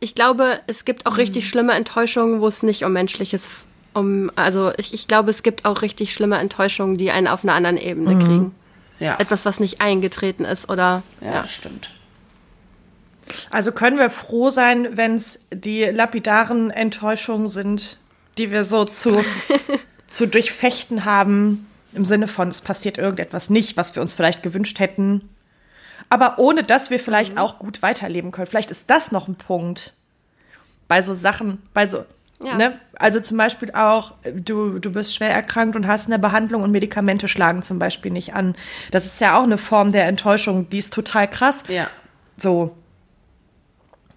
ich 0.00 0.14
glaube, 0.14 0.60
es 0.66 0.84
gibt 0.84 1.06
auch 1.06 1.16
richtig 1.16 1.48
schlimme 1.48 1.74
Enttäuschungen, 1.74 2.40
wo 2.40 2.48
es 2.48 2.62
nicht 2.62 2.84
um 2.84 2.92
menschliches, 2.92 3.48
um, 3.94 4.30
also 4.36 4.72
ich, 4.76 4.92
ich 4.94 5.08
glaube, 5.08 5.30
es 5.30 5.42
gibt 5.42 5.64
auch 5.64 5.82
richtig 5.82 6.12
schlimme 6.12 6.38
Enttäuschungen, 6.38 6.96
die 6.96 7.10
einen 7.10 7.28
auf 7.28 7.44
einer 7.44 7.54
anderen 7.54 7.76
Ebene 7.76 8.18
kriegen. 8.18 8.54
Ja, 8.98 9.16
Etwas, 9.18 9.44
was 9.44 9.58
nicht 9.58 9.80
eingetreten 9.80 10.44
ist 10.44 10.68
oder 10.70 11.02
ja, 11.20 11.32
ja. 11.32 11.46
stimmt. 11.46 11.90
Also 13.50 13.72
können 13.72 13.98
wir 13.98 14.10
froh 14.10 14.50
sein, 14.50 14.96
wenn 14.96 15.16
es 15.16 15.46
die 15.52 15.84
lapidaren 15.84 16.70
Enttäuschungen 16.70 17.48
sind, 17.48 17.98
die 18.38 18.50
wir 18.50 18.64
so 18.64 18.84
zu, 18.84 19.24
zu 20.08 20.26
durchfechten 20.26 21.04
haben, 21.04 21.66
im 21.92 22.04
Sinne 22.04 22.28
von, 22.28 22.48
es 22.48 22.60
passiert 22.60 22.98
irgendetwas 22.98 23.50
nicht, 23.50 23.76
was 23.76 23.94
wir 23.94 24.02
uns 24.02 24.14
vielleicht 24.14 24.42
gewünscht 24.42 24.78
hätten. 24.80 25.28
Aber 26.08 26.38
ohne 26.38 26.62
dass 26.62 26.90
wir 26.90 27.00
vielleicht 27.00 27.38
auch 27.38 27.58
gut 27.58 27.82
weiterleben 27.82 28.32
können. 28.32 28.46
Vielleicht 28.46 28.70
ist 28.70 28.90
das 28.90 29.12
noch 29.12 29.28
ein 29.28 29.34
Punkt. 29.36 29.94
Bei 30.88 31.00
so 31.00 31.14
Sachen, 31.14 31.62
bei 31.72 31.86
so, 31.86 32.04
Ja. 32.42 32.56
ne? 32.56 32.78
Also 32.98 33.20
zum 33.20 33.36
Beispiel 33.38 33.72
auch, 33.72 34.12
du, 34.24 34.78
du 34.78 34.92
bist 34.92 35.14
schwer 35.14 35.30
erkrankt 35.30 35.74
und 35.74 35.86
hast 35.86 36.06
eine 36.06 36.18
Behandlung 36.18 36.62
und 36.62 36.70
Medikamente 36.70 37.28
schlagen 37.28 37.62
zum 37.62 37.78
Beispiel 37.78 38.12
nicht 38.12 38.34
an. 38.34 38.54
Das 38.90 39.06
ist 39.06 39.20
ja 39.20 39.38
auch 39.38 39.44
eine 39.44 39.58
Form 39.58 39.92
der 39.92 40.06
Enttäuschung, 40.06 40.68
die 40.68 40.78
ist 40.78 40.92
total 40.92 41.28
krass. 41.28 41.64
Ja. 41.68 41.88
So. 42.36 42.76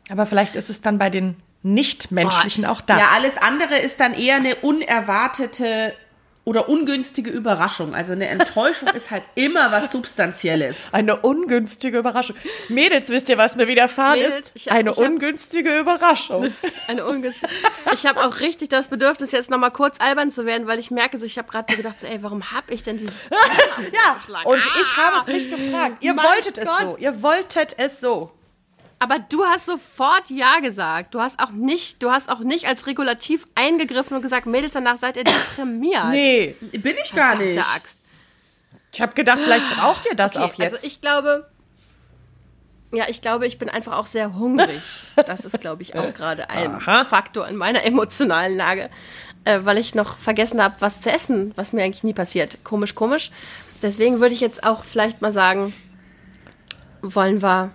Aber 0.10 0.26
vielleicht 0.26 0.56
ist 0.56 0.70
es 0.70 0.82
dann 0.82 0.98
bei 1.00 1.10
den 1.10 1.38
Nichtmenschlichen 1.64 2.66
auch 2.66 2.82
das. 2.82 3.00
Ja, 3.00 3.08
alles 3.16 3.38
andere 3.38 3.78
ist 3.80 4.00
dann 4.00 4.14
eher 4.14 4.36
eine 4.36 4.56
unerwartete 4.56 5.94
oder 6.46 6.70
ungünstige 6.70 7.30
Überraschung. 7.32 7.94
Also 7.96 8.14
eine 8.14 8.28
Enttäuschung 8.28 8.88
ist 8.90 9.12
halt 9.12 9.24
immer 9.36 9.72
was 9.72 9.92
Substanzielles. 9.92 10.88
Eine 10.92 11.18
ungünstige 11.18 11.98
Überraschung. 11.98 12.36
Mädels, 12.70 13.10
wisst 13.10 13.30
ihr, 13.30 13.38
was 13.38 13.56
mir 13.56 13.68
widerfahren 13.68 14.20
Mädels, 14.20 14.52
ist? 14.54 14.68
hab- 14.68 14.74
Eine 14.74 14.92
ich 14.92 14.98
hab- 14.98 15.04
ungünstige 15.10 15.78
Überraschung. 15.80 16.54
eine 16.88 17.04
ungünstige. 17.06 17.52
Ich 17.94 18.06
habe 18.06 18.24
auch 18.24 18.40
richtig 18.40 18.70
das 18.70 18.88
Bedürfnis, 18.90 19.32
jetzt 19.32 19.50
nochmal 19.50 19.72
kurz 19.72 19.96
albern 20.00 20.32
zu 20.32 20.46
werden, 20.46 20.68
weil 20.68 20.80
ich 20.80 20.92
merke, 20.92 21.18
so 21.18 21.26
ich 21.26 21.38
habe 21.38 21.50
gerade 21.50 21.66
so 21.72 21.78
gedacht, 21.78 22.00
so, 22.00 22.08
ey, 22.08 22.22
warum 22.22 22.52
habe 22.52 22.74
ich 22.74 22.84
denn 22.84 22.98
dieses 22.98 23.16
Ja, 23.32 24.42
und 24.44 24.60
Ah! 24.60 24.80
ich 24.82 24.98
habe 24.98 25.18
es 25.18 25.28
mich 25.28 25.50
gefragt. 25.50 26.04
Ihr 26.04 26.14
Mein 26.14 26.26
wolltet 26.28 26.58
es 26.60 26.66
Gott. 26.66 26.80
so. 26.82 26.98
Ihr 27.00 27.22
wolltet 27.24 27.76
es 27.80 28.00
so. 28.00 28.32
Aber 29.00 29.20
du 29.20 29.44
hast 29.44 29.66
sofort 29.66 30.30
Ja 30.30 30.60
gesagt. 30.62 31.14
Du 31.14 31.20
hast 31.20 31.40
auch 31.40 31.52
nicht, 31.52 32.02
du 32.02 32.12
hast 32.12 32.30
auch 32.30 32.40
nicht 32.40 32.68
als 32.68 32.88
Regulativ 32.88 33.46
eingegriffen 33.56 34.16
und 34.16 34.22
gesagt, 34.22 34.46
Mädels, 34.46 34.74
danach 34.74 34.98
seid 34.98 35.18
ihr 35.18 35.26
deprimiert. 35.26 36.10
Nee, 36.12 36.56
Bin 36.72 36.96
ich 37.04 37.14
gar 37.14 37.36
nicht. 37.36 37.60
Axt. 37.60 38.00
ich 38.94 39.02
habe 39.02 39.14
gedacht, 39.14 39.40
vielleicht 39.40 39.70
braucht 39.76 40.06
ihr 40.10 40.16
das 40.16 40.36
Okay, 40.36 40.46
auch 40.46 40.54
jetzt. 40.56 40.74
Also 40.76 40.88
ich 40.88 41.02
glaube, 41.02 41.50
ja, 42.94 43.06
ich 43.10 43.22
glaube, 43.22 43.46
ich 43.46 43.58
bin 43.60 43.70
einfach 43.70 43.98
auch 43.98 44.06
sehr 44.06 44.36
hungrig. 44.36 44.82
Das 45.26 45.42
ist, 45.46 45.60
glaube 45.62 45.82
ich, 45.82 45.96
auch 45.98 46.14
gerade 46.14 46.50
ein 46.50 46.76
Aha. 46.76 47.06
Faktor 47.06 47.48
in 47.48 47.56
meiner 47.58 47.84
emotionalen 47.86 48.56
Lage, 48.56 48.90
äh, 49.44 49.60
weil 49.64 49.78
ich 49.78 49.96
noch 49.96 50.18
vergessen 50.18 50.62
habe, 50.64 50.76
was 50.80 51.02
zu 51.02 51.12
essen, 51.12 51.52
was 51.56 51.74
mir 51.74 51.84
eigentlich 51.84 52.04
nie 52.04 52.14
passiert. 52.14 52.64
Komisch, 52.64 52.96
komisch. 52.96 53.32
Deswegen 53.82 54.20
würde 54.22 54.34
ich 54.34 54.42
jetzt 54.42 54.64
auch 54.66 54.84
vielleicht 54.84 55.22
mal 55.22 55.32
sagen, 55.34 55.74
wollen 57.02 57.42
wir. 57.42 57.72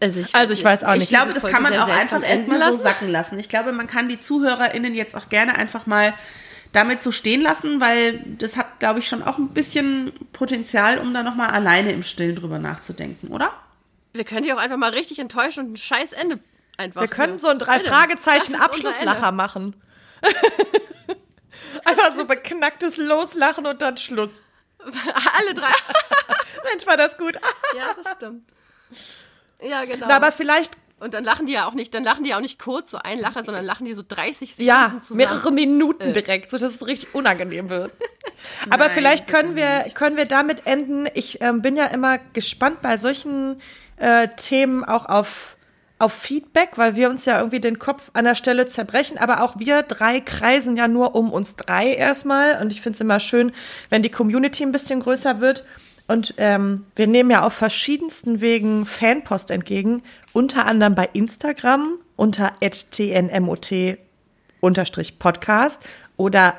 Also 0.00 0.20
ich, 0.20 0.34
Also 0.34 0.52
ich 0.52 0.62
weiß 0.64 0.84
auch 0.84 0.92
Ich 0.94 1.00
nicht. 1.00 1.08
glaube, 1.10 1.28
diese 1.28 1.34
das 1.34 1.42
Folge 1.42 1.54
kann 1.54 1.62
man 1.62 1.78
auch 1.78 1.88
einfach 1.88 2.22
erstmal 2.22 2.60
so 2.72 2.76
sacken 2.76 3.08
lassen. 3.08 3.38
Ich 3.38 3.48
glaube, 3.48 3.72
man 3.72 3.86
kann 3.86 4.08
die 4.08 4.20
ZuhörerInnen 4.20 4.94
jetzt 4.94 5.14
auch 5.14 5.28
gerne 5.28 5.56
einfach 5.56 5.86
mal 5.86 6.12
damit 6.72 7.02
so 7.02 7.12
stehen 7.12 7.40
lassen, 7.40 7.80
weil 7.80 8.18
das 8.38 8.56
hat, 8.56 8.80
glaube 8.80 8.98
ich, 8.98 9.08
schon 9.08 9.22
auch 9.22 9.38
ein 9.38 9.48
bisschen 9.50 10.12
Potenzial, 10.32 10.98
um 10.98 11.14
da 11.14 11.22
nochmal 11.22 11.50
alleine 11.50 11.92
im 11.92 12.02
Stillen 12.02 12.34
drüber 12.36 12.58
nachzudenken, 12.58 13.28
oder? 13.28 13.52
wir 14.16 14.24
können 14.24 14.44
die 14.44 14.52
auch 14.52 14.58
einfach 14.58 14.76
mal 14.76 14.90
richtig 14.92 15.18
enttäuschen 15.18 15.64
und 15.66 15.72
ein 15.72 15.76
scheiß 15.76 16.12
Ende 16.12 16.38
einfach. 16.76 17.00
wir 17.00 17.08
können 17.08 17.40
so 17.40 17.48
ein 17.48 17.58
drei 17.58 17.78
Bitte. 17.78 17.90
Fragezeichen 17.90 18.38
Das 18.38 18.48
ist 18.48 18.52
unser 18.54 18.64
Abschlusslacher 18.64 19.32
machen. 19.32 19.74
Einfach 21.84 22.12
so 22.12 22.24
beknacktes 22.24 22.96
Loslachen 22.96 23.66
und 23.66 23.82
dann 23.82 23.96
Schluss. 23.96 24.42
Alle 24.78 25.54
drei. 25.54 25.72
Mensch, 26.70 26.86
war 26.86 26.96
das 26.96 27.18
gut. 27.18 27.34
ja, 27.76 27.94
das 28.02 28.12
stimmt. 28.14 28.44
Ja, 29.62 29.84
genau. 29.84 30.06
Na, 30.08 30.16
aber 30.16 30.32
vielleicht, 30.32 30.72
Und 31.00 31.14
dann 31.14 31.24
lachen 31.24 31.46
die 31.46 31.52
ja 31.52 31.66
auch 31.66 31.74
nicht, 31.74 31.92
dann 31.92 32.04
lachen 32.04 32.24
die 32.24 32.30
ja 32.30 32.36
auch 32.36 32.42
nicht 32.42 32.58
kurz 32.58 32.90
so 32.90 32.98
ein 32.98 33.18
Lacher, 33.18 33.44
sondern 33.44 33.64
lachen 33.64 33.84
die 33.84 33.94
so 33.94 34.02
30 34.06 34.50
Sekunden 34.52 34.66
ja, 34.66 34.94
zusammen. 35.00 35.18
mehrere 35.18 35.52
Minuten 35.52 36.12
direkt, 36.14 36.50
sodass 36.50 36.74
es 36.74 36.86
richtig 36.86 37.14
unangenehm 37.14 37.68
wird. 37.68 37.92
Aber 38.70 38.86
Nein, 38.86 38.94
vielleicht 38.94 39.28
können 39.28 39.56
wir, 39.56 39.84
können 39.94 40.16
wir 40.16 40.26
damit 40.26 40.66
enden. 40.66 41.06
Ich 41.14 41.40
ähm, 41.40 41.62
bin 41.62 41.76
ja 41.76 41.86
immer 41.86 42.18
gespannt 42.32 42.82
bei 42.82 42.96
solchen 42.96 43.60
äh, 43.96 44.28
Themen 44.36 44.84
auch 44.84 45.06
auf, 45.06 45.56
auf 45.98 46.12
Feedback, 46.12 46.70
weil 46.76 46.96
wir 46.96 47.10
uns 47.10 47.24
ja 47.24 47.38
irgendwie 47.38 47.60
den 47.60 47.78
Kopf 47.78 48.10
an 48.14 48.24
der 48.24 48.34
Stelle 48.34 48.66
zerbrechen. 48.66 49.18
Aber 49.18 49.42
auch 49.42 49.58
wir 49.58 49.82
drei 49.82 50.20
kreisen 50.20 50.76
ja 50.76 50.88
nur 50.88 51.14
um 51.14 51.32
uns 51.32 51.56
drei 51.56 51.94
erstmal. 51.94 52.60
Und 52.60 52.72
ich 52.72 52.80
finde 52.80 52.96
es 52.96 53.00
immer 53.00 53.20
schön, 53.20 53.52
wenn 53.90 54.02
die 54.02 54.10
Community 54.10 54.62
ein 54.62 54.72
bisschen 54.72 55.00
größer 55.00 55.40
wird. 55.40 55.64
Und 56.06 56.34
ähm, 56.36 56.84
wir 56.96 57.06
nehmen 57.06 57.30
ja 57.30 57.42
auf 57.42 57.54
verschiedensten 57.54 58.40
Wegen 58.40 58.84
Fanpost 58.84 59.50
entgegen, 59.50 60.02
unter 60.32 60.66
anderem 60.66 60.94
bei 60.94 61.08
Instagram 61.12 61.98
unter 62.16 62.52
tnmot 62.60 63.72
unterstrich 64.60 65.18
Podcast 65.18 65.78
oder 66.16 66.54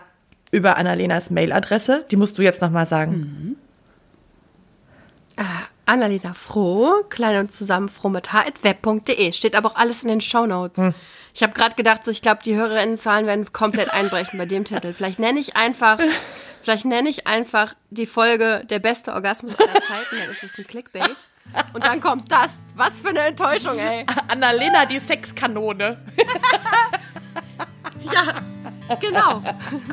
über 0.52 0.78
Annalenas 0.78 1.30
Mailadresse. 1.30 2.06
Die 2.10 2.18
musst 2.18 2.38
du 2.38 2.42
jetzt 2.42 2.62
nochmal 2.62 2.88
sagen. 2.88 3.58
Ah, 5.38 5.64
Annalena 5.86 6.34
Froh, 6.34 7.04
klein 7.10 7.40
und 7.40 7.54
zusammen 7.54 7.90
froh 7.90 8.10
mit 8.10 8.34
h.web.de. 8.34 9.32
Steht 9.34 9.56
aber 9.56 9.70
auch 9.70 9.76
alles 9.76 10.04
in 10.04 10.10
den 10.10 10.22
Shownotes. 10.22 10.84
Hm. 10.84 10.94
Ich 11.34 11.44
habe 11.44 11.54
gerade 11.54 11.76
gedacht, 11.76 12.04
so 12.06 12.12
ich 12.12 12.22
glaube, 12.22 12.42
die 12.44 12.56
Hörerinnenzahlen 12.56 13.28
werden 13.28 13.52
komplett 13.52 13.94
einbrechen 13.94 14.40
bei 14.40 14.46
dem 14.46 14.64
Titel. 14.64 14.94
Vielleicht 14.94 15.20
nenne 15.20 15.40
ich 15.40 15.56
einfach, 15.58 16.00
vielleicht 16.62 16.86
nenne 16.86 17.10
ich 17.10 17.28
einfach 17.28 17.76
die 17.90 18.06
Folge 18.06 18.64
der 18.70 18.80
beste 18.80 19.14
Orgasmus 19.14 19.54
aller 19.60 19.74
Zeiten, 19.74 20.18
dann 20.18 20.32
ist 20.32 20.44
es 20.44 20.58
ein 20.58 20.66
Clickbait. 20.66 21.16
Und 21.74 21.86
dann 21.86 22.02
kommt 22.02 22.32
das. 22.32 22.58
Was 22.76 23.02
für 23.02 23.10
eine 23.10 23.20
Enttäuschung, 23.20 23.78
ey. 23.78 24.06
Annalena, 24.28 24.86
die 24.86 25.00
Sexkanone. 25.00 25.98
Ja, 28.14 28.42
genau. 29.00 29.42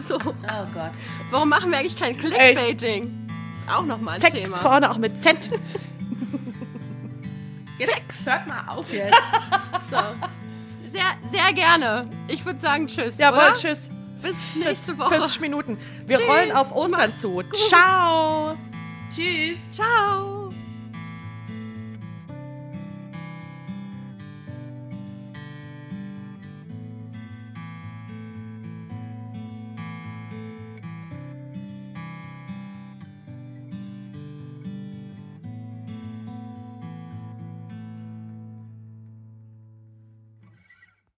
So. 0.03 0.17
Oh 0.17 0.67
Gott. 0.73 0.93
Warum 1.31 1.49
machen 1.49 1.71
wir 1.71 1.79
eigentlich 1.79 1.97
kein 1.97 2.17
Clickbaiting? 2.17 3.05
Ist 3.05 3.22
auch 3.69 3.85
nochmal 3.85 4.15
ein 4.15 4.21
Sex 4.21 4.35
Thema. 4.35 4.57
vorne 4.59 4.91
auch 4.91 4.99
mit 4.99 5.23
Z. 5.23 5.51
Jetzt 7.79 8.27
hört 8.27 8.47
mal 8.47 8.65
auf 8.69 8.93
jetzt. 8.93 9.17
So. 9.91 9.97
sehr, 10.91 11.03
sehr 11.31 11.53
gerne. 11.53 12.05
Ich 12.29 12.45
würde 12.45 12.61
sagen 12.61 12.87
Tschüss. 12.87 13.19
Jawohl, 13.19 13.39
oder? 13.41 13.55
tschüss. 13.55 13.91
Bis 14.23 14.37
nächste 14.55 14.97
Woche. 14.99 15.17
40 15.17 15.41
Minuten. 15.41 15.79
Wir 16.07 16.19
Tschüss. 16.19 16.29
rollen 16.29 16.53
auf 16.53 16.71
Ostern 16.73 17.01
Macht's 17.09 17.21
zu. 17.21 17.33
gut. 17.33 17.57
Ciao. 17.57 18.57
Tschüss. 19.11 19.59
Ciao. 19.73 20.42